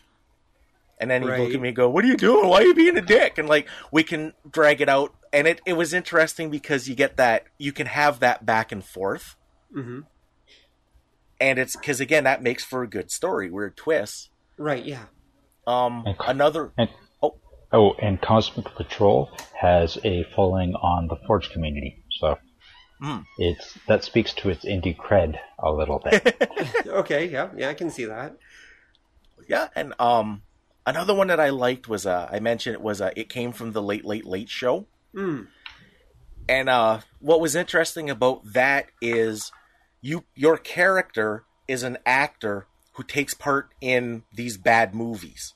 [0.99, 2.47] And then he'd look at me and go, What are you doing?
[2.47, 3.39] Why are you being a dick?
[3.39, 5.11] And like we can drag it out.
[5.33, 8.85] And it, it was interesting because you get that you can have that back and
[8.85, 9.35] forth.
[9.75, 10.05] Mhm.
[11.41, 14.29] And it's because again that makes for a good story, weird twists.
[14.57, 14.85] Right.
[14.85, 15.05] Yeah.
[15.67, 16.89] Um And co- another And
[17.23, 17.35] Oh.
[17.73, 19.29] oh, and Cosmic Patrol
[19.59, 22.37] has a following on the Forge community, so
[23.01, 23.19] Hmm.
[23.39, 26.21] it's that speaks to its indie cred a little bit.
[26.85, 27.25] Okay.
[27.25, 27.49] Yeah.
[27.57, 27.69] Yeah.
[27.69, 28.37] I can see that.
[29.49, 30.43] yeah, and um
[30.85, 33.71] another one that I liked was uh I mentioned it was uh it came from
[33.71, 34.85] the late late late show.
[35.15, 35.47] Mm.
[36.49, 39.51] And uh, what was interesting about that is
[40.01, 45.53] you your character is an actor who takes part in these bad movies.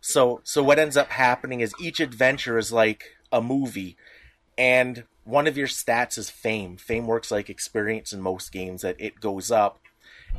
[0.00, 3.96] So so what ends up happening is each adventure is like a movie
[4.56, 6.76] and one of your stats is fame.
[6.76, 9.80] Fame works like experience in most games that it goes up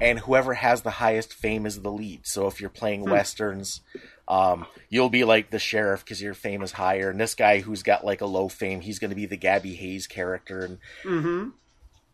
[0.01, 2.21] and whoever has the highest fame is the lead.
[2.25, 3.81] So if you're playing westerns,
[4.27, 7.83] um, you'll be like the sheriff because your fame is higher, and this guy who's
[7.83, 11.49] got like a low fame, he's going to be the Gabby Hayes character, and Mm-hmm.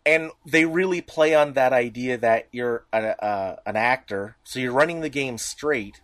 [0.05, 4.71] And they really play on that idea that you're a, uh, an actor, so you're
[4.71, 6.01] running the game straight.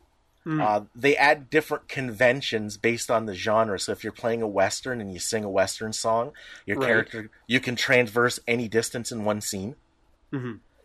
[0.60, 3.80] Uh, they add different conventions based on the genre.
[3.80, 6.32] So if you're playing a western and you sing a western song,
[6.66, 6.88] your Right.
[6.88, 9.76] character you can transverse any distance in one scene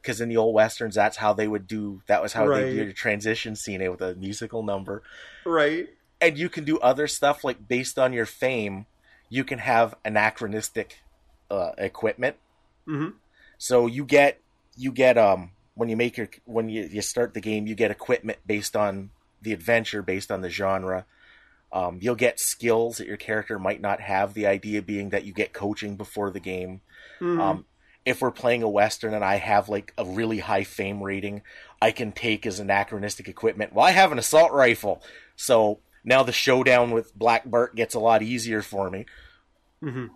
[0.03, 2.89] because in the old westerns that's how they would do that was how they did
[2.89, 5.03] a transition scene with a musical number
[5.45, 5.89] Right.
[6.21, 8.87] and you can do other stuff like based on your fame
[9.29, 11.01] you can have anachronistic
[11.51, 12.37] uh, equipment
[12.89, 13.15] Mhm.
[13.59, 14.41] so you get
[14.77, 17.91] you get um when you make your when you, you start the game you get
[17.91, 19.11] equipment based on
[19.43, 21.05] the adventure based on the genre
[21.73, 25.33] um, you'll get skills that your character might not have the idea being that you
[25.33, 26.81] get coaching before the game
[27.21, 27.41] Mhm.
[27.41, 27.65] um,
[28.05, 31.43] if we're playing a western and I have like a really high fame rating,
[31.83, 33.73] I can take as anachronistic equipment.
[33.73, 35.03] Well, I have an assault rifle,
[35.35, 39.07] so now the showdown with Black Bart gets a lot easier for me,
[39.83, 40.11] Mhm.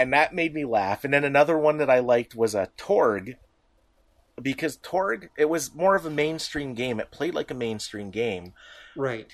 [0.00, 1.04] And that made me laugh.
[1.04, 3.36] And then another one that I liked was a Torg,
[4.40, 6.98] because Torg it was more of a mainstream game.
[7.00, 8.54] It played like a mainstream game,
[8.96, 9.28] Right.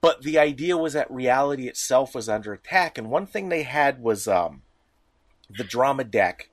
[0.00, 2.96] but the idea was that reality itself was under attack.
[2.98, 4.62] And one thing they had was um,
[5.50, 6.48] the drama deck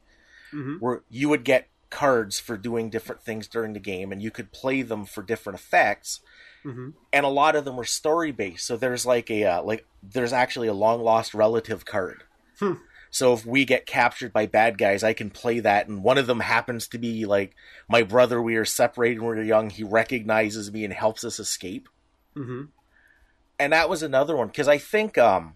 [0.53, 0.79] Mhm.
[0.79, 4.51] where you would get cards for doing different things during the game and you could
[4.51, 6.21] play them for different effects
[6.65, 6.93] Mhm.
[7.11, 10.33] and a lot of them were story based so there's like a uh, like there's
[10.33, 12.23] actually a long lost relative card
[12.59, 12.73] Hmm.
[13.15, 16.25] So if we get captured by bad guys i can play that and one of
[16.25, 17.55] them happens to be like
[17.87, 21.39] my brother we are separated when we are young he recognizes me and helps us
[21.39, 21.87] escape
[22.35, 22.69] Mhm.
[23.59, 25.53] and that was another one because i think um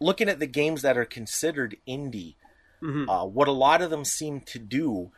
[0.00, 2.34] looking at the games that are considered indie
[2.82, 3.06] Mhm.
[3.08, 5.10] uh, what a lot of them seem to do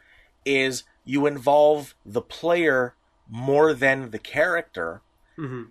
[0.44, 2.94] is you involve the player
[3.28, 5.00] more than the character
[5.38, 5.68] Mhm.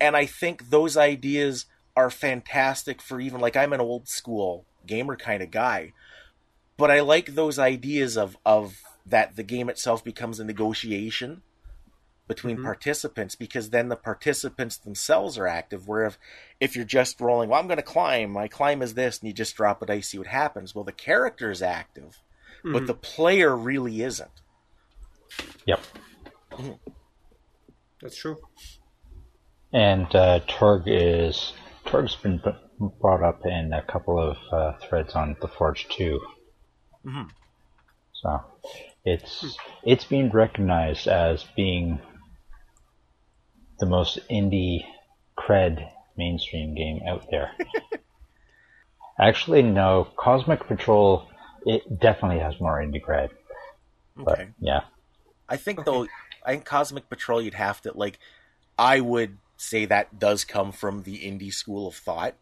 [0.00, 1.66] and i think those ideas
[1.98, 5.92] are fantastic for even like i'm an old school gamer kind of guy
[6.76, 11.42] but i like those ideas of of that the game itself becomes a negotiation
[12.28, 12.62] between Mhm.
[12.62, 16.18] participants because then the participants themselves are active where if,
[16.60, 19.34] if you're just rolling well i'm going to climb my climb is this and you
[19.34, 22.20] just drop a dice see what happens well the character is active
[22.62, 22.86] but Mhm.
[22.86, 24.42] the player really isn't
[25.66, 25.80] yep.
[28.00, 28.36] That's true.
[29.72, 31.52] And uh, Torg is
[31.88, 36.20] Torg's been b- brought up in a couple of uh, threads on the Forge too.
[37.04, 37.30] Mhm.
[38.12, 38.40] So
[39.04, 42.00] it's it's being recognized as being
[43.78, 44.84] the most indie
[45.38, 47.52] cred mainstream game out there.
[49.20, 50.08] Actually, no.
[50.16, 51.28] Cosmic Patrol
[51.66, 53.30] it definitely has more indie cred,
[54.16, 54.82] but okay yeah,
[55.48, 56.06] I think though,
[56.44, 58.18] I think Cosmic Patrol, you'd have to like.
[58.78, 62.34] I would say that does come from the indie school of thought.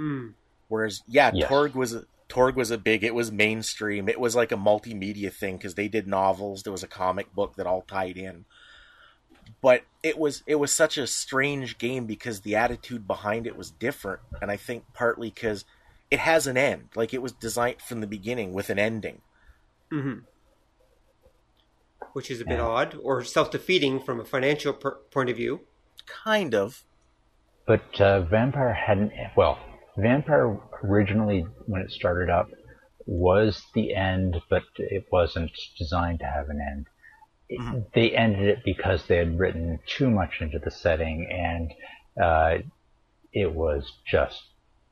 [0.00, 0.32] Mm.
[0.66, 1.48] Whereas, yeah, Yes.
[1.48, 3.04] Torg was a Torg was a big.
[3.04, 4.08] It was mainstream.
[4.08, 6.62] It was like a multimedia thing because they did novels.
[6.62, 8.46] There was a comic book that all tied in.
[9.60, 13.70] But it was it was such a strange game because the attitude behind it was
[13.70, 15.64] different, and I think partly because
[16.10, 16.88] it has an end.
[16.94, 19.20] Like it was designed from the beginning with an ending.
[19.92, 20.20] Mm-hmm.
[22.14, 22.66] Which is a bit yeah.
[22.66, 25.60] odd or self defeating from a financial per- point of view.
[26.06, 26.84] Kind of.
[27.66, 29.12] But uh, Vampire hadn't.
[29.36, 29.58] Well,
[29.96, 32.48] Vampire originally, when it started up,
[33.06, 36.86] was the end, but it wasn't designed to have an end.
[37.60, 37.78] Mm-hmm.
[37.94, 41.72] They ended it because they had written too much into the setting, and
[42.22, 42.62] uh,
[43.32, 44.42] it was just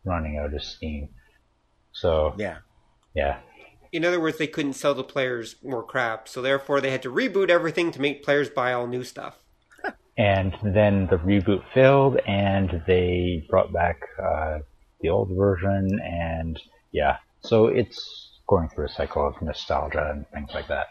[0.05, 1.09] running out of steam.
[1.93, 2.59] So yeah,
[3.15, 3.39] yeah.
[3.93, 7.13] In other words, they couldn't sell the players more crap, so therefore they had to
[7.13, 9.42] reboot everything to make players buy all new stuff.
[10.17, 14.59] And then the reboot failed, and they brought back uh,
[15.01, 16.61] the old version, and
[16.93, 20.87] yeah, so it's going through a cycle of nostalgia and things like that.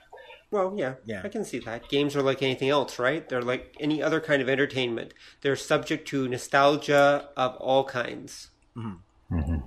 [0.49, 1.87] Well, yeah, yeah, I can see that.
[1.87, 3.27] Games are like anything else, right?
[3.27, 5.13] They're like any other kind of entertainment.
[5.41, 8.49] They're subject to nostalgia of all kinds.
[8.75, 9.37] Mm-hmm.
[9.37, 9.57] Mm-hmm.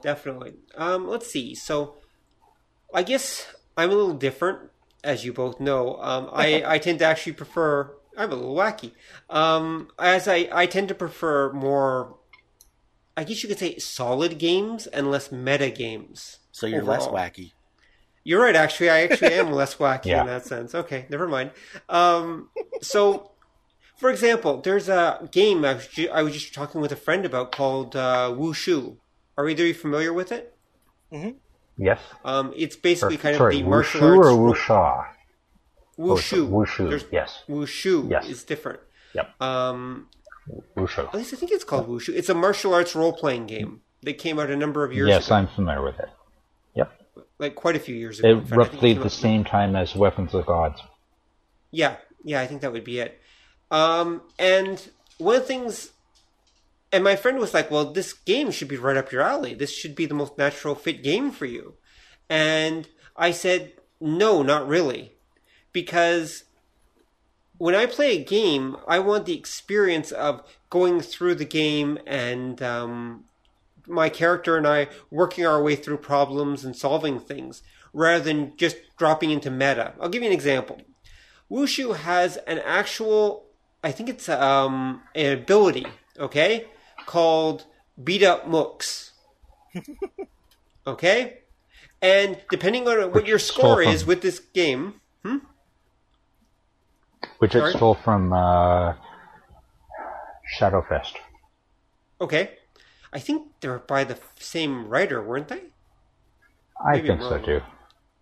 [0.00, 0.54] Definitely.
[0.76, 1.54] Um, let's see.
[1.54, 1.96] So,
[2.94, 4.70] I guess I'm a little different,
[5.04, 5.96] as you both know.
[6.00, 7.94] Um, I I tend to actually prefer.
[8.16, 8.92] I'm a little wacky.
[9.28, 12.16] Um, as I I tend to prefer more.
[13.16, 16.38] I guess you could say solid games and less meta games.
[16.52, 17.12] So you're overall.
[17.12, 17.52] less wacky.
[18.24, 18.56] You're right.
[18.56, 20.20] Actually, I actually am less wacky yeah.
[20.22, 20.74] in that sense.
[20.74, 21.50] Okay, never mind.
[21.88, 22.48] Um,
[22.80, 23.32] so,
[23.98, 27.26] for example, there's a game I was, ju- I was just talking with a friend
[27.26, 28.96] about called uh, Wushu.
[29.36, 30.56] Are either of you familiar with it?
[31.12, 31.30] Mm-hmm.
[31.78, 31.98] Yes.
[32.24, 34.28] Um, it's basically or, kind sorry, of the martial arts.
[34.28, 35.06] or Wuxia?
[36.00, 36.48] Wushu.
[36.48, 36.88] Wushu.
[36.88, 37.42] There's, yes.
[37.48, 38.26] Wushu yes.
[38.26, 38.80] is different.
[39.14, 39.40] Yep.
[39.40, 40.08] Um,
[40.76, 41.06] Wushu.
[41.06, 42.14] At least I think it's called Wushu.
[42.14, 43.82] It's a martial arts role playing game.
[44.02, 45.36] They came out a number of years yes, ago.
[45.36, 46.08] I'm familiar with it.
[46.74, 46.92] Yep.
[47.38, 48.28] Like quite a few years ago.
[48.28, 50.80] It, roughly the same time as Weapons of Gods.
[51.70, 53.20] Yeah, yeah, I think that would be it.
[53.70, 54.82] Um, and
[55.18, 55.90] one of the things
[56.92, 59.54] and my friend was like, "Well, this game should be right up your alley.
[59.54, 61.74] This should be the most natural fit game for you."
[62.28, 65.14] And I said, "No, not really."
[65.72, 66.44] Because
[67.58, 72.62] when I play a game, I want the experience of going through the game and
[72.62, 73.24] um,
[73.86, 77.62] my character and I working our way through problems and solving things
[77.92, 79.94] rather than just dropping into meta.
[80.00, 80.80] I'll give you an example.
[81.50, 83.46] Wushu has an actual,
[83.82, 85.86] I think it's um, an ability,
[86.18, 86.66] okay?
[87.10, 87.64] called
[88.02, 89.10] Beat Up Mooks.
[90.86, 91.38] okay?
[92.00, 95.38] And depending on what your score is with this game, hmm?
[97.38, 97.70] Which Sorry?
[97.70, 98.94] it stole from uh,
[100.58, 101.14] Shadowfist.
[102.20, 102.50] Okay,
[103.12, 105.62] I think they're by the same writer, weren't they?
[106.84, 107.60] I Maybe think so too.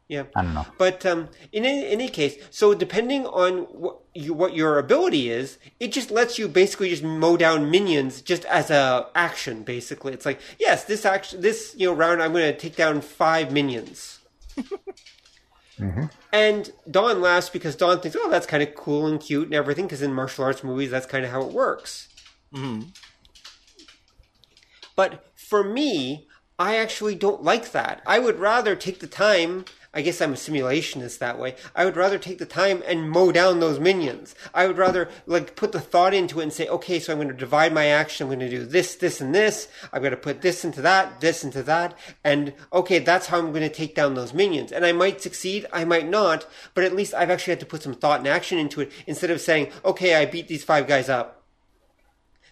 [0.09, 0.67] Yeah, I don't know.
[0.79, 5.59] But um, in any, any case, so depending on what, you, what your ability is,
[5.79, 9.65] it just lets you basically just mow down minions just as a action.
[9.65, 13.03] Basically, it's like yes, this action, this you know round, I'm going to take down
[13.03, 14.21] five minions.
[15.79, 16.05] mm-hmm.
[16.33, 19.87] And Don laughs because Don thinks, oh, that's kind of cool and cute and everything.
[19.87, 22.09] Because in martial arts movies, that's kind of how it works.
[22.55, 22.89] Mm-hmm.
[24.97, 26.26] But for me,
[26.59, 28.03] I actually don't like that.
[28.07, 29.64] I would rather take the time
[29.95, 31.57] I guess I'm a simulationist that way.
[31.74, 34.34] I would rather take the time and mow down those minions.
[34.53, 37.28] I would rather like put the thought into it and say, okay, so I'm going
[37.28, 38.24] to divide my action.
[38.24, 39.68] I'm going to do this, this, and this.
[39.93, 43.51] I'm going to put this into that, this into that, and okay, that's how I'm
[43.53, 44.72] going to take down those minions.
[44.72, 47.82] And I might succeed, I might not, but at least I've actually had to put
[47.82, 51.09] some thought and action into it instead of saying, okay, I beat these five guys
[51.09, 51.38] up.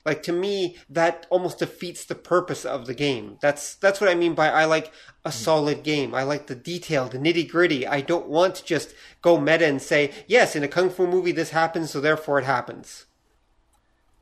[0.07, 3.39] Like to me, that almost defeats the purpose of the game.
[3.43, 4.93] That's that's what I mean by I like
[5.25, 6.15] a solid game.
[6.15, 7.89] I like the detail, the nitty gritty.
[7.89, 11.33] I don't want to just go meta and say, yes, in a kung fu movie
[11.33, 13.07] this happens, so therefore it happens.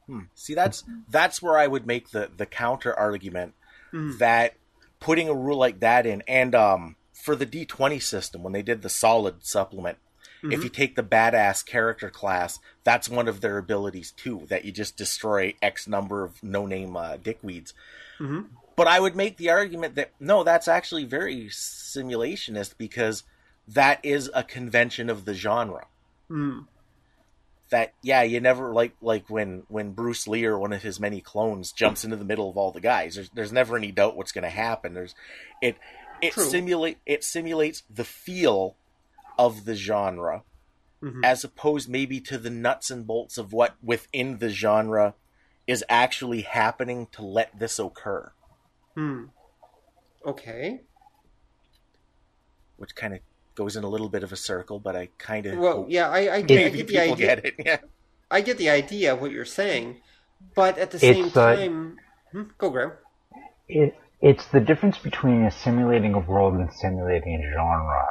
[0.06, 0.20] Hmm.
[0.34, 3.52] See, that's that's where I would make the the counter argument
[3.92, 4.16] mm.
[4.18, 4.54] that
[5.00, 8.62] putting a rule like that in, and um, for the D twenty system when they
[8.62, 9.98] did the solid supplement,
[10.44, 10.52] Mm-hmm.
[10.52, 14.42] If you take the badass character class, that's one of their abilities too.
[14.48, 17.72] That you just destroy X number of no name uh, dickweeds.
[18.20, 18.42] Mm-hmm.
[18.76, 23.22] But I would make the argument that no, that's actually very simulationist because
[23.66, 25.86] that is a convention of the genre.
[26.30, 26.66] Mm.
[27.70, 31.22] That yeah, you never like like when when Bruce Lee or one of his many
[31.22, 33.14] clones jumps into the middle of all the guys.
[33.14, 34.92] There's there's never any doubt what's going to happen.
[34.92, 35.14] There's
[35.62, 35.76] it
[36.20, 38.76] it simulate it simulates the feel
[39.38, 40.42] of the genre
[41.02, 41.24] mm-hmm.
[41.24, 45.14] as opposed maybe to the nuts and bolts of what within the genre
[45.66, 48.32] is actually happening to let this occur.
[48.94, 49.24] Hmm.
[50.26, 50.80] Okay.
[52.76, 53.20] which kind of
[53.54, 56.36] goes in a little bit of a circle, but I kind of well, yeah, I,
[56.36, 57.14] I, get, I get the people idea.
[57.16, 57.54] get it.
[57.64, 57.76] Yeah.
[58.30, 59.98] I get the idea of what you're saying,
[60.54, 61.98] but at the same It's, uh, time,
[62.32, 62.42] hmm?
[62.58, 62.92] go Graham.
[63.68, 68.08] It, it's the difference between simulating a world and simulating a genre.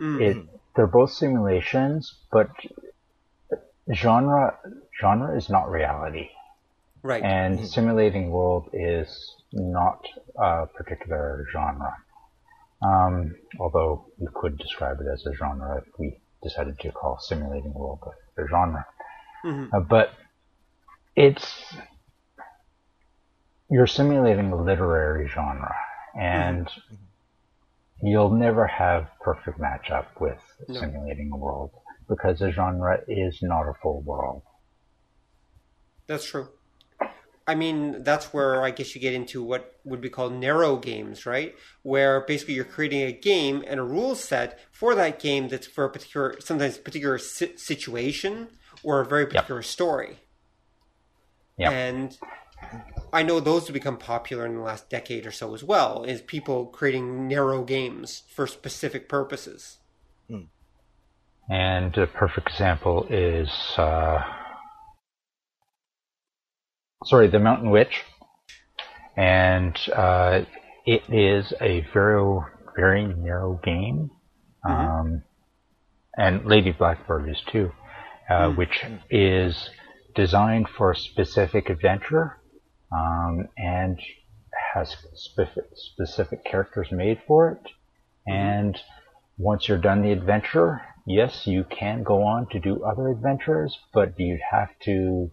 [0.00, 0.20] Mm.
[0.22, 0.36] It,
[0.76, 2.48] they're both simulations, but
[3.92, 4.58] genre
[5.00, 6.28] genre is not reality,
[7.02, 7.22] Right.
[7.22, 9.08] and simulating world is
[9.52, 10.00] not
[10.38, 11.94] a particular genre.
[12.82, 17.72] Um, although you could describe it as a genre if we decided to call simulating
[17.72, 18.00] world
[18.36, 18.84] a, a genre.
[19.44, 19.72] Mhm.
[19.72, 20.10] Uh, but
[21.14, 21.64] it's
[23.70, 25.74] you're simulating a literary genre,
[26.18, 26.68] and
[28.02, 30.38] you'll never have perfect matchup with
[30.68, 30.80] No.
[30.80, 31.70] simulating a world
[32.08, 34.42] because a genre is not a full world.
[36.06, 36.48] That's true.
[37.48, 41.26] I mean, that's where I guess you get into what would be called narrow games,
[41.26, 41.54] right?
[41.82, 45.84] Where basically you're creating a game and a rule set for that game that's for
[45.84, 48.48] a particular, sometimes particular si- situation
[48.82, 50.18] or a very particular story.
[51.56, 51.70] Yeah.
[51.70, 52.16] And
[53.12, 56.20] I know those have become popular in the last decade or so as well, is
[56.22, 59.78] people creating narrow games for specific purposes.
[61.48, 63.48] And a perfect example is,
[63.78, 64.18] uh,
[67.04, 68.02] sorry, The Mountain Witch.
[69.16, 70.40] And uh,
[70.84, 72.40] it is a very,
[72.74, 74.10] very narrow game.
[74.68, 75.22] Um,
[76.18, 77.70] and Lady Blackbird is too,
[78.28, 79.70] uh, which is
[80.16, 82.38] designed for a specific adventure
[82.96, 84.00] um, and
[84.74, 87.72] has specific, specific characters made for it.
[88.26, 88.78] And
[89.38, 94.18] once you're done the adventure, yes, you can go on to do other adventures, but
[94.18, 95.30] you'd have to.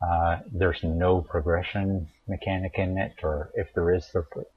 [0.00, 4.08] Uh, there's no progression mechanic in it, or if there is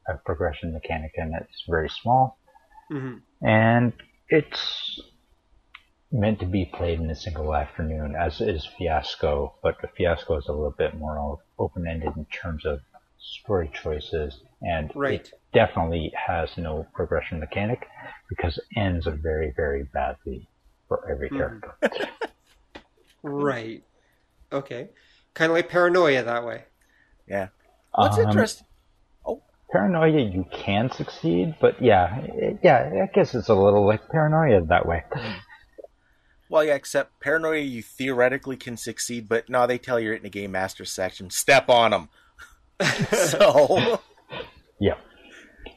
[0.07, 2.37] a progression mechanic in it, it's very small,
[2.89, 3.91] hmm and
[4.29, 5.01] it's
[6.11, 9.55] meant to be played in a single afternoon, as is Fiasco.
[9.63, 11.17] But the Fiasco is a little bit more
[11.61, 12.79] open-ended in terms of
[13.19, 15.21] story choices, and Right.
[15.21, 17.87] it definitely has no progression mechanic
[18.29, 20.47] because ends are very, very badly
[20.87, 21.73] for every character.
[23.23, 23.83] Right.
[24.51, 24.89] Okay.
[25.35, 26.63] Kind of like paranoia that way.
[27.27, 27.49] Yeah.
[27.93, 28.65] What's Um, interesting?
[29.71, 34.65] Paranoia, you can succeed, but yeah, it- yeah, I guess it's a little like paranoia
[34.65, 35.03] that way.
[36.51, 40.29] Well, yeah, except paranoia, you theoretically can succeed, but no, they tell you're in the
[40.29, 42.09] game master section, step on them.
[43.13, 44.01] so,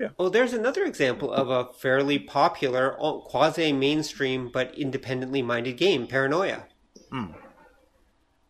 [0.00, 0.08] Yeah.
[0.18, 2.96] Oh, there's another example of a fairly popular,
[3.26, 6.64] quasi mainstream, but independently minded game, Paranoia.
[7.08, 7.26] Hmm.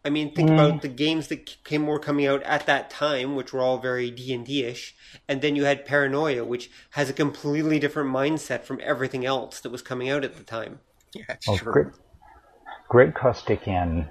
[0.03, 0.79] I mean, think about hmm.
[0.79, 4.33] the games that came were coming out at that time, which were all very D
[4.33, 4.95] and D ish,
[5.29, 9.71] and then you had Paranoia, which has a completely different mindset from everything else that
[9.71, 10.81] was coming out at the time.
[11.13, 11.73] yeah, it's Oh, true.
[11.73, 11.87] great.
[12.89, 14.09] Greg Costikyan,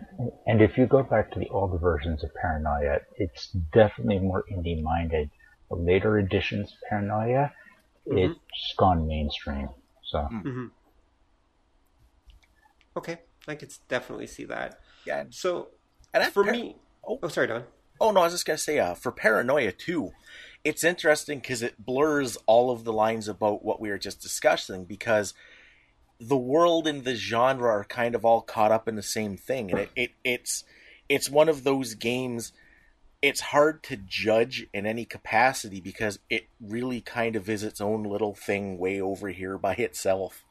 [0.48, 4.82] and if you go back to the older versions of Paranoia, it's definitely more indie
[4.82, 5.30] minded.
[5.70, 7.52] The later editions of Paranoia,
[8.06, 9.70] it's gone mainstream.
[10.06, 10.28] So,
[12.98, 13.18] Okay,
[13.48, 14.80] I could definitely see that.
[15.06, 15.70] Yeah, and- So,
[16.14, 17.20] and for par- me, Oh.
[17.24, 17.66] oh, sorry, Don.
[18.00, 20.12] Oh no, I was just gonna say, uh, for paranoia too,
[20.64, 24.84] it's interesting because it blurs all of the lines about what we were just discussing
[24.86, 25.34] because
[26.20, 29.72] the world and the genre are kind of all caught up in the same thing,
[29.72, 30.64] and it, it it's
[31.10, 32.54] it's one of those games.
[33.22, 38.04] It's hard to judge in any capacity because it really kind of is its own
[38.04, 40.44] little thing way over here by itself.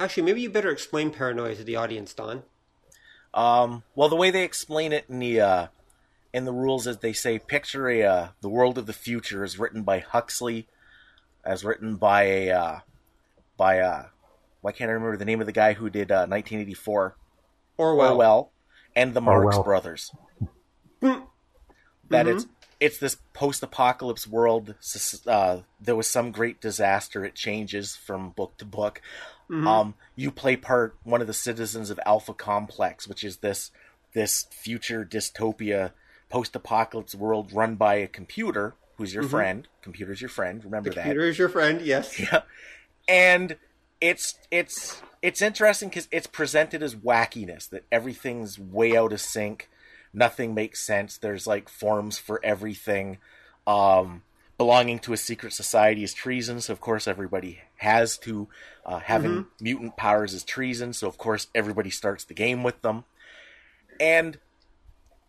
[0.00, 2.44] Actually, maybe you better explain Paranoia to the audience, Don.
[3.34, 5.66] Um, well, the way they explain it in the uh,
[6.32, 9.58] in the rules is they say picture a uh, the world of the future is
[9.58, 10.66] written by Huxley,
[11.44, 12.78] as written by a uh,
[13.56, 14.06] by uh,
[14.60, 17.16] why can't I remember the name of the guy who did uh, 1984
[17.76, 18.12] Orwell.
[18.12, 18.50] Orwell,
[18.96, 19.62] and the Marx Orwell.
[19.62, 20.12] Brothers.
[22.10, 22.46] That it's
[22.80, 24.74] it's this post-apocalypse world.
[25.26, 27.24] Uh, there was some great disaster.
[27.24, 29.00] It changes from book to book.
[29.50, 33.70] Um, you play part one of the citizens of Alpha Complex, which is this
[34.12, 35.92] this future dystopia
[36.28, 39.66] post-apocalypse world run by a computer who's your friend.
[39.80, 40.62] Computer's your friend.
[40.64, 42.18] Remember that Computer is your friend, yes.
[42.20, 42.42] Yeah.
[43.08, 43.56] and
[44.00, 49.68] it's it's it's interesting because it's presented as wackiness that everything's way out of sync
[50.12, 53.18] nothing makes sense there's like forms for everything
[53.66, 54.22] um
[54.56, 58.48] belonging to a secret society is treason so of course everybody has to
[58.84, 63.04] uh, having mutant powers is treason so of course everybody starts the game with them.
[64.00, 64.38] And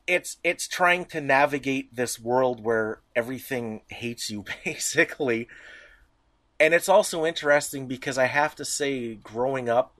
[0.07, 5.47] it's it's trying to navigate this world where everything hates you basically
[6.59, 9.93] and it's also interesting because I have to say, growing up,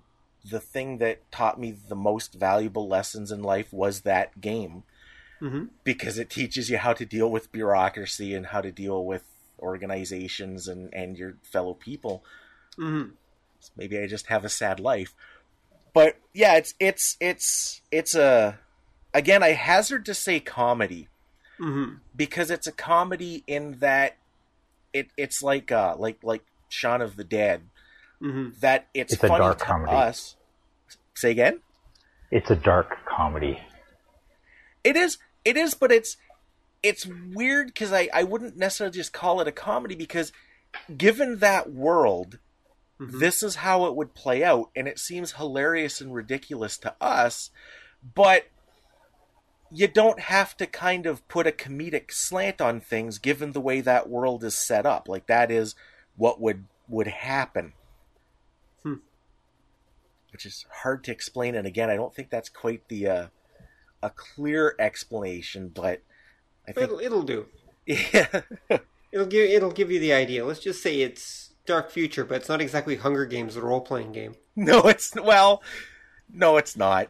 [0.49, 4.83] the thing that taught me the most valuable lessons in life was that game.
[5.41, 5.65] Mm-hmm.
[5.83, 9.23] Because it teaches you how to deal with bureaucracy and how to deal with
[9.59, 12.23] organizations and, and your fellow people.
[12.77, 13.11] Mm-hmm.
[13.77, 15.13] Maybe I just have a sad life.
[15.93, 18.59] But yeah, it's it's it's it's a
[19.13, 21.07] again I hazard to say comedy
[21.59, 21.95] Mm-hmm.
[22.15, 24.15] because it's a comedy in that
[24.93, 27.63] it it's like uh like like Shaun of the Dead
[28.21, 28.59] Mm-hmm.
[28.59, 29.93] that it's, It's a funny dark to comedy.
[29.93, 30.35] us.
[31.15, 31.61] Say again.
[32.31, 33.59] It's a dark comedy.
[34.83, 35.17] It is.
[35.45, 36.17] It is, but it's
[36.83, 40.31] it's weird because I I wouldn't necessarily just call it a comedy because
[40.97, 42.39] given that world,
[42.99, 43.19] Mhm.
[43.21, 47.51] this is how it would play out, and it seems hilarious and ridiculous to us,
[48.15, 48.47] but
[49.71, 53.79] you don't have to kind of put a comedic slant on things given the way
[53.81, 55.07] that world is set up.
[55.07, 55.73] Like that is
[56.19, 57.73] what would would happen.
[58.83, 58.95] Hmm.
[60.31, 63.27] Which is hard to explain, and again, I don't think that's quite the uh,
[64.03, 66.01] a clear explanation, but
[66.67, 67.47] I think It'll, it'll do.
[67.85, 68.41] yeah.
[69.11, 70.45] It'll give it'll give you the idea.
[70.45, 74.11] Let's just say it's Dark Future, but it's not exactly Hunger Games, the role playing
[74.11, 74.35] game.
[74.55, 75.63] no, it's well,
[76.31, 77.09] no, it's not.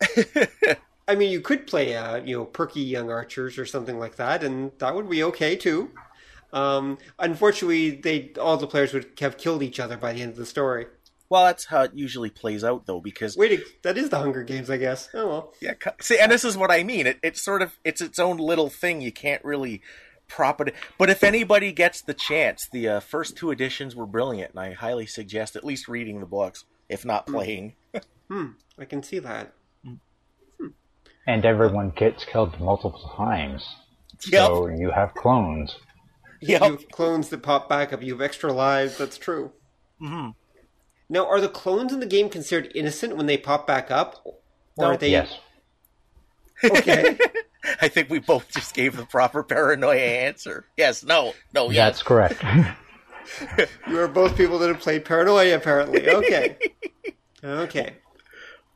[1.08, 4.44] I mean, you could play, uh, you know, perky young archers or something like that,
[4.44, 5.90] and that would be okay too.
[6.52, 10.36] Um, unfortunately, they all the players would have killed each other by the end of
[10.36, 10.86] the story.
[11.28, 14.68] well, that's how it usually plays out, though, because Wait, that is the Hunger Games,
[14.70, 15.08] I guess.
[15.14, 15.54] Oh well.
[15.60, 17.06] Yeah, see, and this is what I mean.
[17.06, 19.00] It, it's sort of it's its own little thing.
[19.00, 19.82] You can't really
[20.28, 20.74] prop it.
[20.98, 24.72] But if anybody gets the chance, the uh, first two editions were brilliant, and I
[24.72, 27.74] highly suggest at least reading the books, if not playing.
[28.28, 29.52] Hmm, I can see that.
[31.26, 33.66] And everyone gets killed multiple times.
[34.28, 34.46] Yep.
[34.46, 35.76] So you have clones.
[36.40, 36.62] Yep.
[36.62, 38.02] You have clones that pop back up.
[38.02, 38.96] You have extra lives.
[38.98, 39.52] That's true.
[40.00, 40.34] Mhm.
[41.08, 44.34] Now, are the clones in the game considered innocent when they pop back up, or
[44.78, 44.84] No.
[44.86, 45.10] are they?
[45.10, 45.38] Yes.
[46.64, 47.18] Okay.
[47.80, 50.64] I think we both just gave the proper paranoia answer.
[50.76, 51.76] Yes, no, no, yes.
[51.76, 52.42] That's correct.
[53.88, 56.08] you are both people that have played Paranoia, apparently.
[56.08, 56.56] Okay.
[57.42, 57.94] Okay.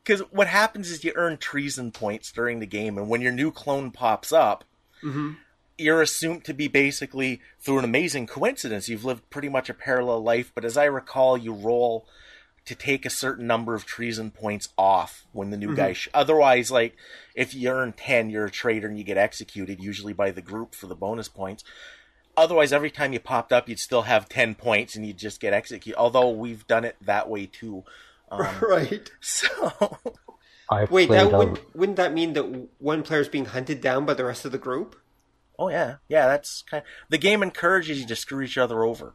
[0.03, 3.51] Because what happens is you earn treason points during the game, and when your new
[3.53, 4.65] clone pops up,
[5.03, 5.36] Mhm.
[5.79, 10.23] You're assumed to be basically, through an amazing coincidence, you've lived pretty much a parallel
[10.23, 10.53] life.
[10.55, 12.07] But as I recall, you roll
[12.65, 15.93] to take a certain number of treason points off when the new guy.
[15.93, 16.97] Sh- Otherwise, like
[17.35, 20.75] if you earn ten, you're a traitor and you get executed, usually by the group
[20.75, 21.63] for the bonus points.
[22.37, 25.53] Otherwise, every time you popped up, you'd still have ten points and you'd just get
[25.53, 25.99] executed.
[25.99, 27.85] Although we've done it that way too.
[28.31, 29.13] Um, Right.
[29.21, 29.99] so
[30.71, 34.25] I Wait, that wouldn't, wouldn't that mean that one player's being hunted down by the
[34.25, 34.97] rest of the group?
[35.59, 36.26] Oh yeah, yeah.
[36.26, 36.82] That's kind.
[36.82, 39.14] Of, the game encourages you to screw each other over.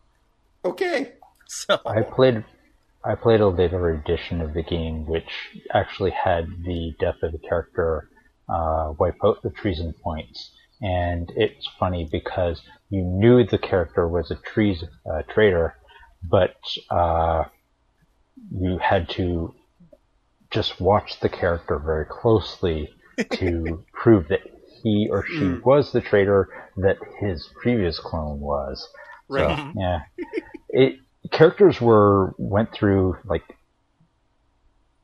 [0.63, 1.13] Okay.
[1.51, 2.45] So I played
[3.03, 7.39] I played a later edition of the game which actually had the death of the
[7.39, 8.07] character
[8.47, 10.51] uh, wipe out the treason points.
[10.81, 15.75] And it's funny because you knew the character was a treason uh, traitor,
[16.23, 16.55] but
[16.89, 17.45] uh,
[18.51, 19.53] you had to
[20.51, 22.89] just watch the character very closely
[23.31, 24.41] to prove that
[24.83, 26.47] he or she was the traitor
[26.77, 28.87] that his previous clone was.
[29.29, 29.73] So, Right.
[29.75, 29.99] yeah.
[30.69, 30.95] It
[31.31, 33.43] characters were went through like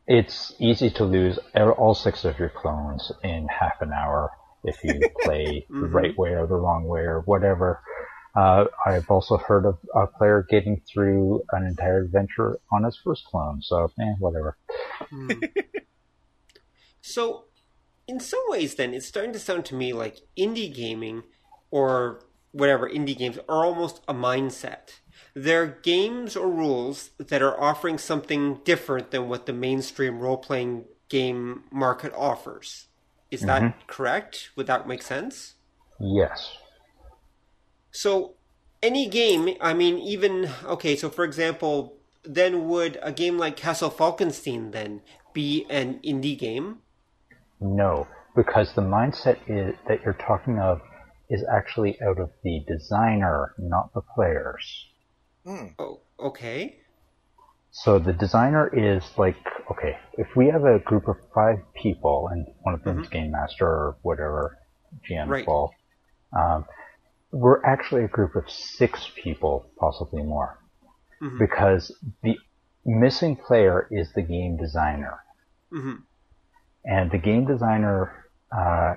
[0.08, 4.32] it's easy to lose all six of your clones in half an hour
[4.64, 5.94] if you play the Mhm.
[5.94, 7.82] right way or the wrong way or whatever.
[8.36, 13.24] Uh, I've also heard of a player getting through an entire adventure on his first
[13.26, 14.58] clone, so eh, whatever.
[15.10, 15.40] Hmm.
[17.02, 17.46] so,
[18.08, 21.24] in some ways, then, it's starting to sound to me like indie gaming
[21.72, 22.22] or
[22.52, 25.00] whatever indie games are almost a mindset.
[25.34, 30.86] They're games or rules that are offering something different than what the mainstream role playing
[31.10, 32.88] game market offers.
[33.32, 33.80] Is that mm-hmm.
[33.88, 34.52] correct?
[34.56, 35.56] Would that make sense?
[36.00, 36.58] Yes.
[37.92, 38.36] So,
[38.82, 43.90] any game, I mean, even, okay, so for example, then would a game like Castle
[43.90, 45.02] Falkenstein then
[45.34, 46.80] be an indie game?
[47.60, 50.82] No, because the mindset is, that you're talking of
[51.30, 54.88] is actually out of the designer, not the players.
[55.80, 56.80] Oh, okay.
[57.72, 59.36] So the designer is like,
[59.72, 63.66] okay, if we have a group of five people and one of them's game master
[63.68, 64.58] or whatever
[65.10, 65.40] GM Right.
[65.40, 65.74] involved,
[66.38, 66.66] um,
[67.32, 70.58] we're actually a group of six people, possibly more,
[71.22, 71.40] Mhm.
[71.40, 71.92] because
[72.24, 72.38] the
[72.86, 75.20] missing player is the game designer,
[75.70, 75.96] hmm
[76.86, 78.26] and the game designer
[78.56, 78.96] uh,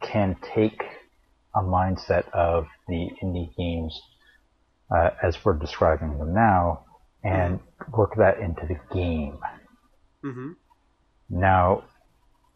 [0.00, 0.82] can take
[1.54, 4.00] a mindset of the indie games
[4.94, 6.84] uh, as we're describing them now,
[7.24, 7.60] and
[7.92, 9.38] work that into the game.
[10.24, 10.52] Mm-hmm.
[11.30, 11.84] Now,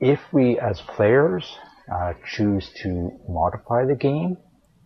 [0.01, 1.59] if we as players
[1.93, 4.37] uh, choose to modify the game,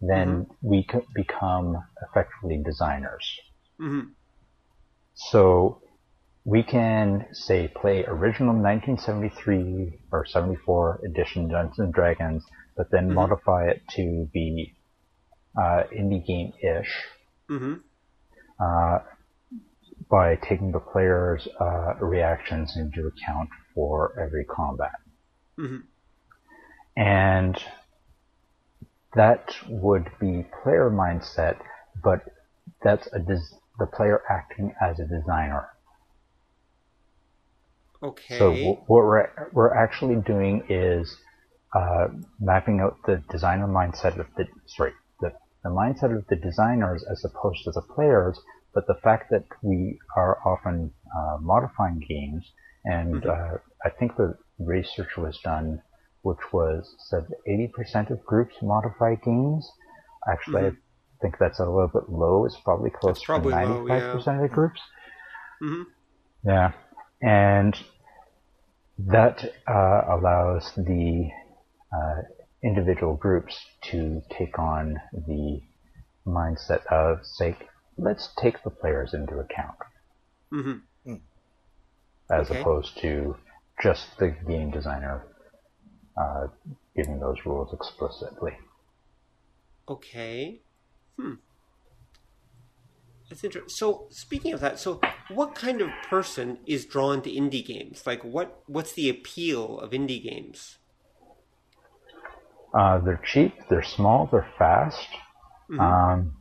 [0.00, 3.38] then we could become effectively designers.
[3.80, 4.08] Mm-hmm.
[5.14, 5.82] So
[6.47, 12.44] we can say play original 1973 or 74 edition Dungeons and Dragons,
[12.77, 13.14] but then Mhm.
[13.14, 14.73] modify it to be
[15.59, 17.05] uh, indie game ish
[17.51, 17.74] Mm-hmm.
[18.60, 18.98] uh,
[20.10, 24.93] by taking the player's uh, reactions into account for every combat.
[25.59, 25.81] Mm-hmm.
[26.97, 27.56] And
[29.14, 31.56] that would be player mindset,
[32.05, 32.20] but
[32.82, 35.70] that's a des- the player acting as a designer.
[38.02, 38.39] Okay.
[38.39, 41.16] So wh- what we're we're actually doing is
[41.74, 42.09] uh,
[42.40, 45.32] mapping out the designer mindset of the sorry the,
[45.64, 48.39] the mindset of the designers as opposed to the players.
[48.74, 52.44] But the fact that we are often uh, modifying games,
[52.85, 55.81] and uh, I think the research was done,
[56.20, 59.66] which was said 80% of groups modify games.
[60.31, 60.70] Actually, I
[61.23, 62.44] think that's a little bit low.
[62.44, 64.35] It's probably closer probably to 95% yeah.
[64.35, 64.81] of the groups.
[65.62, 65.82] mm-hmm.
[66.47, 66.73] Yeah,
[67.22, 67.76] and
[68.98, 71.30] that uh, allows the
[71.94, 72.22] uh,
[72.62, 75.60] individual groups to take on the
[76.26, 77.56] mindset of, say,
[77.98, 79.76] let's take the players into account,
[80.52, 81.14] Mm-hmm.
[82.30, 82.51] as Okay.
[82.51, 83.36] opposed to
[83.82, 85.26] just the game designer
[86.20, 86.48] uh,
[86.97, 88.52] giving those rules explicitly.
[89.88, 90.62] Okay.
[91.18, 91.34] Hmm.
[93.28, 93.68] That's interesting.
[93.68, 95.00] So, speaking of that, so
[95.30, 98.06] what kind of person is drawn to indie games?
[98.06, 100.78] Like, what what's the appeal of indie games?
[102.72, 105.08] Uh, they're cheap, they're small, they're fast.
[105.70, 105.80] Mhm.
[105.80, 106.36] Um,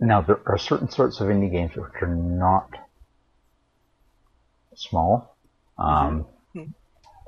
[0.00, 2.70] now, there are certain sorts of indie games which are not
[4.74, 5.36] small.
[5.76, 6.26] Um,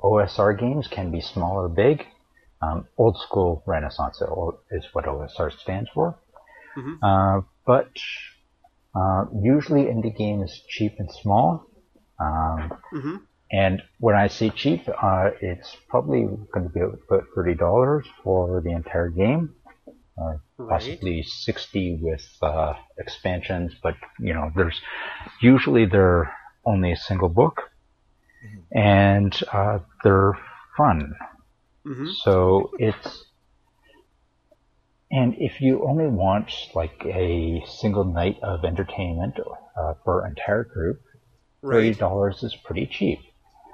[0.03, 2.07] OSR games can be small or big.
[2.63, 4.23] Um, old school Renaissance
[4.71, 6.19] is what OSR stands for.
[6.77, 6.99] Mhm.
[7.03, 7.91] Uh, but
[8.95, 11.67] uh, usually indie game is cheap and small.
[12.21, 13.17] Um, Mm-hmm.
[13.53, 16.23] and when I say cheap, uh, it's probably
[16.53, 19.55] going to be about thirty dollars for the entire game,
[20.21, 20.69] uh, Right.
[20.69, 23.75] possibly sixty with uh, expansions.
[23.83, 24.81] But you know, there's
[25.41, 26.33] usually they're
[26.65, 27.63] only a single book,
[28.73, 30.33] and uh, they're
[30.77, 31.15] fun.
[31.87, 32.11] Mm-hmm.
[32.25, 33.25] So it's
[35.11, 39.35] and if you only want like a single night of entertainment
[39.77, 41.01] uh, for an entire group,
[41.65, 43.19] $30 is pretty cheap.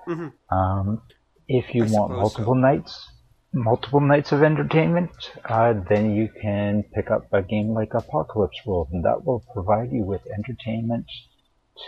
[0.06, 0.32] Mhm.
[0.50, 1.02] Um,
[1.48, 2.60] if you I want multiple so.
[2.60, 3.08] nights,
[3.52, 5.10] multiple nights of entertainment,
[5.44, 9.92] uh, then you can pick up a game like Apocalypse World, and that will provide
[9.92, 11.06] you with entertainment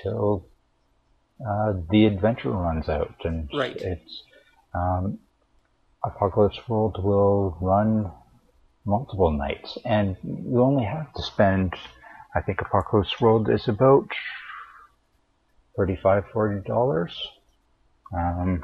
[0.03, 0.49] till
[1.47, 3.15] uh, the adventure runs out.
[3.25, 3.77] And Right.
[3.77, 4.23] it's
[4.75, 5.19] um,
[6.05, 8.13] Apocalypse World will run
[8.85, 11.75] multiple nights, and you only have to spend.
[12.35, 14.09] I think Apocalypse World is about
[15.77, 17.17] thirty-five, forty dollars.
[18.17, 18.63] Um,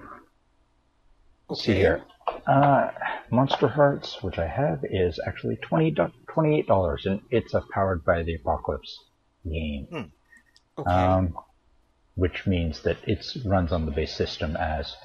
[1.49, 2.03] let's see here.
[2.47, 2.91] Uh,
[3.31, 5.95] Monster Hearts, which I have, is actually 20
[6.29, 8.99] 28 dollars, and it's a powered by the Apocalypse
[9.49, 10.11] game,
[10.79, 10.91] Okay.
[10.91, 11.37] um,
[12.15, 14.97] which means that it runs on the base system as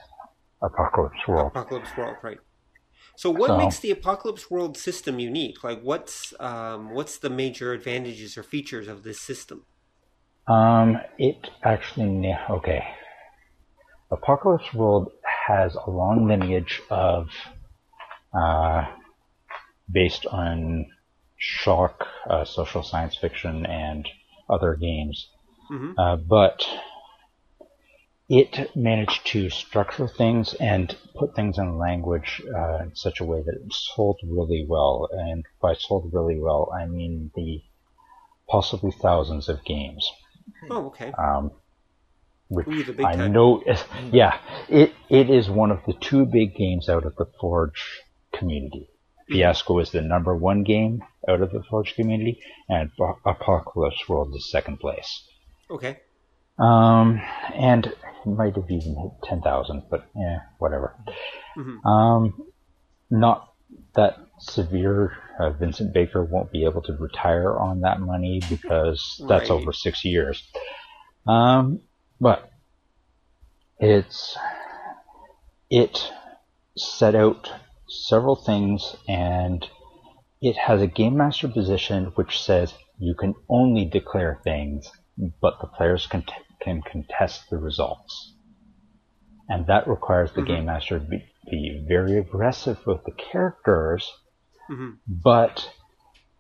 [0.61, 1.51] Apocalypse World.
[1.51, 2.39] Apocalypse World, right?
[3.21, 5.61] So, what So- makes the Apocalypse World system unique?
[5.61, 9.65] Like, what's um, what's the major advantages or features of this system?
[10.47, 12.81] Um, it actually, okay.
[14.09, 15.11] Apocalypse World
[15.47, 17.27] has a long lineage of,
[18.33, 18.85] uh,
[19.91, 20.85] based on
[21.35, 24.07] shock, uh, social science fiction, and
[24.49, 25.27] other games.
[25.69, 25.93] Mhm.
[25.97, 26.65] Uh, but
[28.29, 33.41] it managed to structure things and put things in language uh, in such a way
[33.41, 35.09] that it sold really well.
[35.11, 37.63] And by sold really well, I mean the
[38.47, 40.09] possibly thousands of games
[40.69, 41.11] Oh, okay.
[41.17, 41.51] um,
[42.49, 43.31] which Ooh, the big I time.
[43.31, 43.63] know,
[44.11, 48.01] yeah, it it is one of the two big games out of the Forge
[48.33, 48.89] community.
[48.89, 49.33] Mm-hmm.
[49.33, 52.89] Fiasco is the number one game out of the Forge community, and
[53.25, 55.23] Apocalypse World is second place.
[55.69, 55.99] Okay.
[56.57, 57.21] Um,
[57.53, 57.97] and it
[58.35, 60.95] might have even hit ten thousand, but yeah, whatever.
[61.57, 61.85] Mhm.
[61.85, 62.43] Um,
[63.09, 63.53] not
[63.95, 65.11] that severe.
[65.39, 69.51] Uh, Vincent Baker won't be able to retire on that money because that's Right.
[69.51, 70.43] over six years.
[71.27, 71.81] Um,
[72.19, 72.49] but
[73.79, 74.37] it's
[75.69, 76.11] it
[76.75, 77.51] set out
[77.87, 79.67] several things, and
[80.41, 84.91] it has a game master position which says you can only declare things,
[85.41, 88.33] but the players can, t- can contest the results.
[89.47, 90.53] And that requires the mm-hmm.
[90.53, 94.11] game master to be, be, very aggressive with the characters,
[94.69, 94.91] mm-hmm.
[95.07, 95.69] but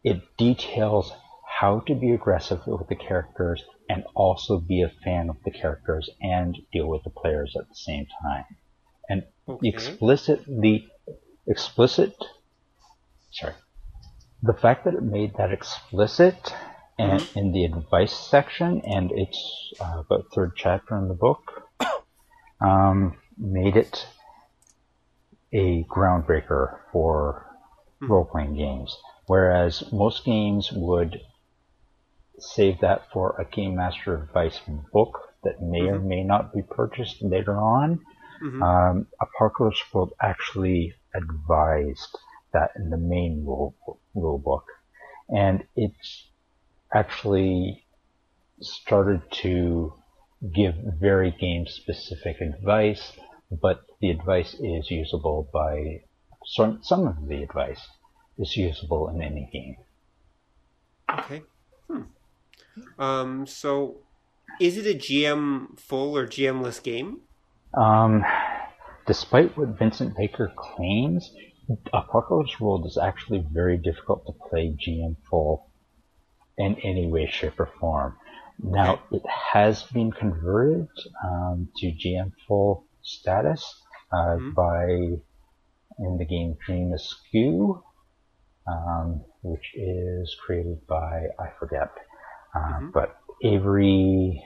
[0.03, 1.11] it details
[1.59, 6.09] how to be aggressive with the characters and also be a fan of the characters
[6.21, 8.45] and deal with the players at the same time.
[9.09, 9.67] And okay.
[9.67, 10.87] explicitly
[11.47, 12.13] explicit
[13.31, 13.53] sorry.
[14.41, 16.53] The fact that it made that explicit
[16.99, 17.39] and mm-hmm.
[17.39, 21.63] in the advice section and it's uh, about third chapter in the book
[22.61, 24.05] um, made it
[25.53, 27.45] a groundbreaker for
[28.01, 28.11] mm-hmm.
[28.11, 28.95] role playing games.
[29.25, 31.21] Whereas most games would
[32.39, 34.59] save that for a Game Master Advice
[34.91, 35.95] book that may mm-hmm.
[35.95, 37.99] or may not be purchased later on.
[38.43, 38.63] Mm-hmm.
[38.63, 42.17] Um, Apocalypse World actually advised
[42.53, 43.75] that in the main rule,
[44.15, 44.65] rule book.
[45.29, 46.28] And it's
[46.93, 47.85] actually
[48.61, 49.93] started to
[50.53, 53.13] give very game specific advice,
[53.51, 56.01] but the advice is usable by
[56.45, 57.87] some, some of the advice
[58.37, 59.75] is usable in any game.
[61.19, 61.41] Okay.
[61.89, 63.01] Hmm.
[63.01, 63.97] Um, so,
[64.59, 67.21] is it a GM full or GMless game?
[67.73, 68.23] Um,
[69.05, 71.31] despite what Vincent Baker claims,
[71.93, 75.68] Apocalypse World is actually very difficult to play GM full
[76.59, 78.15] in any way, shape, or form.
[78.61, 79.23] Now, it
[79.53, 80.89] has been converted
[81.23, 83.63] um, to GM full status
[84.11, 84.51] uh, mm-hmm.
[84.51, 84.83] by
[85.99, 87.81] in the game Dream Askew,
[88.67, 91.89] um, which is created by I forget
[92.53, 92.89] uh, mm-hmm.
[92.91, 94.43] But Avery,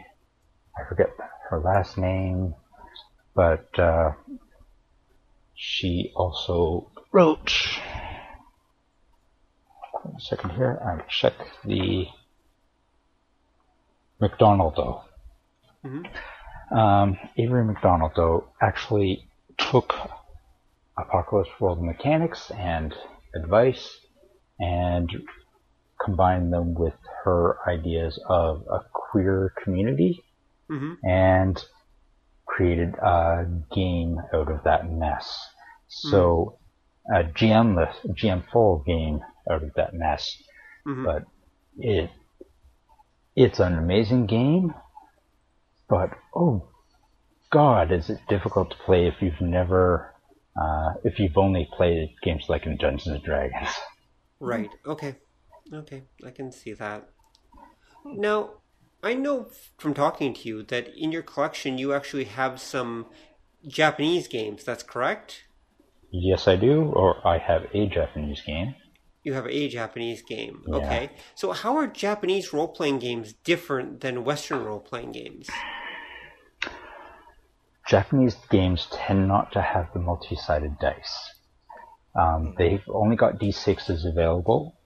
[0.77, 1.09] I forget
[1.49, 2.53] her last name,
[3.35, 4.11] but uh,
[5.55, 7.51] she also wrote.
[10.03, 12.07] One second here, I check the
[14.21, 15.03] McDaldno.
[15.85, 16.77] Mm-hmm.
[16.77, 19.27] Um, Avery McDaldno actually
[19.57, 19.95] took
[20.97, 22.93] Apocalypse World mechanics and
[23.33, 23.97] advice
[24.59, 25.09] and
[26.03, 30.21] combined them with her ideas of a queer community
[30.69, 30.93] mm-hmm.
[31.07, 31.63] and
[32.45, 35.39] created a game out of that mess.
[35.87, 36.57] So
[37.09, 37.15] mm-hmm.
[37.15, 40.35] a GMless, GM full game out of that mess.
[40.87, 41.05] Mm-hmm.
[41.05, 41.23] But
[41.77, 42.09] it
[43.35, 44.73] it's an amazing game,
[45.89, 46.67] but oh
[47.51, 50.13] god, is it difficult to play if you've never
[50.59, 53.69] uh, if you've only played games like in Dungeons and Dragons.
[54.39, 54.71] Right.
[54.85, 55.15] Okay.
[55.73, 57.07] Okay, I can see that.
[58.03, 58.55] Now,
[59.01, 59.47] I know
[59.77, 63.05] from talking to you that in your collection you actually have some
[63.65, 64.65] Japanese games.
[64.65, 65.45] That's correct?
[66.11, 66.91] Yes, I do.
[66.93, 68.75] Or I have a Japanese game.
[69.23, 70.63] You have a Japanese game.
[70.67, 70.75] Yeah.
[70.75, 71.09] Okay.
[71.35, 75.49] So, how are Japanese role playing games different than Western role playing games?
[77.87, 81.15] Japanese games tend not to have the multi sided dice.
[82.15, 84.77] Um, they've only got d6s available,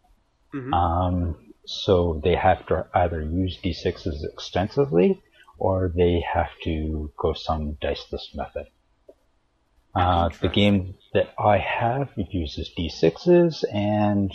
[0.53, 0.73] Mm-hmm.
[0.73, 5.21] Um, so they have to either use d6s extensively
[5.57, 8.67] or they have to go some diceless method.
[9.97, 14.31] Uh, the game that I have it uses d6s and,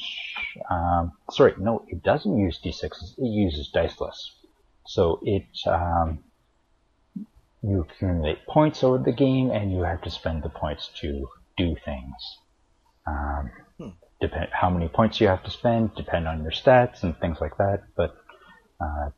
[0.70, 4.30] um, sorry, no, it doesn't use d6s, it uses diceless.
[4.86, 6.24] So it, um,
[7.62, 11.76] you accumulate points over the game and you have to spend the points to do
[11.84, 12.16] things.
[13.06, 13.50] Um,
[14.20, 17.56] depend how many points you have to spend, depend on your stats and things like
[17.58, 17.82] that.
[17.96, 18.16] But
[18.80, 19.10] uh,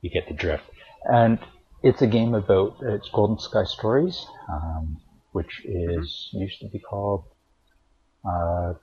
[0.00, 0.64] you get the drift.
[1.04, 1.38] And
[1.82, 5.00] it's a game about it's Golden Sky Stories, um,
[5.32, 6.42] which is mm-hmm.
[6.42, 7.24] used to be called
[8.28, 8.74] uh,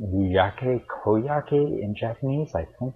[0.00, 2.94] Yuyake Koyake in Japanese, I think.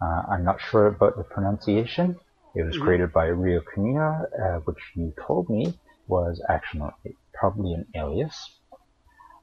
[0.00, 2.16] Uh, I'm not sure about the pronunciation.
[2.54, 2.84] It was mm-hmm.
[2.84, 6.90] created by Ryo Kamiya, uh, which you told me was actually
[7.32, 8.50] probably an alias.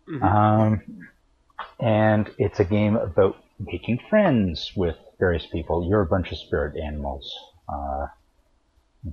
[0.10, 0.24] Mm-hmm.
[0.24, 0.82] Um,
[1.80, 5.88] and it's a game about making friends with various people.
[5.88, 7.34] You're a bunch of spirit animals,
[7.70, 8.08] uh,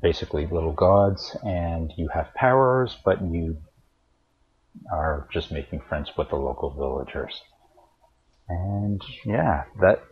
[0.03, 3.59] basically little gods, and you have powers, but you
[4.93, 7.41] are just making friends with the local villagers.
[8.49, 10.03] And yeah, that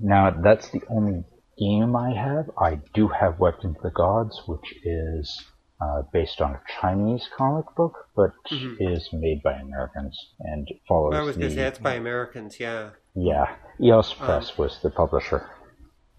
[0.00, 1.24] now that's the only
[1.58, 2.50] game I have.
[2.58, 5.44] I do have Weapons of the Gods, which is
[5.80, 8.74] uh, based on a Chinese comic book, but mm-hmm.
[8.80, 11.14] is made by Americans and follows.
[11.14, 12.90] I was going to say by Americans, yeah.
[13.14, 15.48] Yeah, EOS Press um, was the publisher.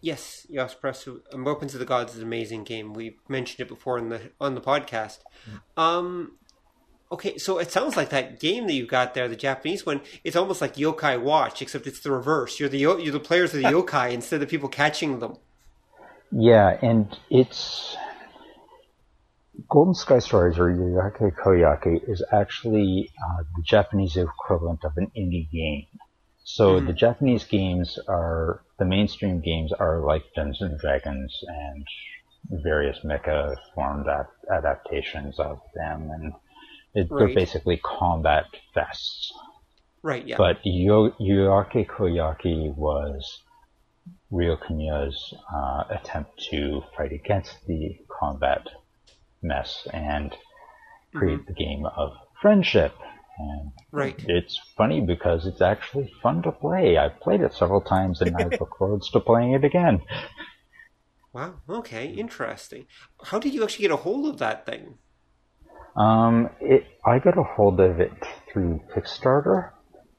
[0.01, 1.07] Yes, EOS Press.
[1.07, 2.93] Um, Weapons of the Gods is an amazing game.
[2.93, 5.19] We mentioned it before in the on the podcast.
[5.77, 5.81] Mm.
[5.81, 6.31] Um,
[7.11, 10.01] Okay, so it sounds like that game that you got there, the Japanese one.
[10.23, 12.59] It's almost like Yokai Watch, except it's the reverse.
[12.59, 15.37] You're the you're the players of the yokai instead of people catching them.
[16.31, 17.97] Yeah, and it's
[19.67, 25.49] Golden Sky Stories or Yoyake Koyake is actually uh, the Japanese equivalent of an indie
[25.51, 25.87] game.
[26.51, 26.87] So mm-hmm.
[26.87, 31.85] the Japanese games are the mainstream games are like Dungeons and Dragons and
[32.63, 34.07] various mecha formed
[34.51, 36.33] adaptations of them, and
[36.95, 37.19] it, right.
[37.19, 38.45] they're basically combat
[38.75, 39.27] fests.
[40.01, 40.25] Right.
[40.25, 40.37] Yeah.
[40.37, 43.43] But Yo- Yoyake Koyake was
[44.31, 48.65] Ryo-Kamiya's uh, attempt to fight against the combat
[49.43, 50.35] mess and
[51.13, 51.47] create mm-hmm.
[51.47, 52.95] the game of friendship.
[53.39, 54.23] And right.
[54.27, 56.97] It's funny because it's actually fun to play.
[56.97, 60.01] I've played it several times and I look forward to playing it again.
[61.31, 61.55] Wow.
[61.69, 62.07] Okay.
[62.07, 62.85] Interesting.
[63.23, 64.97] How did you actually get a hold of that thing?
[65.95, 68.11] Um, it, I got a hold of it
[68.51, 69.71] through Kickstarter,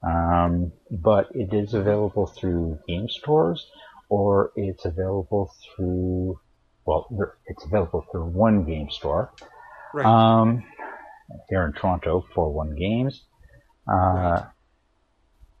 [0.03, 3.67] um, but it is available through game stores,
[4.09, 6.39] or it's available through
[6.85, 7.07] well,
[7.45, 9.31] it's available through one game store.
[9.93, 10.05] Right.
[10.05, 10.63] Um,
[11.49, 13.23] here in Toronto 401 games.
[13.87, 14.45] Uh, right.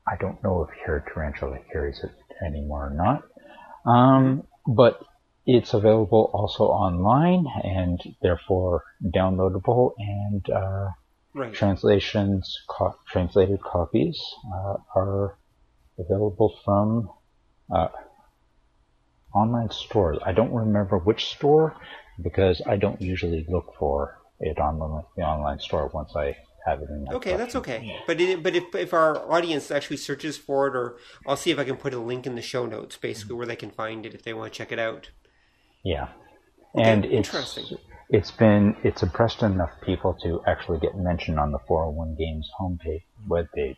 [0.07, 2.11] I don't know if Hairy Tarantula carries it
[2.45, 3.23] anymore or not.
[3.85, 5.01] Um, but
[5.45, 10.89] it's available also online and therefore downloadable and uh,
[11.33, 11.53] right.
[11.53, 14.21] translations, co- translated copies
[14.53, 15.37] uh, are
[15.97, 17.09] available from
[17.73, 17.87] uh,
[19.33, 20.19] online stores.
[20.23, 21.75] I don't remember which store
[22.21, 26.35] because I don't usually look for it on the, the online store once I
[26.65, 27.37] have it in my Okay, collection.
[27.37, 27.95] that's okay.
[28.05, 31.59] But it, but if if our audience actually searches for it, or I'll see if
[31.59, 34.13] I can put a link in the show notes, basically where they can find it
[34.13, 35.09] if they want to check it out.
[35.83, 36.09] Yeah,
[36.75, 37.31] okay, and it's.
[38.13, 43.03] It's been it's impressed enough people to actually get mentioned on the 401 Games homepage
[43.25, 43.77] webpage,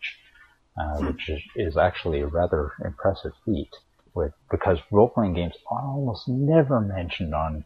[0.76, 1.06] uh, hmm.
[1.06, 3.70] which is, is actually a rather impressive feat
[4.16, 7.64] with because role playing games are almost never mentioned on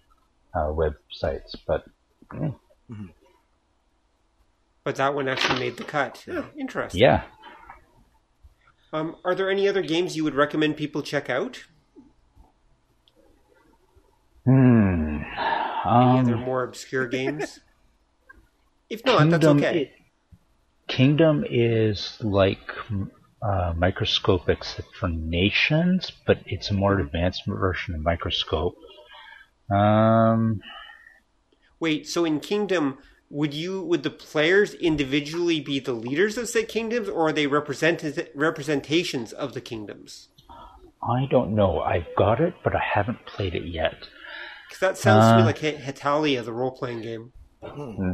[0.54, 1.86] uh, websites, but.
[2.90, 2.96] Mm.
[2.96, 3.06] Mm-hmm.
[4.84, 6.24] But that one actually made the cut.
[6.26, 7.02] Yeah, interesting.
[7.02, 7.24] Yeah.
[8.94, 11.66] Um, are there any other games you would recommend people check out?
[14.46, 15.24] Hmm.
[15.86, 17.60] Um, any other more obscure games?
[18.90, 19.82] if not, Kingdom, that's okay.
[19.82, 19.92] It,
[20.88, 22.72] Kingdom is like
[23.42, 28.76] uh, microscope except for nations, but it's a more advanced version of microscope.
[29.70, 30.62] Um,
[31.80, 32.98] Wait, so in Kingdom,
[33.30, 37.48] would you would the players individually be the leaders of said kingdoms, or are they
[37.48, 40.30] represent representations of the kingdoms?
[41.04, 41.82] I don't know.
[41.82, 44.08] I've got it, but I haven't played it yet.
[44.68, 47.34] Because that sounds uh, to me uh, like Hetalia, the role playing game.
[47.64, 48.14] Hmm.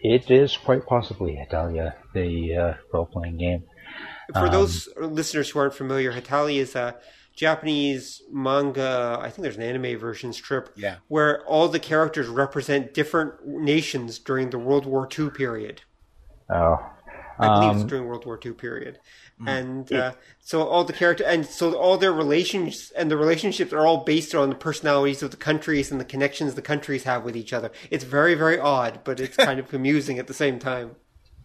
[0.00, 3.64] It is quite possibly Hetalia, the uh, role playing game.
[4.32, 6.96] For um, those listeners who aren't familiar, Hetalia is a
[7.40, 9.18] Japanese manga.
[9.18, 10.74] I think there's an anime version strip.
[10.76, 10.96] Yeah.
[11.08, 15.80] Where all the characters represent different nations during the World War II period.
[16.50, 16.76] Oh.
[17.38, 18.98] I believe it's um, during World War II period,
[19.40, 19.48] mm.
[19.48, 23.86] and uh, so all the character and so all their relations and the relationships are
[23.86, 27.34] all based on the personalities of the countries and the connections the countries have with
[27.34, 27.70] each other.
[27.90, 30.96] It's very very odd, but it's kind of amusing at the same time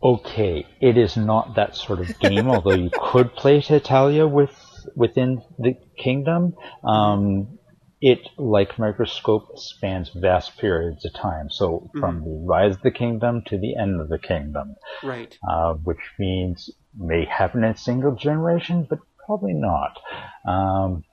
[0.03, 4.51] okay, it is not that sort of game, although you could play Hetalia with
[4.95, 6.55] within the kingdom.
[6.83, 7.59] Um,
[8.01, 11.49] it, like Microscope, spans vast periods of time.
[11.49, 12.25] So from mm-hmm.
[12.25, 14.75] the rise of the kingdom to the end of the kingdom.
[15.03, 15.37] Right.
[15.47, 19.99] Uh, which means may happen in a single generation, but probably not.
[20.47, 21.03] Um,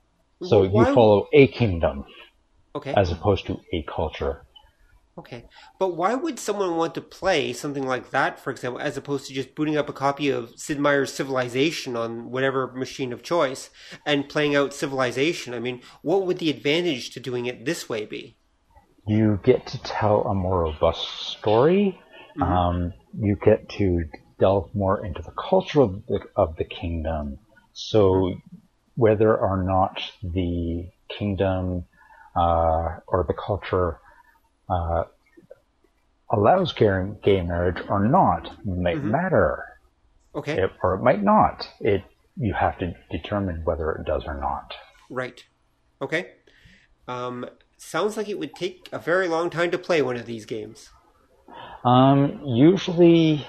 [0.41, 2.05] so well, you follow a kingdom.
[2.75, 2.93] Okay.
[2.93, 4.42] As opposed to a culture.
[5.17, 5.45] Okay.
[5.77, 9.33] But why would someone want to play something like that, for example, as opposed to
[9.33, 13.69] just booting up a copy of Sid Meier's Civilization on whatever machine of choice
[14.07, 15.53] and playing out Civilization?
[15.53, 18.37] I mean, what would the advantage to doing it this way be?
[19.05, 21.99] You get to tell a more robust story.
[22.37, 22.43] Mm-hmm.
[22.43, 24.05] Um, you get to
[24.39, 27.37] delve more into the culture of the, of the kingdom.
[27.73, 28.33] So
[28.95, 31.85] whether or not the kingdom
[32.35, 33.99] uh, or the culture
[34.69, 35.03] uh,
[36.29, 39.11] allows gay marriage or not might mm-hmm.
[39.11, 39.65] matter.
[40.35, 40.63] Okay.
[40.63, 41.67] It, or it might not.
[41.79, 42.03] It
[42.37, 44.73] you have to determine whether it does or not.
[45.09, 45.43] Right.
[46.01, 46.31] Okay.
[47.07, 47.45] Um,
[47.77, 50.89] sounds like it would take a very long time to play one of these games.
[51.83, 53.45] Um, usually,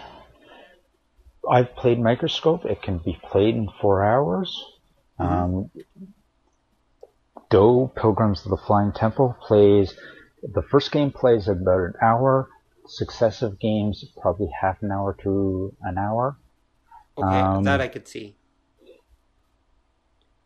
[1.49, 2.65] I've played Microscope.
[2.67, 4.63] It can be played in four hours.
[5.19, 5.33] Mm-hmm.
[5.33, 5.71] Um,
[7.51, 9.95] Do Pilgrims of the Flying Temple plays
[10.53, 12.49] the first game plays about an hour.
[12.87, 16.37] successive games, probably half an hour to an hour.
[17.17, 18.37] Okay, Um, that I could see.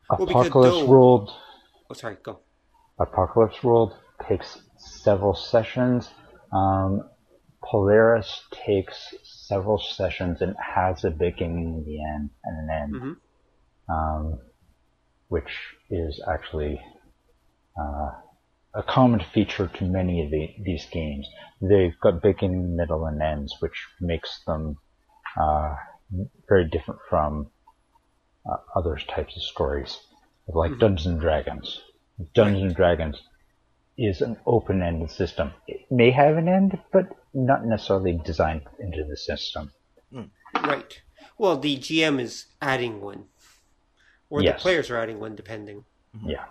[0.08, 1.32] Well, Apocalypse though- World
[1.90, 2.38] Oh, sorry, go.
[2.98, 3.96] Apocalypse World
[4.28, 6.10] takes several sessions.
[6.52, 7.08] Um,
[7.62, 13.92] Polaris takes several sessions and has a beginning, the end, and an end, Mhm.
[13.92, 14.38] um,
[15.28, 16.80] which is actually
[17.76, 18.12] uh,
[18.74, 21.26] a common feature to many of the, these games.
[21.60, 24.76] They've got beginning, middle, and ends, which makes them
[25.40, 25.74] uh,
[26.48, 27.50] very different from
[28.48, 29.98] uh, other types of stories,
[30.46, 31.80] like Dungeons and Dragons.
[32.34, 33.20] Dungeons and Dragons
[33.96, 35.52] is an open-ended system.
[35.66, 39.72] It may have an end, but not necessarily designed into the system.
[40.54, 41.00] Right.
[41.36, 43.26] Well, the GM is adding one,
[44.30, 44.56] or Yes.
[44.56, 45.84] the players are adding one, depending.
[46.24, 46.46] Yeah.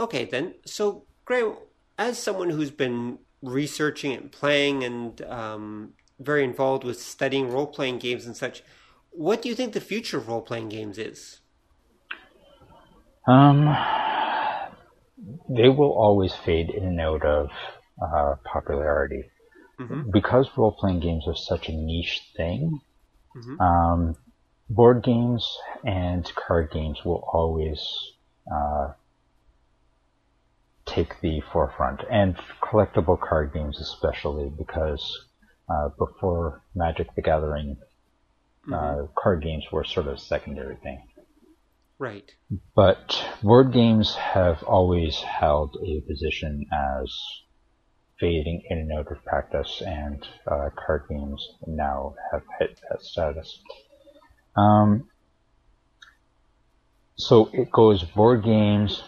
[0.00, 0.54] Okay, then.
[0.64, 1.56] So, Graham,
[1.98, 7.98] as someone who's been researching and playing and um, very involved with studying role playing
[7.98, 8.62] games and such,
[9.10, 11.40] what do you think the future of role playing games is?
[13.26, 13.76] Um,
[15.48, 17.50] they will always fade in and out of
[18.00, 19.24] uh, popularity
[20.12, 22.80] because role-playing games are such a niche thing.
[23.60, 24.16] Um,
[24.68, 25.46] board games
[25.84, 27.80] and card games will always
[28.52, 28.92] uh,
[30.86, 35.26] take the forefront, and collectible card games especially because
[35.68, 37.76] uh, before Magic: The Gathering,
[38.72, 41.02] uh, card games were sort of a secondary thing.
[41.98, 42.30] Right.
[42.76, 47.12] But board games have always held a position as
[48.20, 53.60] fading in and out of practice, and uh, card games now have hit that status.
[54.56, 55.08] Um,
[57.18, 59.02] so it goes board games,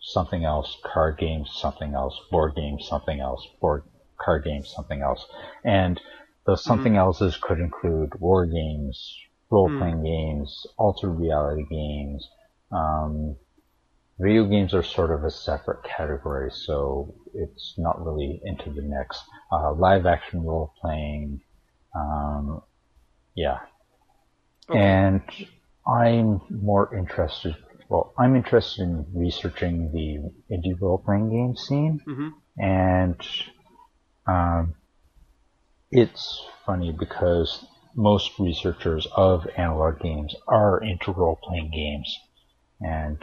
[0.00, 3.84] something else, card games, something else, board games, something else, board
[4.18, 5.26] card games, something else,
[5.64, 6.00] and
[6.46, 9.16] the something else's could include war games,
[9.50, 12.28] role-playing games, altered reality games.
[12.72, 13.36] Um,
[14.18, 19.22] video games are sort of a separate category, so it's not really into the mix.
[19.52, 21.40] Uh, live-action role-playing,
[21.96, 22.62] um,
[23.34, 23.58] yeah,
[24.68, 24.78] Okay.
[24.78, 25.22] and
[25.86, 27.56] I'm more interested.
[27.88, 32.32] Well, I'm interested in researching the indie role-playing game scene, Mhm.
[32.56, 33.20] and
[34.26, 34.74] um,
[35.90, 42.18] it's funny because most researchers of analog games are into role-playing games
[42.80, 43.22] and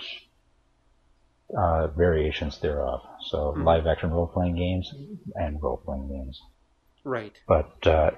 [1.58, 3.02] uh, variations thereof.
[3.28, 4.94] So, live-action role-playing games
[5.36, 6.40] and role-playing games
[7.04, 7.38] Right.
[7.48, 8.12] but uh,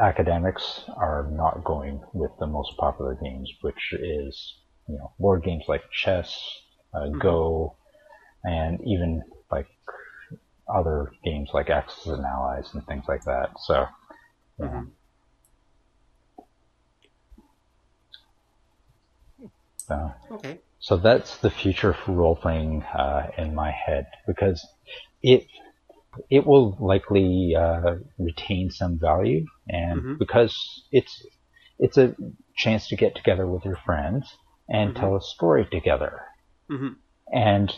[0.00, 5.64] academics are not going with the most popular games, which is you know board games
[5.68, 6.36] like chess,
[6.94, 7.76] uh, Go,
[8.44, 9.66] and even like
[10.74, 13.50] other games like Axis and Allies and things like that.
[13.60, 13.86] So.
[14.58, 14.82] Yeah.
[19.88, 20.60] So, Okay.
[20.78, 24.66] so that's the future for role playing uh, in my head because
[25.22, 25.46] it
[26.30, 30.54] it will likely uh, retain some value, and because
[30.92, 31.24] it's
[31.78, 32.14] it's a
[32.56, 34.32] chance to get together with your friends
[34.68, 36.22] and tell a story together.
[36.70, 36.96] Mhm.
[37.32, 37.72] And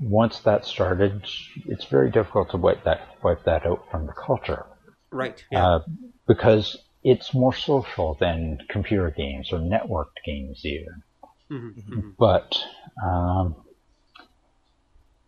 [0.00, 1.24] once that started,
[1.66, 4.66] it's very difficult to wipe that wipe that out from the culture
[5.10, 5.44] Right.
[5.50, 5.66] Yeah.
[5.66, 5.78] uh,
[6.26, 11.02] because it's more social than computer games or networked games even.
[11.50, 12.14] Mhm.
[12.18, 12.56] But
[13.04, 13.56] um,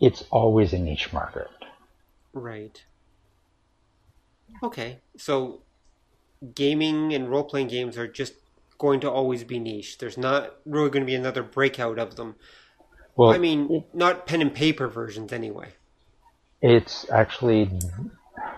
[0.00, 1.48] it's always a niche market.
[2.34, 2.84] Right.
[4.62, 4.98] Okay.
[5.16, 5.60] So
[6.54, 8.34] gaming and role playing games are just
[8.78, 9.98] going to always be niche.
[9.98, 12.34] There's not really going to be another breakout of them.
[13.16, 15.74] Well, I mean, not pen and paper versions anyway.
[16.60, 17.70] it's actually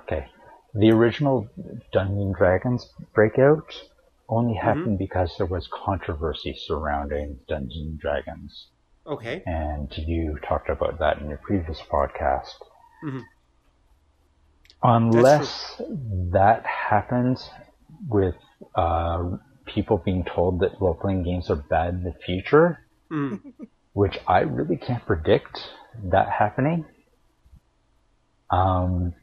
[0.03, 0.27] okay.
[0.74, 1.48] The original
[1.93, 3.73] Dungeons and Dragons breakout
[4.28, 8.69] only happened because there was controversy surrounding Dungeons and Dragons,
[9.07, 9.43] Okay.
[9.47, 12.55] and you talked about that in your previous podcast.
[13.05, 13.23] Mhm.
[14.87, 15.81] Unless
[16.33, 17.51] that happens
[18.09, 18.35] with
[18.75, 19.37] uh,
[19.67, 22.81] people being told that role playing games are bad in the future,
[23.11, 23.41] Mm.
[23.93, 25.61] which I really can't predict
[26.11, 26.85] that happening,
[28.51, 29.15] um,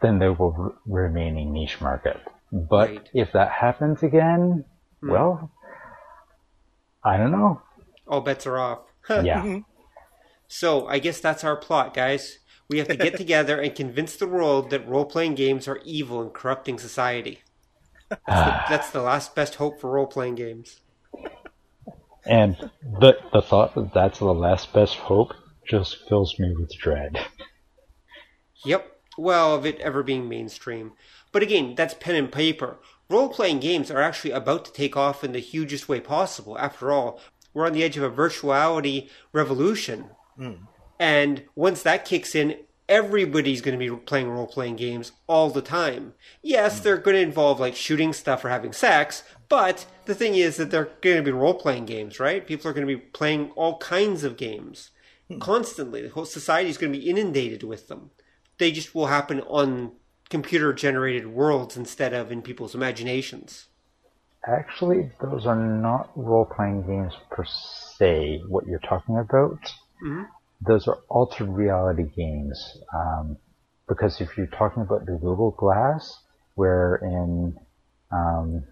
[0.00, 2.20] then they will remain a niche market.
[2.52, 3.08] But Right.
[3.14, 4.64] if that happens again,
[5.02, 5.50] well,
[7.04, 7.62] I don't know.
[8.06, 8.80] All bets are off.
[9.08, 9.60] Yeah.
[10.48, 12.38] So I guess that's our plot, guys.
[12.68, 16.22] We have to get together and convince the world that role playing games are evil
[16.22, 17.40] and corrupting society.
[18.08, 20.80] That's the, that's the last best hope for role playing games.
[22.24, 25.34] And the the thought that that's the last best hope
[25.68, 27.18] just fills me with dread.
[28.64, 28.88] Yep.
[29.18, 30.92] Well, of it ever being mainstream.
[31.32, 32.78] But again, that's pen and paper.
[33.08, 36.58] Role playing games are actually about to take off in the hugest way possible.
[36.58, 37.20] After all,
[37.52, 40.10] we're on the edge of a virtuality revolution.
[40.36, 40.52] Hmm.
[41.02, 42.58] And once that kicks in,
[42.88, 46.14] everybody's going to be playing role playing games all the time.
[46.42, 50.58] Yes, they're going to involve like shooting stuff or having sex, but the thing is
[50.58, 52.46] that they're going to be role playing games, right?
[52.46, 54.90] People are going to be playing all kinds of games
[55.40, 56.02] constantly.
[56.02, 58.12] The whole society is going to be inundated with them.
[58.58, 59.96] They just will happen on
[60.30, 63.66] computer generated worlds instead of in people's imaginations.
[64.46, 69.58] Actually, those are not role playing games per se, what you're talking about.
[70.00, 70.28] Mhm.
[70.66, 72.78] Those are altered reality games.
[72.94, 73.36] Um,
[73.88, 76.20] because if you're talking about the Google Glass,
[76.54, 77.58] wherein
[78.10, 78.64] um,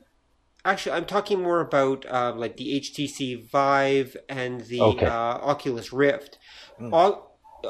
[0.64, 5.06] Actually, I'm talking more about uh, like the HTC Vive and the Okay.
[5.06, 6.38] uh, Oculus Rift.
[6.92, 7.26] Au-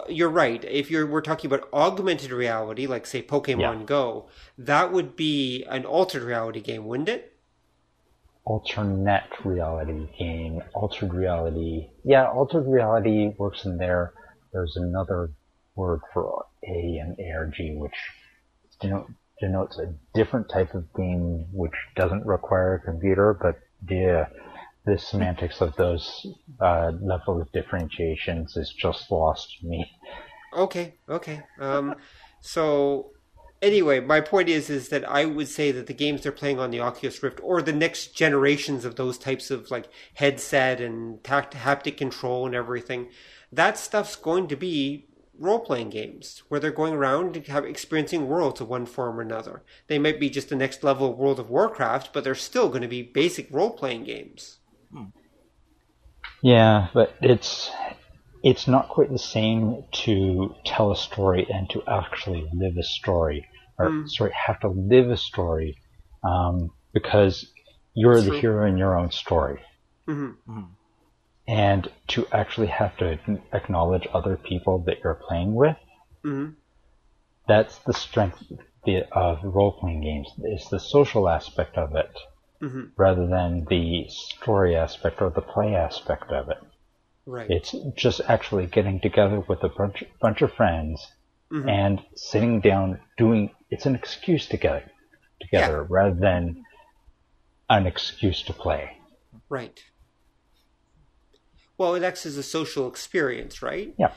[0.09, 0.62] you're right.
[0.64, 3.82] If you're we're talking about augmented reality, like say Pokemon Yeah.
[3.84, 4.28] Go,
[4.59, 7.32] that would be an altered reality game, wouldn't it?
[8.51, 11.89] Alternate reality game, altered reality.
[12.05, 14.12] Yeah, altered reality works in there.
[14.52, 15.31] There's another
[15.77, 17.94] word for A and ARG, which
[18.81, 19.06] denote,
[19.40, 23.55] denotes a different type of game which doesn't require a computer, but
[23.89, 24.27] yeah,
[24.85, 26.27] the semantics of those
[26.60, 29.89] uh, level of differentiations is just lost to me.
[30.56, 31.40] Okay, okay.
[31.60, 31.94] Um,
[32.40, 33.12] so
[33.62, 36.70] anyway, my point is is that I would say that the games they're playing on
[36.70, 41.55] the Oculus Rift or the next generations of those types of like headset and tact-
[41.55, 43.09] haptic control and everything,
[43.53, 45.07] that stuff's going to be
[45.39, 49.23] role playing games where they're going around and have experiencing worlds of one form or
[49.23, 49.62] another.
[49.87, 52.82] They might be just the next level of World of Warcraft, but they're still going
[52.82, 54.59] to be basic role playing games.
[54.93, 55.05] Hmm.
[56.43, 57.70] Yeah, but it's
[58.42, 63.46] it's not quite the same to tell a story and to actually live a story,
[63.78, 65.76] or sorry, have to live a story,
[66.24, 67.46] um, because
[67.94, 68.40] you're the True.
[68.40, 69.60] hero in your own story,
[70.06, 70.30] hmm
[71.48, 73.18] and to actually have to
[73.52, 75.76] acknowledge other people that you're playing with.
[76.22, 76.50] hmm
[77.48, 78.42] That's the strength
[79.12, 80.28] of role playing games.
[80.44, 82.10] It's the social aspect of it,
[82.60, 86.58] hmm rather than the story aspect or the play aspect of it.
[87.26, 87.51] Right.
[87.51, 91.06] It's just actually getting together with a bunch bunch of friends
[91.52, 91.68] Mhm.
[91.68, 93.51] and sitting down doing.
[93.70, 94.90] It's an excuse to get
[95.40, 96.64] together rather than
[97.68, 98.98] an excuse to play.
[99.48, 99.78] Right.
[101.78, 103.94] Well, it acts as a social experience, right?
[103.98, 104.12] Yeah.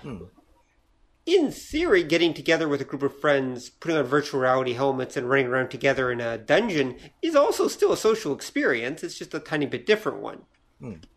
[1.26, 5.30] In theory, getting together with a group of friends, putting on virtual reality helmets, and
[5.30, 9.04] running around together in a dungeon is also still a social experience.
[9.04, 10.46] It's just a tiny bit different one.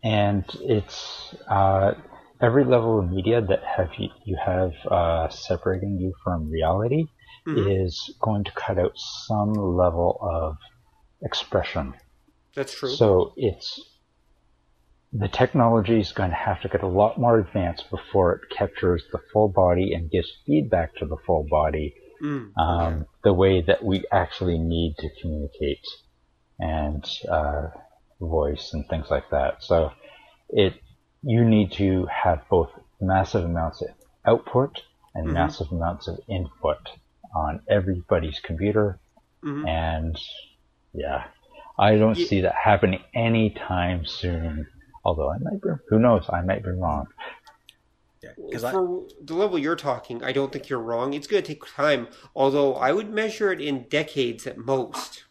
[0.03, 1.93] And it's uh,
[2.41, 7.05] every level of media that have you, you have uh, separating you from reality
[7.49, 10.57] is going to cut out some level of
[11.23, 11.93] expression.
[12.55, 12.89] That's true.
[12.89, 13.79] So it's
[15.13, 19.05] the technology is going to have to get a lot more advanced before it captures
[19.13, 22.51] the full body and gives feedback to the full body Mm.
[22.57, 25.85] um, the way that we actually need to communicate
[26.59, 27.67] and uh,
[28.19, 29.63] voice and things like that.
[29.63, 29.91] So
[30.49, 30.73] it
[31.23, 32.69] you need to have both
[33.01, 33.89] massive amounts of
[34.25, 34.81] output
[35.15, 36.77] and massive amounts of input
[37.35, 38.99] on everybody's computer,
[39.43, 39.67] Mhm.
[39.67, 40.17] and
[40.93, 41.25] yeah,
[41.77, 44.67] I don't Ye- see that happening anytime soon.
[45.03, 46.25] Although I might be, who knows?
[46.29, 47.07] I might be wrong.
[48.35, 51.13] Because I, For the level you're talking, I don't think you're wrong.
[51.13, 55.23] It's going to take time, although I would measure it in decades at most.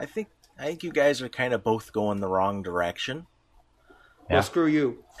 [0.00, 0.28] I think
[0.58, 3.26] I think you guys are kind of both going the wrong direction.
[4.28, 4.36] Yeah.
[4.36, 5.04] Well, screw you.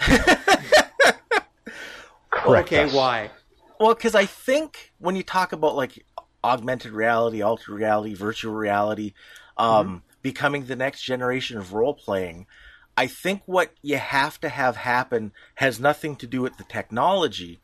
[2.30, 2.68] Correct.
[2.68, 2.92] okay, us.
[2.92, 3.30] why?
[3.78, 6.04] Well, because I think when you talk about like
[6.42, 9.14] augmented reality, altered reality, virtual reality,
[9.56, 12.46] um, becoming the next generation of role playing,
[12.96, 17.60] I think what you have to have happen has nothing to do with the technology.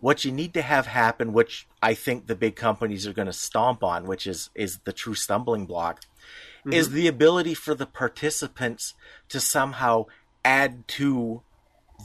[0.00, 3.32] What you need to have happen, which I think the big companies are going to
[3.32, 6.02] stomp on, which is is the true stumbling block,
[6.66, 8.94] is the ability for the participants
[9.28, 10.06] to somehow
[10.44, 11.42] add to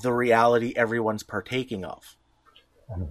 [0.02, 2.16] the reality everyone's partaking of.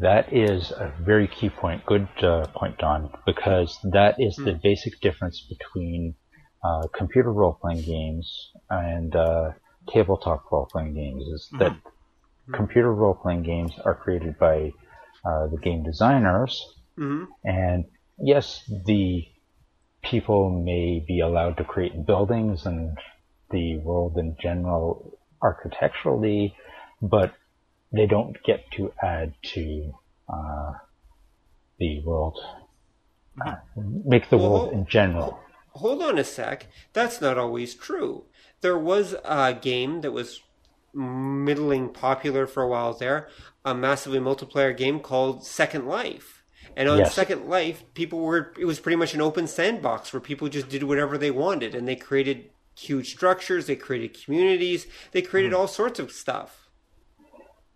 [0.01, 1.85] That is a very key point.
[1.87, 6.15] Good uh, point, Don, because that is the basic difference between
[6.63, 9.51] uh, computer role playing games and uh,
[9.89, 11.25] tabletop role playing games.
[11.35, 11.77] Is that
[12.53, 14.73] computer role playing games are created by
[15.25, 16.65] uh, the game designers,
[16.97, 17.85] hmm and
[18.19, 19.25] yes, the
[20.03, 22.97] people may be allowed to create buildings and
[23.51, 26.55] the world in general architecturally,
[27.01, 27.35] but
[27.93, 29.93] they don't get to add to
[30.29, 30.73] uh,
[31.79, 32.39] the world,
[33.45, 35.39] uh, make the world in general.
[35.75, 36.67] Hold on a sec.
[36.93, 38.25] That's not always true.
[38.61, 40.41] There was a game that was
[40.95, 43.29] middling popular for a while there,
[43.65, 46.42] a massively multiplayer game called Second Life.
[46.77, 47.15] And on Yes.
[47.15, 50.83] Second Life, people were it was pretty much an open sandbox where people just did
[50.85, 55.99] whatever they wanted and they created huge structures, they created communities, they created all sorts
[55.99, 56.69] of stuff.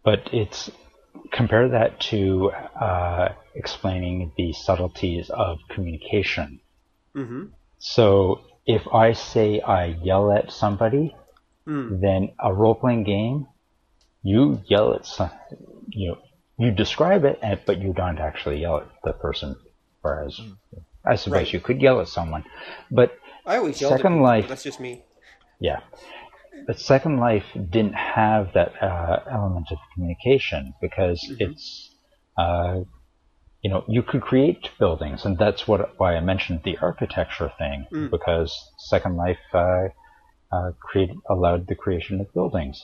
[0.02, 0.70] But it's
[1.32, 2.50] compare that to
[2.80, 6.60] uh, explaining the subtleties of communication.
[7.14, 7.50] Mhm.
[7.78, 11.14] So if I say I yell at somebody,
[11.66, 12.00] Mm.
[12.00, 13.48] then a role playing game,
[14.22, 15.30] you yell at some,
[15.88, 16.18] you know,
[16.58, 19.56] you describe it, and, but you don't actually yell at the person.
[20.02, 20.40] Whereas,
[21.04, 21.52] I suppose Right.
[21.52, 22.44] you could yell at someone,
[22.90, 23.12] but
[23.44, 25.04] I always yelled Second Life- that's just me.
[25.60, 25.80] yeah.
[26.66, 31.90] But Second Life didn't have that uh, element of communication because it's,
[32.38, 32.80] uh,
[33.62, 37.86] you know, you could create buildings, and that's what why I mentioned the architecture thing
[38.10, 39.88] because Second Life uh,
[40.52, 42.82] uh, create allowed the creation of buildings.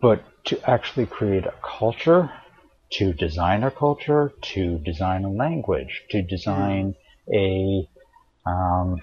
[0.00, 2.30] But to actually create a culture,
[2.92, 6.94] to design a culture, to design a language, to design
[7.32, 7.88] a
[8.46, 8.96] um,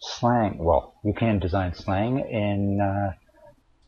[0.00, 0.58] slang.
[0.58, 3.12] Well, you can design slang in uh,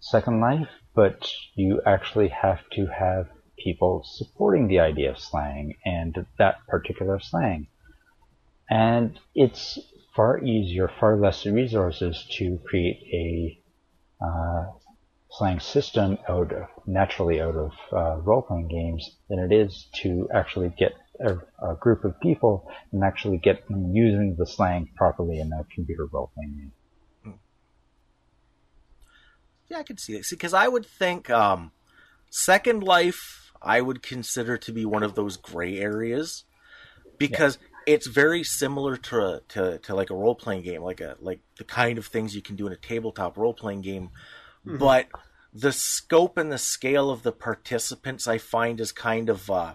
[0.01, 3.29] Second Life, but you actually have to have
[3.59, 7.67] people supporting the idea of slang and that particular slang.
[8.71, 9.79] And it's
[10.15, 14.67] far easier, far less resources to create a uh,
[15.33, 20.73] slang system out of, naturally out of uh, role-playing games than it is to actually
[20.79, 21.37] get a,
[21.67, 26.07] a group of people and actually get them using the slang properly in a computer
[26.13, 26.73] role-playing game.
[29.69, 30.25] Yeah, I could see it.
[30.25, 31.73] See, because I would think um,
[32.29, 36.45] Second Life, I would consider to be one of those gray areas
[37.17, 37.57] because
[37.87, 41.65] it's very similar to, to to like a role playing game, like a like the
[41.65, 44.11] kind of things you can do in a tabletop role playing game,
[44.65, 45.09] but
[45.53, 49.75] the scope and the scale of the participants I find is kind of uh,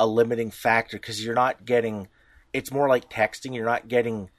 [0.00, 2.08] a limiting factor because you're not getting.
[2.52, 3.54] It's more like texting.
[3.54, 4.30] You're not getting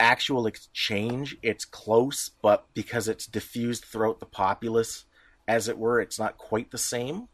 [0.00, 1.36] actual exchange.
[1.42, 5.04] It's close, but because it's diffused throughout the populace,
[5.46, 7.28] as it were, it's not quite the same.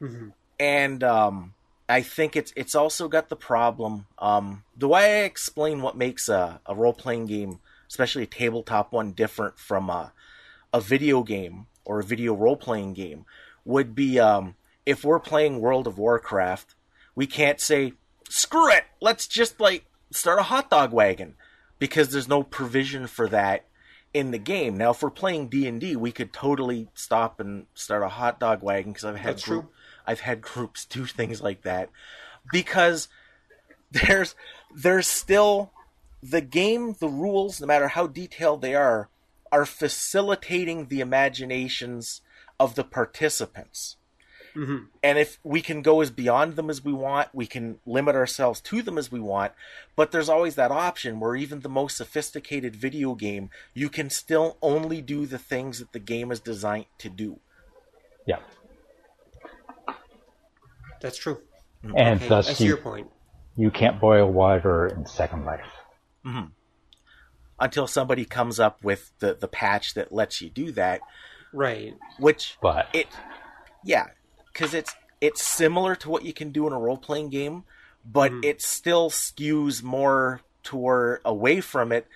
[0.00, 0.32] Mhm.
[0.60, 1.54] And um,
[1.88, 4.06] I think it's it's also got the problem.
[4.18, 8.92] Um, the way I explain what makes a, a role playing game, especially a tabletop
[8.92, 10.12] one, different from a,
[10.72, 13.24] a video game or a video role playing game,
[13.64, 14.54] would be um,
[14.86, 16.74] if we're playing World of Warcraft,
[17.14, 17.94] we can't say
[18.28, 21.34] screw it, let's just like start a hot dog wagon
[21.78, 23.64] because there's no provision for that
[24.14, 24.76] in the game.
[24.76, 28.40] Now, if we're playing D and D, we could totally stop and start a hot
[28.40, 29.68] dog wagon because I've had That's true.
[30.06, 31.90] I've had groups do things like that
[32.52, 33.08] because
[33.90, 34.34] there's
[34.74, 35.72] there's still
[36.22, 39.08] the game, the rules, no matter how detailed they are,
[39.52, 42.20] are facilitating the imaginations
[42.60, 43.96] of the participants.
[44.54, 44.88] Mhm.
[45.02, 48.60] And if we can go as beyond them as we want, we can limit ourselves
[48.62, 49.52] to them as we want.
[49.94, 54.56] But there's always that option where even the most sophisticated video game, you can still
[54.60, 57.38] only do the things that the game is designed to do.
[58.26, 58.40] Yeah.
[61.00, 61.42] That's true.
[61.82, 63.08] And Okay, I thus see your point.
[63.56, 65.64] you can't boil water in Second Life.
[67.60, 71.00] Until somebody comes up with the, the patch that lets you do that,
[71.52, 71.94] Right.
[72.18, 73.08] which But it
[73.84, 74.08] yeah
[74.52, 77.64] because it's it's similar to what you can do in a role-playing game
[78.04, 78.44] but mm-hmm.
[78.44, 82.06] it still skews more toward away from it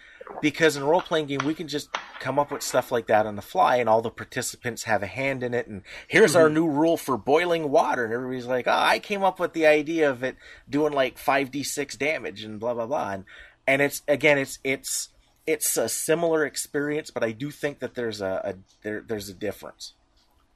[0.40, 1.88] because in a role-playing game we can just
[2.20, 5.06] come up with stuff like that on the fly and all the participants have a
[5.06, 6.54] hand in it and here's our mm-hmm.
[6.54, 8.04] new rule for boiling water.
[8.04, 10.36] And everybody's like oh i came up with the idea of it
[10.68, 13.12] doing like 5d6 damage and blah blah blah.
[13.12, 13.24] And,
[13.66, 15.08] and it's again it's it's
[15.46, 19.34] it's a similar experience but i do think that there's a, a there, there's a
[19.34, 19.94] difference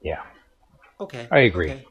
[0.03, 0.23] yeah,
[1.01, 1.29] Okay.
[1.31, 1.71] I agree.
[1.71, 1.85] Okay.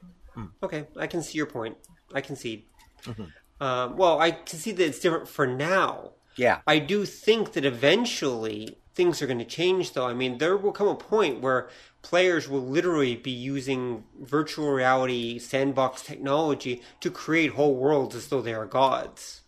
[0.63, 1.77] Okay, I can see your point.
[2.13, 2.63] I concede.
[3.03, 3.63] Mm-hmm.
[3.63, 6.11] Um, well, I concede that it's different for now.
[6.35, 10.07] yeah I do think that eventually things are going to change, though.
[10.07, 11.69] I mean, there will come a point where
[12.01, 18.41] players will literally be using virtual reality sandbox technology to create whole worlds as though
[18.41, 19.41] they are gods.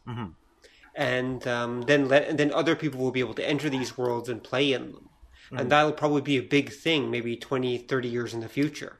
[0.98, 4.28] And um, then let and then other people will be able to enter these worlds
[4.28, 5.10] and play in them.
[5.52, 8.98] And that'll probably be a big thing, maybe 20, 30 years in the future.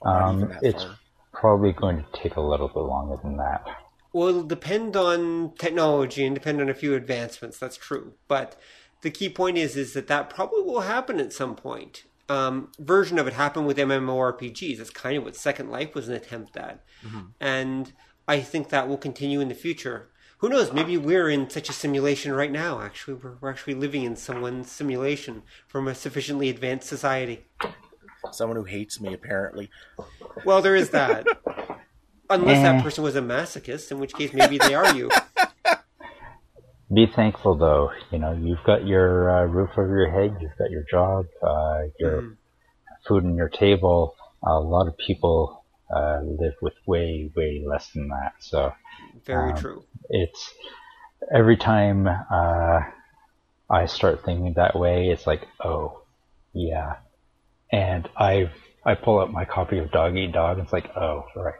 [0.00, 0.98] Um, it's far.
[1.32, 3.66] probably going to take a little bit longer than that.
[4.14, 7.58] Well, it'll depend on technology and depend on a few advancements.
[7.58, 8.56] That's true, but
[9.02, 12.04] the key point is is that that probably will happen at some point.
[12.28, 14.78] um, version of it happened with MMORPGs.
[14.78, 16.82] That's kind of what Second Life was an attempt at,
[17.40, 17.92] and
[18.26, 20.08] I think that will continue in the future.
[20.42, 20.72] Who knows?
[20.72, 22.80] Maybe we're in such a simulation right now.
[22.80, 27.46] Actually, we're, we're actually living in someone's simulation from a sufficiently advanced society.
[28.32, 29.70] Someone who hates me, apparently.
[30.44, 31.28] Well, there is that.
[32.28, 32.62] Unless Eh.
[32.64, 35.10] that person was a masochist, in which case maybe they are you.
[36.92, 37.92] Be thankful though.
[38.10, 41.82] You know, you've got your uh, roof over your head, you've got your job, uh,
[42.00, 42.36] your Mhm.
[43.06, 44.16] food on your table.
[44.42, 45.64] A lot of people
[45.94, 48.32] uh, live with way, way less than that.
[48.40, 48.72] So
[49.24, 49.84] Very Um, true.
[50.12, 50.52] It's
[51.34, 52.80] every time uh,
[53.70, 56.02] I start thinking that way, it's like, oh,
[56.52, 56.96] yeah.
[57.72, 58.50] And I
[58.86, 60.58] I pull up my copy of Dog Eat Dog.
[60.58, 61.54] And it's like, oh, right.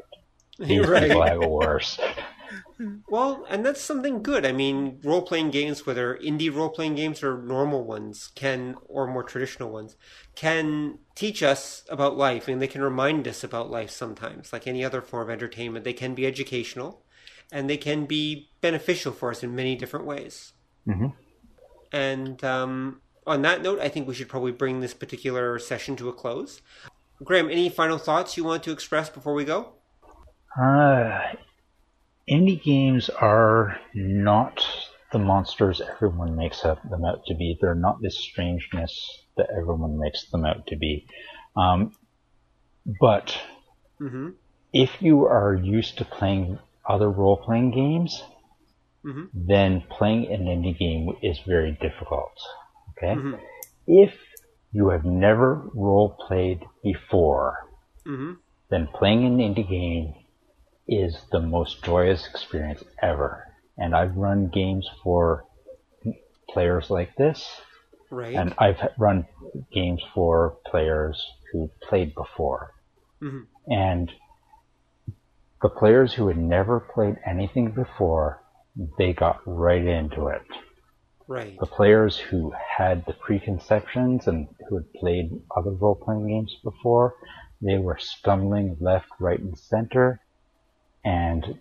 [0.68, 0.92] These Right.
[0.92, 1.98] people have it worse.
[3.08, 4.44] Well, and that's something good.
[4.46, 9.06] I mean, role playing games, whether indie role playing games or normal ones, can, or
[9.06, 9.96] more traditional ones,
[10.34, 14.52] can teach us about life and they can remind us about life sometimes.
[14.52, 17.04] Like any other form of entertainment, they can be educational
[17.52, 20.54] and they can be beneficial for us in many different ways.
[20.88, 21.14] Mhm.
[21.92, 26.08] And um, on that note, I think we should probably bring this particular session to
[26.08, 26.62] a close.
[27.22, 29.74] Graham, any final thoughts you want to express before we go?
[30.58, 31.20] Uh,
[32.28, 34.66] indie games are not
[35.12, 37.58] the monsters everyone makes them out to be.
[37.60, 41.06] They're not this strangeness that everyone makes them out to be.
[41.56, 41.94] Um,
[43.00, 43.36] but
[44.00, 44.30] Mm-hmm.
[44.72, 46.58] if you are used to playing
[46.88, 48.22] other role playing games,
[49.04, 49.28] Mhm.
[49.34, 52.32] then playing an indie game is very difficult.
[52.90, 53.14] Okay?
[53.14, 53.40] Mhm.
[53.86, 54.14] If
[54.70, 57.68] you have never role played before,
[58.06, 58.32] Mm-hmm.
[58.70, 60.14] then playing an indie game
[60.88, 63.46] is the most joyous experience ever.
[63.76, 65.44] And I've run games for
[66.48, 67.60] players like this,
[68.10, 68.34] Right.
[68.34, 69.26] and I've run
[69.72, 72.72] games for players who played before.
[73.20, 73.46] Mhm.
[73.68, 74.12] And
[75.62, 78.42] the players who had never played anything before,
[78.98, 80.42] they got right into it.
[81.28, 81.56] right.
[81.60, 87.14] The players who had the preconceptions and who had played other role playing games before,
[87.60, 90.20] they were stumbling left, right, and center.
[91.04, 91.58] And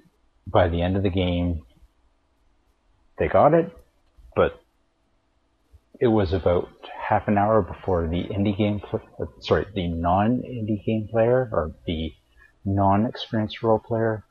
[0.48, 1.61] by the end of the game,
[3.19, 3.72] they got it,
[4.36, 4.60] but
[5.99, 6.69] it was about
[7.07, 11.76] half an hour before the indie game, pl- uh, sorry, the non-indie game player or
[11.86, 12.11] the
[12.66, 14.24] non-experienced role player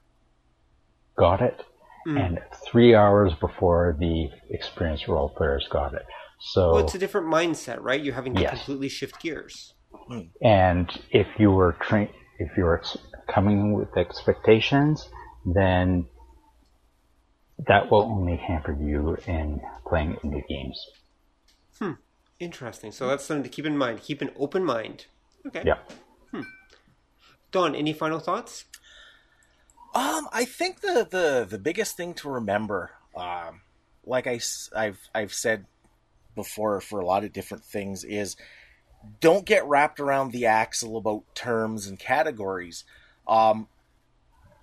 [1.16, 1.65] got it,
[2.07, 2.19] Mm.
[2.19, 6.07] and three hours before the experienced role players got it.
[6.39, 8.02] So, Well, it's a different mindset, right?
[8.02, 8.52] You're having to Yes.
[8.52, 9.74] completely shift gears.
[10.40, 12.09] and if you were train,
[12.39, 12.97] if you were ex-
[13.28, 15.09] coming with expectations,
[15.44, 16.07] then
[17.66, 20.86] that will only hamper you in playing indie games.
[21.78, 21.93] Hmm.
[22.39, 22.93] Interesting.
[22.93, 24.01] So that's something to keep in mind.
[24.02, 25.07] Keep an open mind.
[25.47, 25.62] Okay.
[25.66, 25.78] Yeah.
[27.51, 28.64] Don, any final thoughts?
[29.94, 33.62] Um, I think the the the biggest thing to remember, um,
[34.05, 34.40] like I
[34.74, 35.66] have I've said
[36.36, 38.36] before for a lot of different things, is
[39.20, 42.85] don't get wrapped around the axle about terms and categories.
[43.27, 43.66] Um,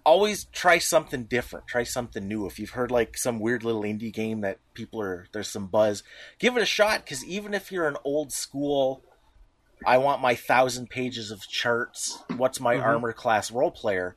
[0.06, 1.68] always try something different.
[1.68, 2.46] Try something new.
[2.46, 6.04] If you've heard like some weird little indie game that people are there's some buzz,
[6.40, 7.04] give it a shot.
[7.04, 9.04] Because even if you're an old school,
[9.86, 12.22] I want my thousand pages of charts.
[12.36, 12.86] What's my mm-hmm.
[12.86, 14.16] armor class role player?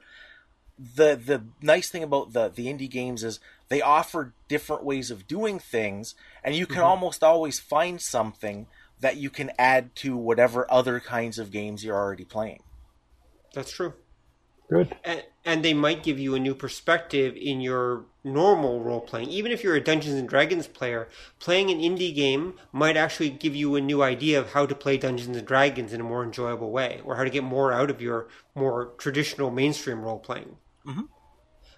[0.95, 3.39] the the nice thing about the the indie games is
[3.69, 6.87] they offer different ways of doing things and you can mm-hmm.
[6.87, 8.67] almost always find something
[9.01, 12.63] that you can add to whatever other kinds of games you're already playing.
[13.55, 13.95] That's true.
[14.71, 14.97] Good.
[15.05, 19.29] And, and they might give you a new perspective in your normal role playing.
[19.31, 21.09] Even if you're a Dungeons and Dragons player,
[21.41, 24.97] playing an indie game might actually give you a new idea of how to play
[24.97, 28.01] Dungeons and Dragons in a more enjoyable way, or how to get more out of
[28.01, 30.57] your more traditional mainstream role playing.
[30.87, 31.07] Mm-hmm.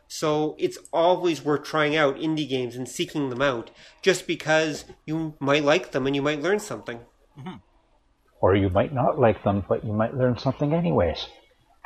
[0.09, 3.71] So it's always worth trying out indie games and seeking them out,
[4.03, 7.01] just because you might like them and you might learn something.
[7.39, 7.57] Mm-hmm.
[8.43, 11.27] Or you might not like them, but you might learn something anyways.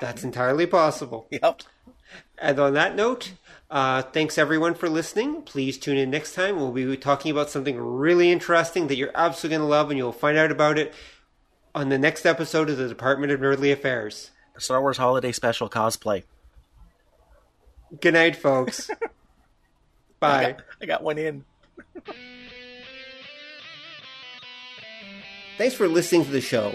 [0.00, 1.26] That's entirely possible.
[1.30, 1.62] Yep.
[2.38, 3.32] And on that note,
[3.70, 5.42] uh, thanks everyone for listening.
[5.42, 6.56] Please tune in next time.
[6.56, 10.12] We'll be talking about something really interesting that you're absolutely going to love, and you'll
[10.12, 10.94] find out about it
[11.74, 14.30] on the next episode of the Department of Nerdly Affairs.
[14.58, 16.24] Star Wars Holiday Special cosplay.
[18.00, 18.90] Good night, folks.
[20.20, 20.56] Bye.
[20.80, 21.44] I got one in.
[25.58, 26.74] Thanks for listening to the show.